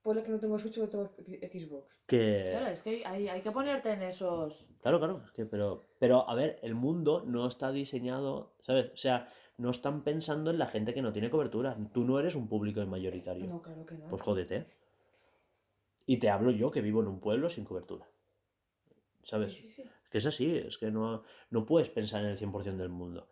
[0.02, 1.10] ponle que no tengo Switch, pero tengo
[1.52, 2.00] Xbox.
[2.06, 2.48] Que.
[2.52, 4.66] Claro, es que hay, hay que ponerte en esos.
[4.80, 8.92] Claro, claro, es que, pero, pero a ver, el mundo no está diseñado, ¿sabes?
[8.92, 9.28] O sea,
[9.60, 11.76] no están pensando en la gente que no tiene cobertura.
[11.92, 13.46] Tú no eres un público mayoritario.
[13.46, 14.08] No, claro que no.
[14.08, 14.66] Pues jódete.
[16.06, 18.06] Y te hablo yo que vivo en un pueblo sin cobertura.
[19.22, 19.52] ¿Sabes?
[19.54, 19.82] Sí, sí, sí.
[19.82, 23.28] Es que es así, es que no, no puedes pensar en el 100% del mundo.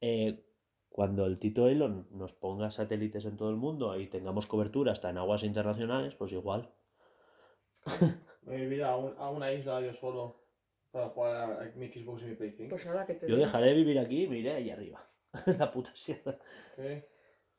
[0.00, 0.44] Eh,
[0.88, 5.10] cuando el Tito Elon nos ponga satélites en todo el mundo y tengamos cobertura hasta
[5.10, 6.70] en aguas internacionales, pues igual.
[8.42, 10.40] Voy a vivir a, un- a una isla yo solo
[10.90, 12.70] para jugar a, a mi Xbox y mi Play 5.
[12.70, 13.46] Pues ahora que te Yo digo.
[13.46, 15.06] dejaré de vivir aquí y me iré ahí arriba.
[15.58, 16.38] La puta sierra.
[16.76, 17.08] ¿Qué?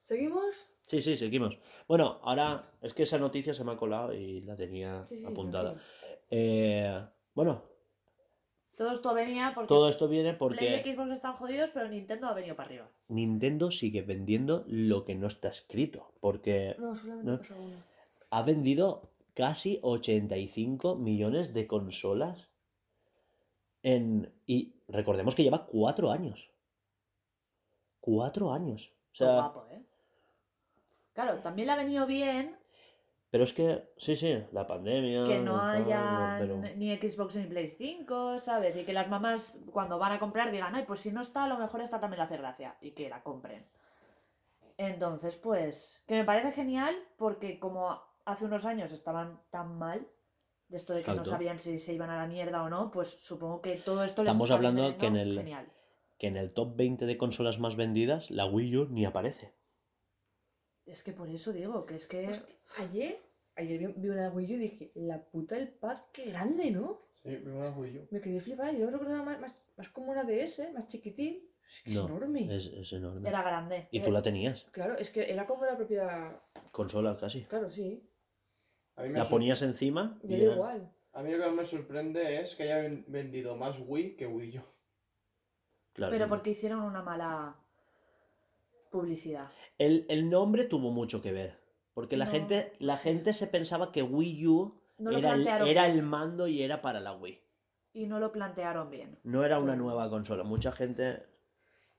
[0.02, 0.68] ¿Seguimos?
[0.88, 1.58] Sí, sí, seguimos.
[1.88, 5.26] Bueno, ahora es que esa noticia se me ha colado y la tenía Sí, sí,
[5.26, 5.82] apuntada.
[6.30, 7.64] Eh, bueno,
[8.76, 12.28] Todo esto venía porque todo esto viene Play y porque Xbox están jodidos, pero Nintendo
[12.28, 12.90] ha venido para arriba.
[13.08, 16.12] Nintendo sigue vendiendo lo que no está escrito.
[16.20, 17.38] Porque No, solamente ¿No?
[17.38, 17.56] pasa
[18.32, 22.50] ha vendido casi 85 millones de consolas.
[23.84, 26.50] En, y recordemos que lleva cuatro años.
[28.04, 28.92] Cuatro años.
[29.14, 29.82] O sea, guapo, ¿eh?
[31.14, 32.58] Claro, también le ha venido bien
[33.34, 35.24] pero es que, sí, sí, la pandemia.
[35.24, 38.78] que no haya pero- ni Xbox ni Play 5, ¿sabes?
[38.78, 41.48] Y que las mamás cuando van a comprar digan, ay, pues si no está, a
[41.48, 42.78] lo mejor esta también le hace gracia.
[42.80, 43.66] Y que la compren.
[44.78, 50.08] Entonces, pues, que me parece genial porque como hace unos años estaban tan mal,
[50.68, 53.10] de esto de que no sabían si se iban a la mierda o no, pues
[53.20, 55.66] supongo que todo esto les Estamos hablando que en el- Genial.
[56.24, 59.54] Que en el top 20 de consolas más vendidas, la Wii U ni aparece.
[60.86, 62.26] Es que por eso digo, que es que...
[62.30, 63.20] Hostia, ayer,
[63.58, 67.02] ayer vi, vi una Wii U y dije, la puta del pad, qué grande, ¿no?
[67.16, 68.08] Sí, primero Wii U.
[68.12, 68.72] Me quedé flipada.
[68.72, 71.44] Yo lo recordaba más, más, más como una DS, más chiquitín.
[71.68, 72.56] Es que es No, enorme.
[72.56, 73.28] Es, es enorme.
[73.28, 73.90] Era grande.
[73.92, 76.42] Y tú la tenías, Claro, es que era como la propia.
[76.72, 77.44] consola casi.
[77.44, 78.02] Claro, sí.
[78.96, 80.90] A mí, me La ponías encima y era igual.
[81.12, 84.60] a mí lo que me sorprende es que haya ven- vendido más Wii que Wii
[84.60, 84.64] U.
[85.94, 86.12] claro.
[86.12, 87.56] Pero porque hicieron una mala
[88.92, 89.50] publicidad.
[89.78, 91.60] el, el nombre tuvo mucho que ver.
[91.94, 93.04] Porque la No, gente, la sí.
[93.10, 97.00] gente se pensaba que Wii U No era, el, era el mando y era para
[97.00, 97.40] la Wii.
[97.94, 99.20] Y no lo plantearon bien.
[99.24, 100.44] No era una nueva consola.
[100.44, 101.24] Mucha gente.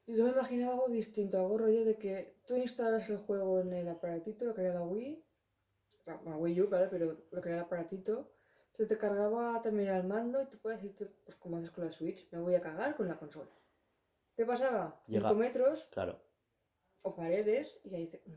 [0.07, 3.89] Yo me imaginaba algo distinto, algo rollo de que tú instalas el juego en el
[3.89, 5.25] aparatito, lo que era la Wii,
[6.07, 8.31] la, Wii U, claro, pero lo que era el aparatito,
[8.73, 11.93] se te cargaba también al mando y tú puedes irte, pues como haces con la
[11.93, 13.51] Switch, me voy a cagar con la consola.
[14.37, 15.01] ¿Qué pasaba?
[15.07, 16.21] Llega- 5 metros Claro.
[17.03, 18.23] o paredes y ahí dice...
[18.27, 18.33] "Mm".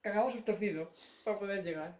[0.00, 0.90] Cagamos el torcido
[1.24, 1.96] para poder llegar.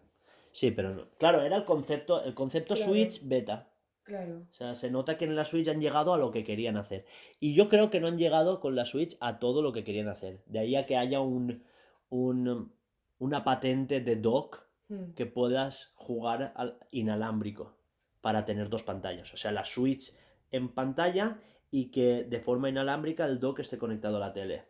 [0.52, 1.02] Sí, pero no.
[1.18, 2.90] Claro, era el concepto, el concepto Claro.
[2.90, 3.68] Switch beta.
[4.02, 4.46] Claro.
[4.50, 7.06] O sea, se nota que en la Switch han llegado a lo que querían hacer.
[7.38, 10.08] Y yo creo que no han llegado con la Switch a todo lo que querían
[10.08, 10.42] hacer.
[10.46, 11.64] De ahí a que haya un,
[12.10, 12.76] un-
[13.18, 15.12] una patente de dock Mm.
[15.14, 17.76] que puedas jugar al inalámbrico
[18.20, 19.32] para tener dos pantallas.
[19.32, 20.12] O sea, la Switch
[20.52, 21.38] en pantalla
[21.70, 24.66] y que de forma inalámbrica el dock esté conectado a la tele.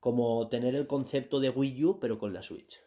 [0.00, 2.80] Como tener el concepto de Wii U, pero con la Switch.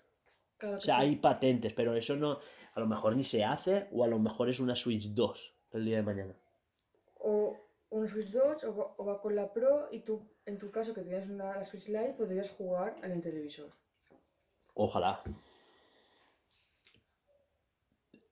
[0.58, 1.02] Claro O sea, sí.
[1.04, 2.40] hay patentes, pero eso no.
[2.74, 5.86] A lo mejor ni se hace, o a lo mejor es una Switch 2 el
[5.86, 6.36] día de mañana.
[7.20, 7.56] O
[7.92, 10.94] una Switch 2 o, va- o va con la Pro y tú, en tu caso
[10.96, 13.70] que tienes una la Switch Lite, podrías jugar en el televisor.
[14.74, 15.22] Ojalá.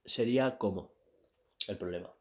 [0.05, 0.91] Sería como
[1.67, 2.11] el problema.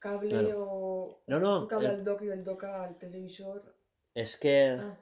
[0.00, 0.66] Cable Claro.
[0.68, 1.60] o No, no.
[1.62, 3.74] un cable el- al dock y del dock al televisor.
[4.14, 4.76] es que.
[4.78, 4.98] Ah,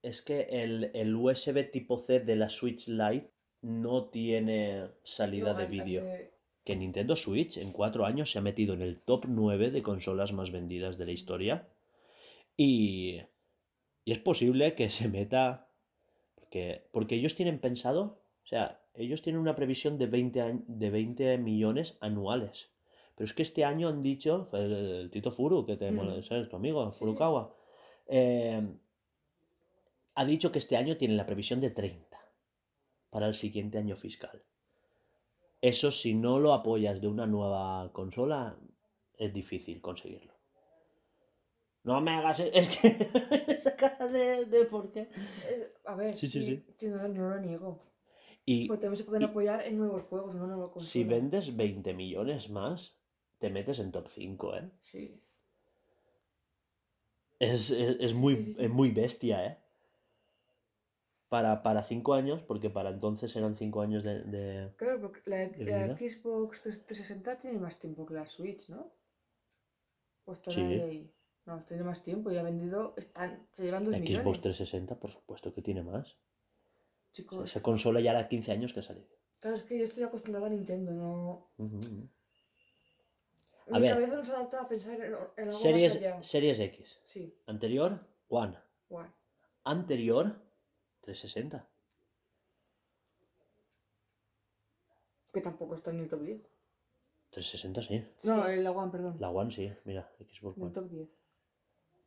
[0.00, 3.30] Es que el, el USB tipo C de la Switch Lite
[3.62, 6.04] no tiene salida no, de al vídeo.
[6.04, 6.30] de-
[6.64, 10.32] Que Nintendo Switch en cuatro años se ha metido en el top 9 de consolas
[10.32, 11.66] más vendidas de la historia.
[12.56, 13.20] Y,
[14.04, 15.66] y es posible que se meta.
[16.36, 18.20] Porque, porque ellos tienen pensado.
[18.44, 22.70] O sea, ellos tienen una previsión de 20, añ- de 20 millones anuales.
[23.18, 24.48] Pero es que este año han dicho.
[24.52, 25.96] El, el Tito Furu, que te Mm.
[25.96, 26.48] mola, ¿sabes?
[26.48, 27.04] Tu amigo, Sí, sí.
[27.04, 27.52] Furukawa.
[28.06, 28.62] eh,
[30.14, 32.18] ha dicho que este año tienen la previsión de 30
[33.10, 34.44] para el siguiente año fiscal.
[35.60, 38.56] Eso si no lo apoyas de una nueva consola,
[39.14, 40.34] es difícil conseguirlo.
[41.84, 42.40] No me hagas...
[42.40, 42.88] e- Es que...
[43.48, 45.02] Esa cara de, de por qué.
[45.48, 46.86] eh, a ver, Sí, sí, sí, sí.
[46.88, 47.82] no, no lo niego.
[48.44, 50.90] Y Pues también se pueden y- apoyar en nuevos juegos, no en una nueva consola.
[50.90, 52.97] si vendes 20 millones más,
[53.38, 54.70] te metes en top 5, ¿eh?
[54.80, 55.20] Sí.
[57.38, 58.64] Es, es- es muy, Sí, sí, sí.
[58.64, 59.58] es muy bestia, ¿eh?
[61.28, 64.22] Para, para 5 años, porque para entonces eran 5 años de...
[64.24, 65.38] de- Claro, porque la,
[65.88, 65.96] la?
[65.96, 68.90] Xbox 360 tiene más tiempo que la Switch, ¿no?
[70.24, 71.14] O están ahí, ahí.
[71.46, 72.94] No, tiene más tiempo y ha vendido.
[72.96, 74.22] Están, se llevan dos La millones.
[74.22, 76.16] Xbox 360, por supuesto que tiene más.
[77.12, 79.08] Chicos, Esa consola ya hará 15 años que ha salido.
[79.40, 81.50] claro, es que yo estoy acostumbrada a Nintendo, no.
[81.58, 81.78] Ujú.
[83.70, 83.94] A Mi ver.
[83.94, 86.22] cabeza no se adapta a pensar en, en algo más Series, allá.
[86.22, 86.98] series X.
[87.04, 88.56] Sí, Anterior, One.
[89.64, 90.40] Anterior,
[91.02, 91.68] 360.
[95.32, 96.40] Que tampoco está en el top 10.
[97.30, 98.04] 360 sí.
[98.24, 99.16] No, el la One, perdón.
[99.20, 101.08] La One sí, mira, Xbox En el top 10.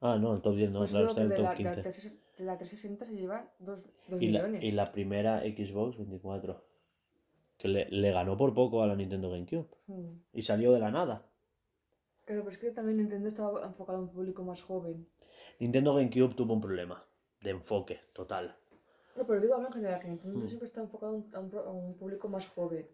[0.02, 1.72] Ah, no, el top 10 no, Pues claro, está en el la, top de la
[1.76, 1.82] 15.
[1.84, 3.86] 360 de la 360 se lleva 2
[4.20, 4.64] Y la, millones.
[4.64, 6.66] y la primera Xbox 24.
[7.60, 9.68] Que le, le ganó por poco a la Nintendo GameCube.
[9.86, 10.10] Mm.
[10.34, 11.28] Y salió de la nada.
[12.26, 15.08] Claro, pero es que también Nintendo estaba enfocado a un público más joven.
[15.60, 17.04] Nintendo GameCube tuvo un problema
[17.42, 18.56] de enfoque total.
[19.18, 20.48] No, pero digo ahora en general, que Nintendo Mm.
[20.48, 22.88] siempre está enfocado a un, a público más joven.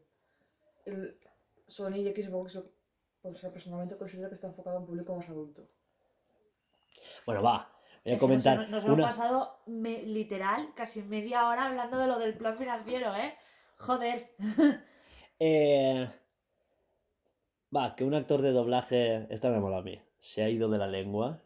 [0.86, 1.20] El
[1.68, 2.60] Sony y Xbox,
[3.22, 5.68] pues, yo personalmente considero que está enfocado a un público más adulto.
[7.26, 7.72] Bueno, va.
[8.06, 12.18] Voy a comentar Nos, nos hemos pasado me- literal casi media hora hablando de lo
[12.18, 13.36] del plan financiero, ¿eh?
[13.78, 14.34] Joder.
[15.40, 16.10] Eh,
[17.76, 20.78] Va, que un actor de doblaje, esta me mola a mí, se ha ido de
[20.78, 21.42] la lengua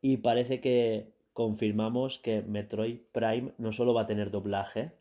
[0.00, 4.92] y parece que confirmamos que Metroid Prime no solo va a tener doblaje,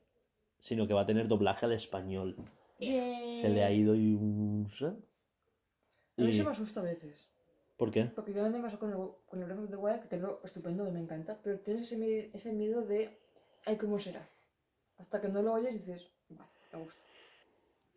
[0.60, 2.36] sino que va a tener doblaje al español.
[2.80, 4.68] Se le ha ido y un...
[4.82, 7.30] A mí Y- se me asusta a veces.
[7.78, 8.06] ¿Por qué?
[8.06, 8.98] Porque yo me pasó con el,
[9.28, 11.38] con el Breath of the Wild, que quedó estupendo, me encanta.
[11.44, 13.18] Pero tienes ese miedo de,
[13.66, 14.26] ay, ¿cómo será?
[14.98, 17.04] Hasta que no lo oyes y dices, vale, me gusta.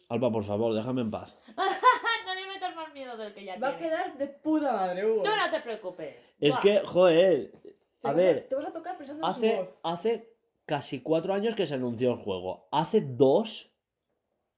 [0.09, 1.37] Alba, por favor, déjame en paz.
[1.57, 3.93] no le metas más miedo del que ya Va a tiene.
[3.95, 5.23] quedar de puta madre, Hugo.
[5.23, 6.17] Tú no te preocupes.
[6.41, 6.61] Es Buah.
[6.61, 7.53] que, joder,
[8.01, 9.79] Te a vas ver, te vas a tocar pensando en su hace, voz.
[9.83, 10.35] hace
[10.67, 12.69] casi cuatro años que se anunció el juego.
[12.73, 13.73] Hace dos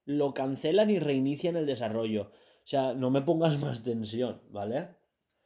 [0.05, 2.31] lo cancelan y reinician el desarrollo.
[2.63, 4.89] O sea, no me pongas más tensión, ¿vale?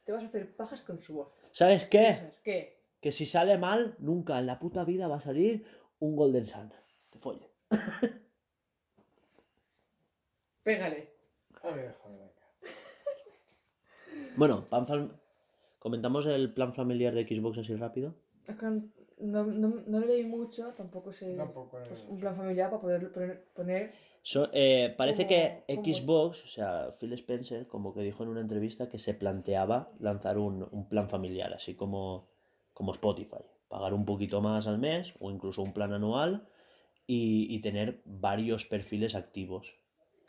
[0.04, 1.32] Te vas a hacer pajas con su voz.
[1.52, 2.14] ¿Sabes qué?
[2.44, 2.76] ¿Qué?
[3.00, 5.64] Que si sale mal, nunca en la puta vida va a salir
[5.98, 6.72] un Golden Sun.
[7.10, 7.50] Te folle.
[10.62, 11.12] Pégale.
[11.62, 12.32] A ver, joder, venga.
[14.36, 15.10] Bueno, plan fam-
[15.78, 18.14] comentamos el plan familiar de Xbox así rápido.
[18.46, 18.82] Es que no,
[19.18, 21.34] no, no, no le leí mucho, tampoco sé.
[21.36, 23.92] Tampoco pues, un plan familiar para poder poner, poner
[24.22, 28.40] So- eh, parece que Como- Xbox, o sea, Phil Spencer, como que dijo en una
[28.40, 32.28] entrevista que se planteaba lanzar un, un plan familiar, así como,
[32.72, 33.44] como Spotify.
[33.68, 36.46] Pagar un poquito más al mes o incluso un plan anual
[37.06, 39.74] y, y tener varios perfiles activos.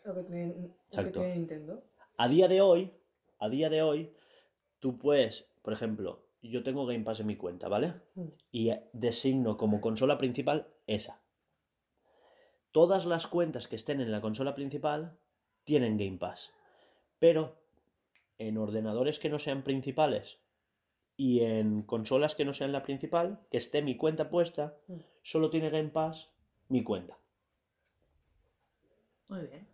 [0.05, 1.19] Lo que tiene, lo que Exacto.
[1.19, 1.84] tiene Nintendo.
[2.17, 2.91] A día de hoy,
[3.39, 4.14] a día de hoy,
[4.80, 7.93] tú puedes, por ejemplo, yo tengo Game Pass en mi cuenta, ¿vale?
[8.15, 8.27] Mm.
[8.51, 11.22] Y designo como consola principal esa.
[12.72, 15.18] Todas las cuentas que estén en la consola principal
[15.64, 16.51] tienen Game Pass.
[17.19, 17.57] Pero
[18.38, 20.39] en ordenadores que no sean principales
[21.15, 24.97] y en consolas que no sean la principal, que esté mi cuenta puesta, Mm.
[25.23, 26.30] solo tiene Game Pass
[26.69, 27.18] mi cuenta.
[29.27, 29.68] Muy bien.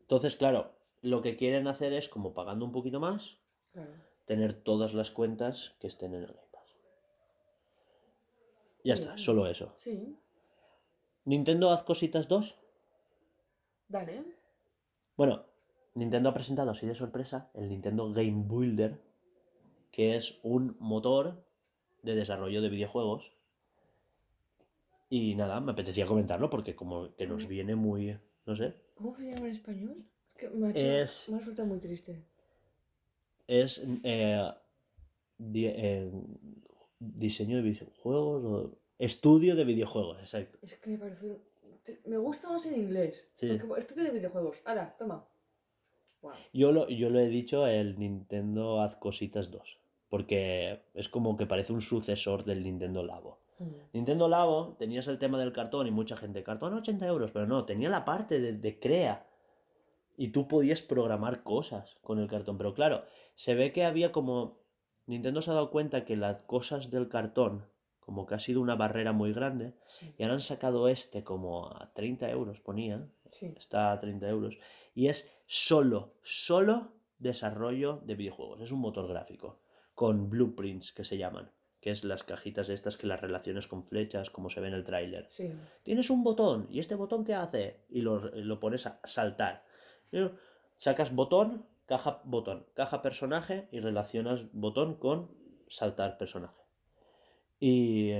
[0.00, 0.72] Entonces, claro,
[1.04, 3.36] lo que quieren hacer es, como pagando un poquito más,
[3.72, 3.92] Claro.
[4.24, 6.76] tener todas las cuentas que estén en el Game Pass.
[8.84, 9.72] Ya está, solo eso.
[9.76, 10.16] Sí.
[11.24, 12.54] Nintendo haz cositas 2.
[13.88, 14.24] Dale.
[15.16, 15.44] Bueno,
[15.94, 19.00] Nintendo ha presentado así de sorpresa el Nintendo Game Builder,
[19.90, 21.44] que es un motor
[22.02, 23.32] de desarrollo de videojuegos.
[25.10, 27.48] Y nada, me apetecía comentarlo porque como que nos Mm.
[27.48, 30.04] viene muy, no sé, ¿Cómo se llama en español?
[30.36, 30.80] Que me ha hecho.
[31.02, 32.22] Es- Me ha resultado muy triste.
[33.46, 34.50] es eh,
[35.38, 36.10] di- eh,
[36.98, 40.58] diseño de videojuegos o estudio de videojuegos, exacto.
[40.62, 41.38] Es que me parece.
[42.06, 43.30] Me gusta más en inglés.
[43.34, 43.58] Sí.
[43.60, 44.62] Porque estudio de videojuegos.
[44.64, 45.26] Ahora, toma.
[46.22, 46.32] Wow.
[46.54, 49.78] Yo lo, yo lo he dicho el Nintendo Haz Cositas 2,
[50.08, 53.38] porque es como que parece un sucesor del Nintendo Labo.
[53.58, 53.64] Mm.
[53.92, 57.66] Nintendo Labo tenías el tema del cartón y mucha gente, cartón 80 euros, pero no,
[57.66, 59.26] tenía la parte de, de crea.
[60.16, 62.56] Y tú podías programar cosas con el cartón.
[62.58, 63.04] Pero claro,
[63.34, 64.58] se ve que había como...
[65.06, 67.66] Nintendo se ha dado cuenta que las cosas del cartón,
[68.00, 70.14] como que ha sido una barrera muy grande, Sí.
[70.16, 73.06] y ahora han sacado este como a 30 euros, ponía.
[73.30, 73.52] Sí.
[73.58, 74.56] Está a 30 euros.
[74.94, 78.60] Y es solo, solo desarrollo de videojuegos.
[78.60, 79.58] Es un motor gráfico.
[79.94, 81.50] Con blueprints que se llaman.
[81.80, 84.84] Que es las cajitas estas que las relaciones con flechas, como se ve en el
[84.84, 85.26] tráiler.
[85.28, 85.52] Sí.
[85.82, 86.66] Tienes un botón.
[86.70, 87.80] ¿Y este botón qué hace?
[87.90, 89.64] Y lo, lo pones a saltar.
[90.76, 95.30] Sacas botón, caja, botón, caja personaje y relacionas botón con
[95.68, 96.60] saltar personaje.
[97.60, 98.12] Y.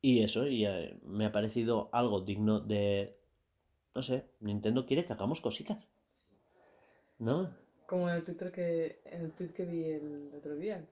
[0.00, 3.16] Y eso, y eh, me ha parecido algo digno de.
[3.94, 5.78] No sé, Nintendo quiere que hagamos cositas.
[7.18, 7.52] ¿No?
[7.86, 9.00] Como en el Twitter que.
[9.06, 10.86] En el tweet que vi el otro día.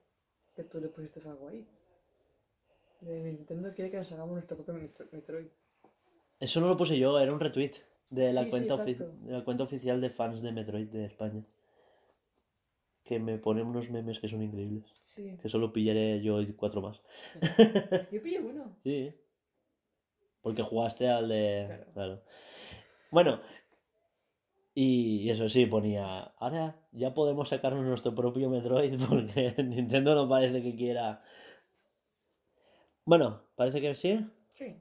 [0.55, 1.65] Que tú le pusiste algo ahí.
[3.01, 5.47] De Nintendo quiere que nos hagamos nuestro propio Metro- Metroid.
[6.39, 7.73] Eso no lo puse yo, era un retweet
[8.09, 11.43] de la, Sí, cuenta, de la cuenta oficial de fans de Metroid de España.
[13.03, 14.85] Que me ponen unos memes que son increíbles.
[15.01, 15.37] Sí.
[15.41, 17.01] Que solo pillaré yo y cuatro más.
[18.11, 18.75] Yo pillé uno.
[18.83, 19.13] Sí.
[20.41, 21.65] Porque jugaste al de.
[21.67, 21.93] Claro.
[21.93, 22.21] Claro.
[23.11, 23.41] Bueno.
[24.73, 26.19] Y eso sí, ponía.
[26.37, 31.23] Ahora ya podemos sacarnos nuestro propio Metroid porque Nintendo no parece que quiera.
[33.05, 34.19] Bueno, parece que sí.
[34.53, 34.75] Sí.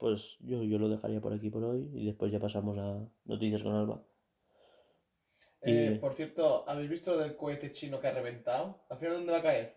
[0.00, 3.62] Pues yo, yo lo dejaría por aquí por hoy y después ya pasamos a noticias
[3.62, 4.02] con Alba.
[5.60, 8.80] Eh, Y- por cierto, ¿habéis visto lo del cohete chino que ha reventado?
[8.88, 9.76] ¿Al final dónde va a caer?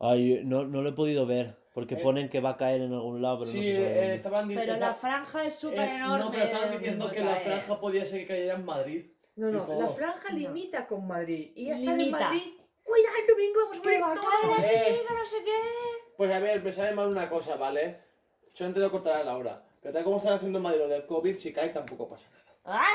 [0.00, 2.94] Ay, no, no lo he podido ver porque Eh, ponen que va a caer en
[2.94, 4.86] algún lado, pero sí, no sabe eh, estaban Pero diciendo.
[4.86, 6.24] la franja es súper enorme.
[6.24, 9.10] no, pero estaban diciendo que la franja podía ser que cayera en Madrid.
[9.36, 10.38] No, no, la franja No.
[10.38, 11.52] limita con Madrid.
[11.54, 12.10] Y ya están en.
[12.10, 12.54] Madrid.
[12.82, 13.60] ¡Cuidado el domingo!
[13.60, 14.64] ¡Vamos a morir todos!
[14.64, 15.02] Eh.
[15.10, 15.60] no sé qué.
[16.16, 18.07] Pues a ver, me sabe mal una cosa, ¿vale?
[18.52, 19.62] Solamente lo cortará Laura.
[19.80, 22.44] Pero tal como están haciendo en Madrid lo del COVID, si cae tampoco pasa nada.
[22.64, 22.86] Ah.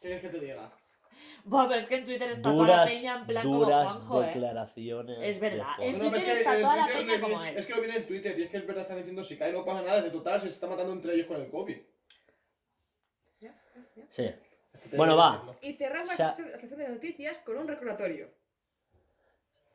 [0.00, 0.72] ¿Qué quieres que te diga?
[1.44, 4.06] Buah, pero es que en Twitter está toda la Duras, peña en plan duras como
[4.06, 4.26] Juanjo, ¿eh?
[4.26, 5.18] declaraciones.
[5.22, 5.82] Es de verdad, Juanjo.
[5.84, 7.58] en No, Twitter es que está en toda la Twitter peña lo como viene- él.
[7.58, 9.52] Es que lo viene en Twitter y es que es verdad, están diciendo si cae
[9.52, 11.76] no pasa nada, de total se está matando entre ellos con el COVID.
[13.40, 14.04] Ya, ya, ya.
[14.10, 14.34] Sí.
[14.72, 15.44] Esto te Bueno, va.
[15.62, 18.28] Y cerramos O sea- la sección- la sección de noticias con un recordatorio.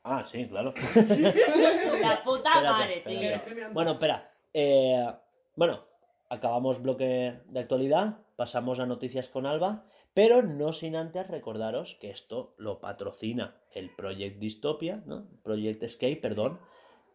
[0.03, 0.73] Ah, sí, claro.
[2.01, 3.39] La puta Espérate, madre, espérate.
[3.45, 3.55] tío.
[3.55, 3.73] Mirando.
[3.73, 4.28] Bueno, espera.
[4.53, 5.07] Eh,
[5.55, 5.85] bueno,
[6.29, 12.09] acabamos bloque de actualidad, pasamos a noticias con Alba, pero no sin antes recordaros que
[12.09, 15.27] esto lo patrocina el Project Dystopia, ¿no?
[15.43, 16.59] Project Escape, perdón.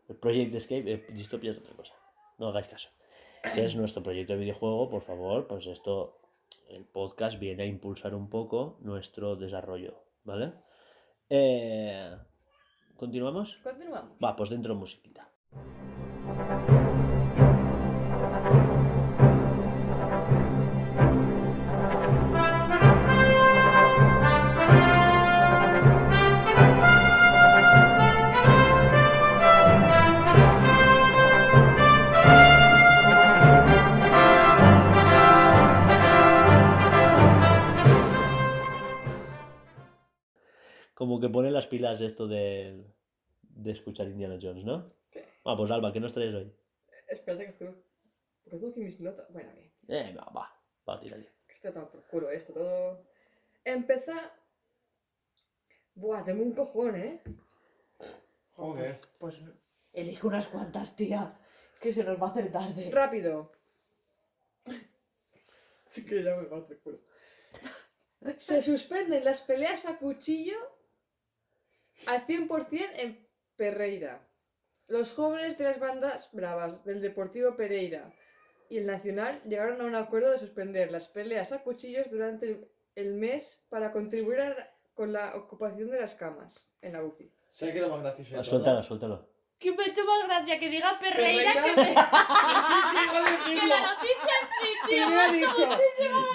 [0.08, 1.94] El Project Escape, eh, Dystopia es otra cosa.
[2.38, 2.88] No hagáis caso.
[3.54, 6.18] Que es nuestro proyecto de videojuego, por favor, pues esto,
[6.68, 10.52] el podcast viene a impulsar un poco nuestro desarrollo, ¿vale?
[11.28, 12.16] Eh,
[12.96, 13.58] ¿Continuamos?
[13.62, 14.12] Continuamos.
[14.22, 16.83] Va, pues dentro musiquita.「
[41.04, 42.82] como que pone las pilas esto de,
[43.42, 44.86] de escuchar Indiana Jones, ¿no?
[45.12, 45.20] Sí.
[45.44, 46.50] Ah, pues Alba, ¿qué nos traes hoy?
[47.06, 47.68] Espérate que estoy.
[48.42, 49.30] Porque tengo aquí mis notas.
[49.30, 49.70] Bueno, bien.
[49.88, 50.50] Eh, va, va,
[50.88, 51.30] va, tírale.
[51.46, 53.04] Que está todo por culo esto, todo.
[53.66, 54.32] Empezar.
[55.94, 57.22] Buah, tengo un cojón, ¿eh?
[58.54, 58.98] Joder.
[59.18, 59.42] Pues
[59.92, 61.38] elige unas cuantas, tía.
[61.82, 62.90] Que se nos va a hacer tarde.
[62.90, 63.52] Rápido.
[65.86, 67.00] Sí que ya me parte el culo.
[68.38, 70.73] Se suspenden las peleas a cuchillo
[72.06, 73.26] al 100% en
[73.56, 74.26] Pereira.
[74.88, 78.12] Los jóvenes de las bandas bravas del Deportivo Pereira
[78.68, 83.14] y el Nacional llegaron a un acuerdo de suspender las peleas a cuchillos durante el,
[83.14, 87.32] mes para contribuir a- con la ocupación de las camas en la UCI.
[87.48, 88.50] Sé que lo más gracioso de Ah, todo.
[88.50, 89.33] suéltalo, suéltalo.
[89.64, 91.74] Que me ha hecho más gracia que diga Perreira, Perreira.
[91.74, 92.98] que, me- Sí, sí, sí,
[93.54, 95.08] iba a que la noticia en sí, tío.
[95.08, 95.68] Me ha dicho.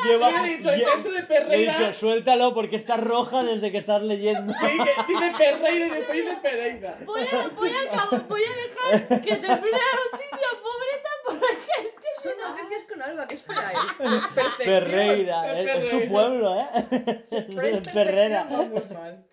[0.03, 1.77] Lleva, Me ha dicho, lle- intento de le he Perreira.
[1.77, 4.51] dicho, suéltalo porque está roja desde que estás leyendo.
[4.59, 6.97] Sí, que dice Perreira y después dice Pereira.
[7.05, 11.93] Voy a, voy, a, acab- voy a dejar que termine la noticia, pobreta, porque es
[11.93, 13.77] que Son noticias con Alba, ¿qué esperáis?
[13.95, 14.53] Perfección.
[14.57, 16.11] Perreira, Es es, es tu Perreira.
[16.11, 17.21] pueblo, ¿eh?
[17.23, 18.47] Si esperáis Perrera.
[18.49, 19.25] Vamos mal.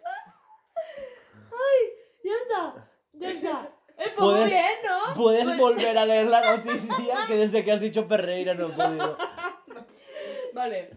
[2.23, 3.69] ya está, ya está.
[3.99, 5.15] Eh, pues Puedes- bien, ¿no?
[5.15, 8.71] Puedes Pues- volver a leer la noticia que desde que has dicho Perreira no he
[8.73, 9.17] podido.
[10.53, 10.91] Vale.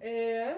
[0.00, 0.54] Eh,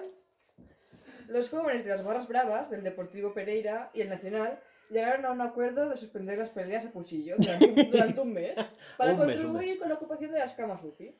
[1.27, 4.59] los jóvenes de las barras bravas del Deportivo Pereira y el Nacional
[4.89, 8.55] llegaron a un acuerdo de suspender las peleas a cuchillo durante, un- durante un mes
[8.97, 11.13] para Un mes, un contribuir con la ocupación de las camas UCI.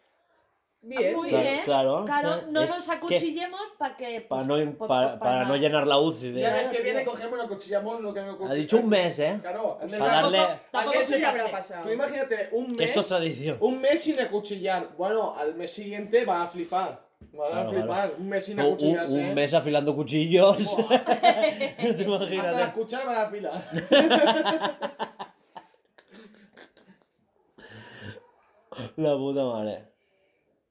[0.79, 1.41] Ah, Bien, Muy bien.
[1.41, 1.61] bien.
[1.65, 2.47] Claro, Claro, claro.
[2.51, 4.21] no Es nos que- acuchillemos para que.
[4.21, 6.41] Para pues, no, pues, para, pues, para no llenar la UCI de...
[6.41, 9.19] Ya Claro, ves que viene, cogemos una cuchillamos lo que no Ha dicho un mes,
[9.19, 9.39] ¿eh?
[9.41, 11.83] Claro, Pues Para darle- Tampoco ¿A qué se habrá pasado.
[11.83, 12.89] Tú imagínate un Que mes.
[12.89, 13.57] esto es tradición.
[13.59, 14.89] Un mes sin acuchillar.
[14.97, 17.05] Bueno, al mes siguiente va a flipar.
[17.37, 18.13] Va a Claro, flipar.
[18.19, 19.13] Un mes sin Un, un- acuchillarse.
[19.13, 19.33] un ¿eh?
[19.35, 20.57] mes afilando cuchillos.
[20.63, 21.99] Buah, Te Hasta las
[22.31, 22.73] imaginas.
[22.73, 23.63] cucharas van a afilar.
[28.95, 29.96] La puta madre.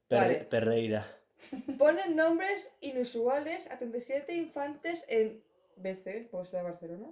[0.09, 0.35] Per- Vale.
[0.45, 1.07] Perreira.
[1.79, 5.43] Ponen nombres inusuales a 37 infantes en
[5.77, 7.09] BC, ¿puedo ser Barcelona?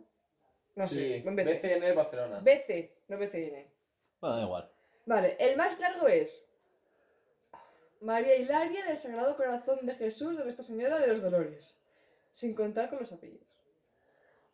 [0.77, 1.45] No sé, Sí, en BC.
[1.63, 2.41] BCN Barcelona.
[2.41, 3.67] BC, no BCN.
[4.21, 4.71] Bueno, da igual.
[5.07, 6.43] Vale, el más largo es
[8.01, 11.79] María Hilaria del Sagrado Corazón de Jesús de Nuestra Señora de los Dolores,
[12.33, 13.47] sin contar con los apellidos.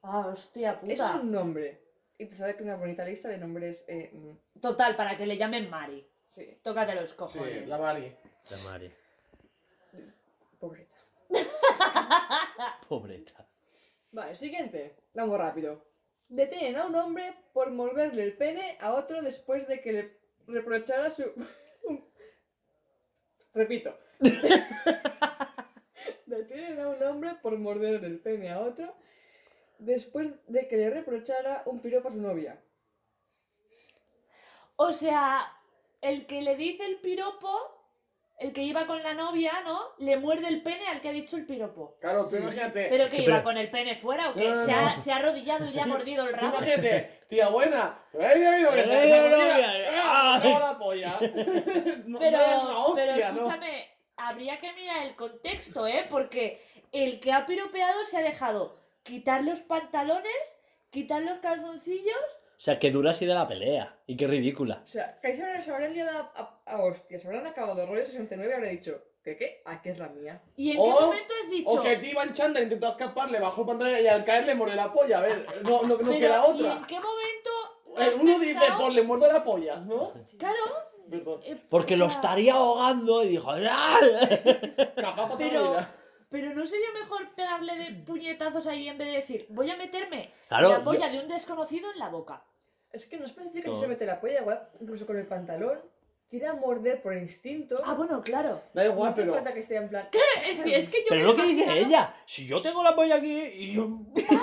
[0.03, 0.93] Ah, hostia puta.
[0.93, 1.81] Eso es un nombre.
[2.19, 3.85] Y te sale que una bonita lista de nombres.
[3.89, 6.07] Eh, mm, Total, para que le llamen Mari.
[6.27, 7.67] sí, Tócate los Sí, cojones.
[7.69, 8.15] la Mari.
[8.49, 8.91] La Mari.
[10.59, 10.97] pobreta.
[12.89, 13.47] Pobreta.
[14.13, 14.97] Vale, siguiente.
[15.15, 15.85] Vamos rápido.
[16.29, 21.11] Detienen a un hombre por morderle el pene a otro después de que le reprochara
[21.11, 21.25] su.
[23.55, 23.97] Repito.
[26.27, 28.95] Detienen a un hombre por morderle el pene a otro
[29.79, 32.63] después de que le reprochara un piropo a su novia.
[34.77, 35.53] O sea,
[36.01, 37.80] el que le dice el piropo,
[38.41, 39.79] el que iba con la novia, ¿no?
[39.99, 41.97] Le muerde el pene al que ha dicho el piropo.
[42.01, 42.87] Claro, tú imagínate.
[42.89, 44.49] ¿Pero que iba pero- con el pene fuera o qué?
[44.49, 46.57] No, no, se, ha, se ha arrodillado y le ha mordido el rabo.
[46.57, 48.03] imagínate, tía buena.
[48.11, 49.67] Pero ahí ya vino que se ¡Eh, novia!
[49.67, 49.91] movía.
[50.03, 51.19] ¡Ah, la polla!
[52.19, 52.39] Pero,
[52.87, 56.07] hostia, pero escúchame, habría que mirar el contexto, ¿eh?
[56.09, 56.61] Porque
[56.93, 60.57] el que ha piropeado se ha dejado quitar los pantalones,
[60.91, 62.41] quitar los calzoncillos.
[62.61, 63.97] O sea, que dura así de la pelea.
[64.07, 64.83] Y qué ridícula.
[64.85, 65.43] O sea, que ahí se
[65.73, 69.35] habrán, liado a, a, a hostias, se habrán acabado rollo 69 y habrá dicho, ¿qué
[69.39, 69.63] qué?
[69.65, 70.43] Aquí es la mía.
[70.57, 71.71] ¿Y en O- qué momento has dicho?
[71.71, 74.75] O que en chándal, intentó escapar, le bajó el pantalón y al caer le mordió
[74.77, 75.17] la polla.
[75.17, 76.77] A ver, no, no, no Pero, queda ¿Y otra.
[76.77, 77.51] en qué momento
[77.97, 80.13] has uno dice, pensado- pues le muerdo la polla, ¿no?
[80.39, 80.57] Claro.
[81.11, 81.41] Perdón.
[81.45, 83.51] eh, Porque o lo sea, estaría ahogando y dijo...
[83.71, 83.97] ¡Ah!
[84.97, 85.95] Capaz para Pero- toda la vida.
[86.29, 90.31] Pero no sería mejor pegarle de puñetazos ahí en vez de decir, voy a meterme
[90.49, 92.45] Claro, la yo- polla de un desconocido en la boca.
[92.93, 93.75] Es que no especifica No.
[93.75, 95.79] si se mete la polla, igual, incluso con el pantalón,
[96.31, 97.81] tira a morder por instinto.
[97.85, 98.63] Ah, bueno, claro.
[98.73, 99.35] Da no igual, hace pero.
[99.35, 100.09] falta que esté en plan.
[100.49, 102.15] Es que, es que yo Pero lo que dice ella.
[102.25, 103.85] Si yo tengo la polla aquí y yo...
[104.15, 104.41] Empiezas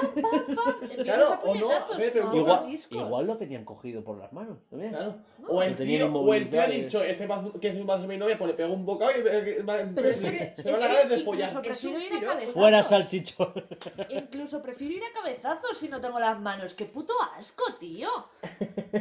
[1.04, 4.34] Claro, a o no, a ver, pero no, Igual, igual lo tenían cogido por las
[4.34, 4.58] manos.
[4.70, 4.90] ¿no ves?
[4.90, 5.16] Claro.
[5.40, 8.02] No, O el, no tío, o el tío ha dicho, va, que es un vaso
[8.02, 10.78] de mi novia, pues le pega un bocado y Pero es se, que, se va
[10.78, 11.62] es a la de follar.
[11.62, 12.40] prefiero Es ir a.
[12.52, 13.54] Fuera salchichón.
[14.10, 16.74] Incluso prefiero ir a cabezazos si no tengo las manos.
[16.74, 18.10] ¡Qué puto asco, tío!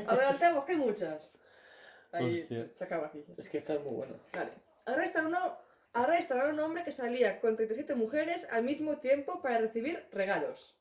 [0.06, 1.32] Adelantamos, que hay muchas.
[2.18, 2.68] Ahí Hostia.
[2.72, 3.24] se acaba aquí.
[3.36, 4.14] Es que está muy bueno.
[4.32, 4.51] Vale.
[4.86, 5.59] Arrestan, uno,
[5.93, 10.74] arrestan a un hombre que salía con 37 mujeres al mismo tiempo para recibir regalos.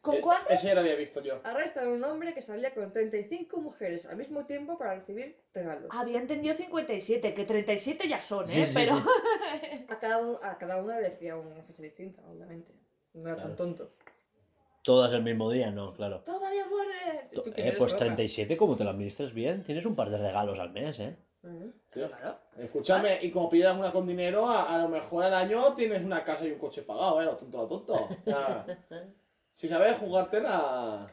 [0.00, 0.52] ¿Con Eh, cuántos?
[0.52, 1.40] Ese ya lo había visto yo.
[1.42, 5.88] Arrestan a un hombre que salía con 35 mujeres al mismo tiempo para recibir regalos.
[5.92, 8.66] Había entendido 57, que 37 ya son, Sí, ¿eh?
[8.68, 8.96] sí, Pero...
[8.98, 9.86] sí.
[9.88, 12.72] A cada, uno- a cada una le decía una fecha distinta, obviamente.
[13.14, 13.56] No era tan Claro.
[13.56, 13.92] tonto.
[14.86, 16.20] Todas el mismo día, no, claro.
[16.24, 16.86] Toma mi amor.
[17.06, 17.28] eh.
[17.34, 18.04] ¿Tú Eh, pues loca?
[18.04, 21.16] 37, como te lo administres bien, tienes un par de regalos al mes, ¿eh?
[21.42, 21.72] Ujú.
[21.90, 22.08] Tío,
[22.56, 26.22] Escúchame, y como pidas una con dinero, a, a lo mejor al año tienes una
[26.24, 27.24] casa y un coche pagado, ¿eh?
[27.24, 28.08] Lo tonto, lo tonto.
[29.52, 31.10] Si sabes jugártela.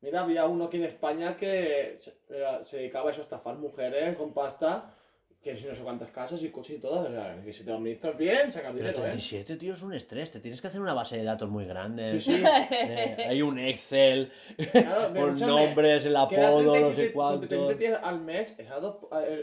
[0.00, 3.56] Mira, había uno aquí en España que se, era- se dedicaba a eso, a estafar
[3.56, 4.94] mujeres con pasta,
[5.42, 7.00] que si no sé cuántas casas y coches y todo.
[7.00, 9.10] O sea, que si te lo administras bien, sacas Pero dinero, ¿eh?
[9.10, 10.30] 37, tío, es un estrés.
[10.30, 12.06] Te tienes que hacer una base de datos muy grande.
[12.06, 12.42] Sí, sí.
[12.44, 14.32] Eh, hay un Excel
[14.70, 17.48] Claro, pero con nombres, el apodo, no 37 sé con cuánto.
[17.48, 18.96] 37 tienes al mes, es a, dos,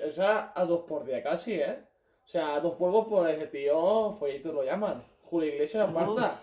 [0.03, 1.79] es a, a dos por día casi, ¿eh?
[2.23, 5.03] O sea, a dos polvos por ese tío, follito lo llaman.
[5.23, 6.39] Julio Iglesias aparta.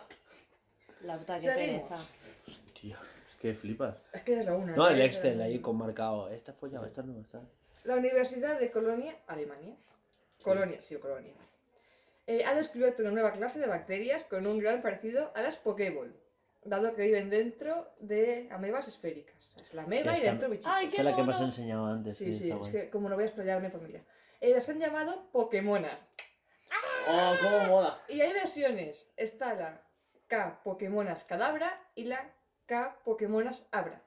[1.03, 1.97] La puta que pereza.
[2.81, 3.97] Tío, es que flipas.
[4.13, 4.75] Es que es la una.
[4.75, 5.05] No, el ¿eh?
[5.05, 6.29] Excel ahí con marcado.
[6.31, 7.41] Esta follado, esta no, esta.
[7.85, 9.77] La Universidad de Colonia, Alemania.
[10.43, 11.33] Colonia, sí, Colonia.
[12.27, 16.15] eh, ha descubierto una nueva clase de bacterias con un gran parecido a las Pokéball,
[16.65, 19.35] dado que viven dentro de amebas esféricas.
[19.63, 20.73] Es la ameba y dentro bichitos.
[20.75, 21.49] Ay, qué es la que me has mono.
[21.51, 22.17] enseñado antes.
[22.17, 22.73] Sí, sí, es guay.
[22.73, 24.01] que como no voy a explayarme, pues mira.
[24.41, 26.05] Eh, las han llamado Pokémonas.
[27.09, 28.03] Oh, cómo mola.
[28.09, 29.07] Y hay versiones.
[29.17, 29.83] Está la
[30.27, 32.33] K Pokémonas Cadabra y la
[32.67, 34.03] K Pokémonas Abra.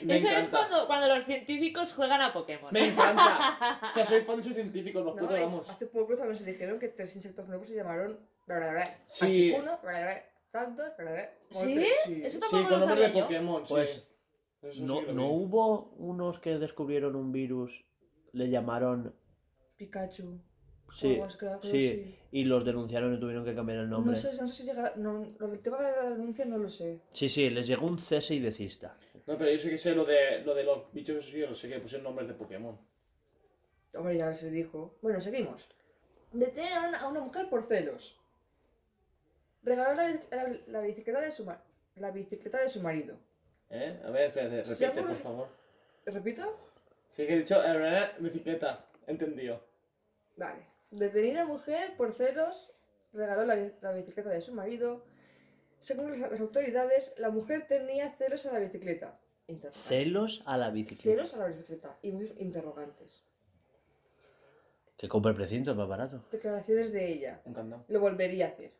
[0.00, 2.72] Me Eso es cuando, cuando los científicos juegan a Pokémon.
[2.72, 3.78] Me encanta.
[3.88, 5.70] O sea, soy fan de sus científicos, los No, putos es- vamos.
[5.70, 9.50] hace poco también se dijeron que tres insectos nuevos se llamaron bla, bla, bla, Sí.
[9.52, 11.84] Articuno, bla, bla, bla, tantos, bla, bla, bla, como ¿Sí?
[11.84, 12.00] Eso
[12.30, 13.20] sí, tampoco con lo de yo.
[13.22, 13.74] Pokémon, sí.
[13.74, 14.10] Pues,
[14.62, 15.34] Eso sí ¿No, que lo ¿no vi.
[15.34, 17.84] hubo unos que descubrieron un virus,
[18.32, 19.14] le llamaron...
[19.76, 20.40] Pikachu.
[20.92, 24.14] Sí, creo que sí, y los denunciaron y tuvieron que cambiar el nombre.
[24.14, 24.92] No sé, no sé si llega.
[24.96, 27.00] No, lo del tema de la denuncia no lo sé.
[27.12, 28.96] Sí, sí, les llegó un cese y desista.
[29.26, 31.68] No, pero yo sí que sé lo de, lo de los bichos, yo lo sé
[31.68, 32.78] que pusieron nombres de Pokémon.
[33.94, 34.96] Hombre, ya se dijo.
[35.02, 35.68] Bueno, seguimos.
[36.32, 38.20] Detienen a una, a una mujer por celos.
[39.62, 41.62] Regaló la, bici- la- la bicicleta de su ma-
[41.96, 43.16] la bicicleta de su marido.
[43.70, 44.00] ¿Eh?
[44.04, 45.48] A ver, espérate, repite, por favor.
[46.04, 46.56] ¿Te repito?
[47.08, 49.60] Sí que he dicho, eh, bicicleta, entendido.
[50.36, 50.66] Vale.
[50.98, 52.72] Detenida mujer por celos,
[53.12, 55.04] regaló la, bi- la bicicleta de su marido.
[55.80, 59.12] Según las, las autoridades, la mujer tenía celos a la bicicleta.
[59.72, 61.02] Celos a la bicicleta.
[61.02, 61.94] Celos a la bicicleta.
[62.02, 63.26] Y muchos interrogantes.
[64.96, 66.24] Que compre el precinto, es más barato.
[66.30, 67.40] Declaraciones de ella.
[67.44, 67.84] Un candado.
[67.88, 68.72] Lo volvería a hacer.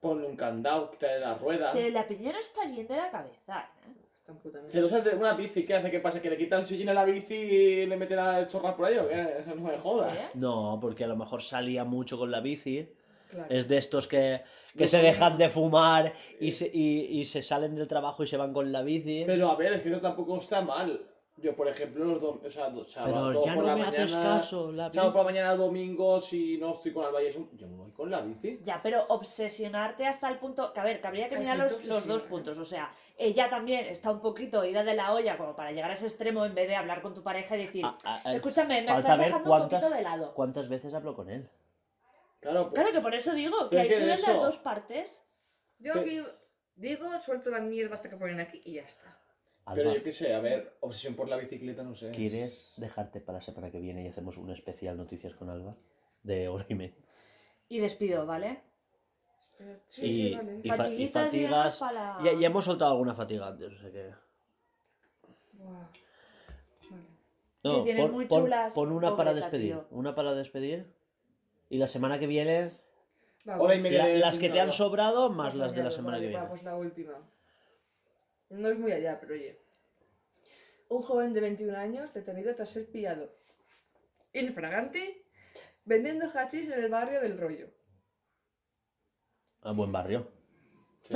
[0.00, 1.72] Ponle un candado, quítale la rueda.
[1.72, 4.01] Pero la piñera está bien de la cabeza, ¿eh?
[4.22, 5.16] Está en puta mierda.
[5.18, 5.90] Una bici, ¿qué hace?
[5.90, 6.20] ¿Qué pasa?
[6.20, 8.86] ¿Que le quita el sillín a la bici y le mete la- el chorras por
[8.86, 9.20] ahí o qué?
[9.40, 10.14] Eso no me joda.
[10.14, 10.28] ¿Eh?
[10.34, 12.88] No, porque a lo mejor salía mucho con la bici.
[13.30, 13.46] Claro.
[13.48, 14.42] Es de estos que,
[14.76, 18.36] que se dejan de fumar y se, y, y se salen del trabajo y se
[18.36, 19.24] van con la bici.
[19.26, 21.00] Pero a ver, es que eso tampoco está mal.
[21.42, 23.82] Yo, por ejemplo, los dom- o sea, do- sábado Pero ya por no la me
[23.82, 24.94] mañana, haces caso, la bici.
[24.94, 27.90] sábado por la mañana, domingo, si no estoy con Alba y eso, yo me voy
[27.90, 28.60] con la bici.
[28.62, 30.72] Ya, pero obsesionarte hasta el punto.
[30.72, 32.56] Que a ver, que habría que mirar los, los dos puntos.
[32.58, 35.94] O sea, ella también está un poquito ida de la olla como para llegar a
[35.94, 38.86] ese extremo en vez de hablar con tu pareja y decir, Ah, ah, escúchame, me
[38.86, 40.34] falta estás ver dejando un poquito de lado.
[40.34, 41.50] cuántas veces hablo con él.
[42.40, 45.24] Claro, pues, Claro que por eso digo que hay que ver las dos partes.
[45.80, 46.20] Yo Pero- aquí
[46.76, 49.18] digo, suelto la mierda hasta que ponen aquí y ya está.
[49.74, 52.10] Pero yo qué sé, a ver, obsesión por la bicicleta, no sé.
[52.10, 55.76] ¿quieres dejarte para la semana que viene y hacemos un especial noticias con Alba?
[56.22, 56.96] De hora y media.
[57.68, 58.60] Y despido, ¿vale?
[59.86, 60.60] Sí, y, sí, vale.
[60.62, 60.76] y fa-
[61.24, 61.78] fatigas.
[61.78, 64.10] para- Ya, ya hemos soltado alguna fatiga antes, o sea que.
[65.52, 65.72] Buah.
[66.90, 67.02] Vale.
[67.62, 69.66] No, tienes pon, muy pon- chulas, pon una para despedir.
[69.74, 69.86] tío.
[69.90, 70.82] Una para despedir.
[71.70, 72.70] Y la semana que viene,
[73.48, 76.28] Va, la- las que te han sobrado más Pues las de la semana vale, que
[76.30, 76.46] viene.
[76.48, 77.12] pues la última.
[78.52, 79.58] No es muy allá, pero oye.
[80.88, 83.32] Un joven de 21 años detenido tras ser pillado
[84.34, 85.24] infragante
[85.84, 87.68] vendiendo hachís en el barrio del rollo.
[89.62, 90.30] A buen barrio.
[91.02, 91.14] Sí.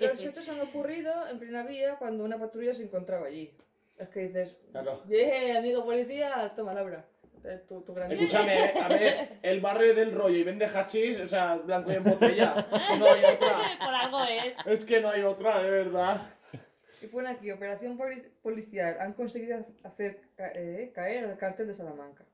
[0.00, 3.56] Los hechos han ocurrido en plena vía cuando una patrulla se encontraba allí.
[3.96, 5.02] Es que dices, Claro.
[5.08, 7.04] yeah, amigo policía, toma Laura.
[7.44, 11.20] Eh, Tu, tu gran Escúchame, eh, a ver, el barrio del rollo y vende hachís,
[11.20, 12.68] o sea, blanco y en botella.
[12.98, 13.58] No hay otra.
[13.78, 14.54] por algo es.
[14.66, 16.20] Es que no hay otra, de verdad.
[17.02, 18.96] Y pone aquí, operación poli- policial.
[19.00, 22.24] Han conseguido hacer ca- eh, caer al cártel de Salamanca.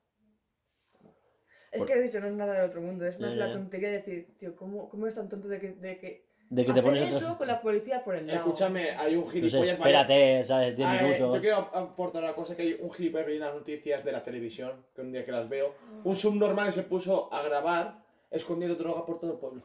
[1.70, 3.04] Es Por- que he dicho, no es nada del otro mundo.
[3.04, 3.52] Es más Ya, la ya.
[3.54, 6.72] tontería de decir, tío, ¿cómo, cómo eres tan tonto de que, de que De que
[6.72, 8.38] te hacer pones eso con la policía por el lado?
[8.38, 9.70] Escúchame, hay un gilipollas.
[9.76, 10.76] espérate, ¿sabes?
[10.76, 11.34] 10 Ah, eh, minutos.
[11.34, 14.12] yo quiero aportar una cosa que hay un gilipollas que vi en las noticias de
[14.12, 15.74] la televisión, que un día que las veo,
[16.04, 19.62] un subnormal se puso a grabar escondiendo droga por todo el pueblo.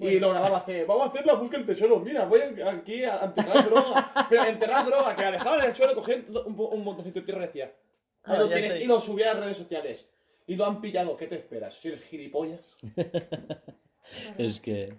[0.00, 3.24] Y lo grababa hace, vamos a hacer la búsqueda del tesoro, mira, voy aquí a
[3.24, 4.12] enterrar droga.
[4.28, 7.42] Pero enterrar droga, que la dejaban en el suelo, cogían un, un montoncito de tierra
[7.42, 7.72] y decía,
[8.24, 10.08] Ah, lo tienes, y lo subía a las redes sociales.
[10.46, 11.74] Y lo han pillado, ¿qué te esperas?
[11.74, 12.60] Si eres gilipollas.
[14.38, 14.94] Es que.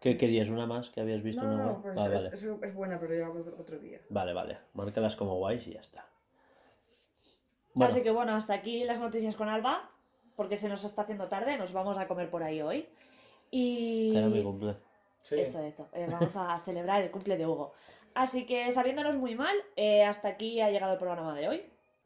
[0.00, 0.48] ¿Qué querías?
[0.50, 1.42] ¿Una más que habías visto?
[1.42, 2.28] No, una no, pues Ah, es, vale.
[2.28, 4.00] es, es buena, pero ya otro día.
[4.10, 4.58] vale, vale.
[4.74, 6.06] Márcalas como guays y ya está.
[7.74, 9.90] Bueno, Así que bueno, hasta aquí las noticias con Alba,
[10.36, 12.88] porque se nos está haciendo tarde, nos vamos a comer por ahí hoy.
[13.50, 14.16] Y...
[14.16, 14.76] era mi cumple.
[15.20, 15.40] Sí.
[15.40, 15.88] Eso, eso.
[15.92, 17.72] eh, vamos a celebrar el cumple de Hugo.
[18.14, 21.62] Así que sabiéndonos muy mal, eh, hasta aquí ha llegado el programa de hoy.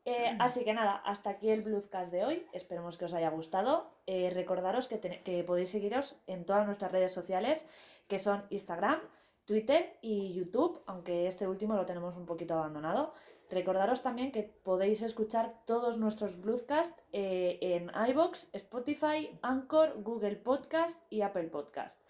[0.06, 2.46] Eh, así que nada, hasta aquí el Bluescast de hoy.
[2.52, 3.90] Esperemos que os haya gustado.
[4.06, 7.66] Eh, recordaros que, que podéis seguiros en todas nuestras redes sociales,
[8.08, 9.00] que son Instagram,
[9.44, 13.12] Twitter y YouTube, aunque este último lo tenemos un poquito abandonado.
[13.50, 21.02] Recordaros también que podéis escuchar todos nuestros Bluescast eh, en iBox, Spotify, Anchor, Google Podcast
[21.12, 22.00] y Apple Podcast.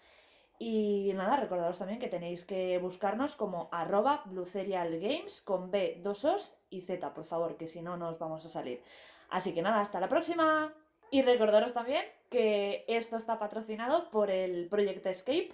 [0.59, 6.55] Y nada, recordaros también que tenéis que buscarnos como arroba Games con B, dos Os
[6.69, 8.83] y Z, por favor, que si no, no os vamos a salir.
[9.31, 10.71] Así que nada, hasta la próxima.
[11.09, 15.49] Y recordaros también que esto está patrocinado por el Project Escape.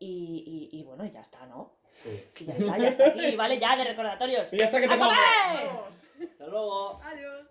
[0.00, 1.70] Y, y- y bueno, ya está, ¿no?
[2.40, 4.52] Y ya está, ya está aquí, vale, ya de recordatorios.
[4.52, 5.16] Y ya está que te ¡A comer!
[5.66, 6.06] ¡Vamos!
[6.22, 7.00] Hasta luego.
[7.02, 7.46] ¡Adiós!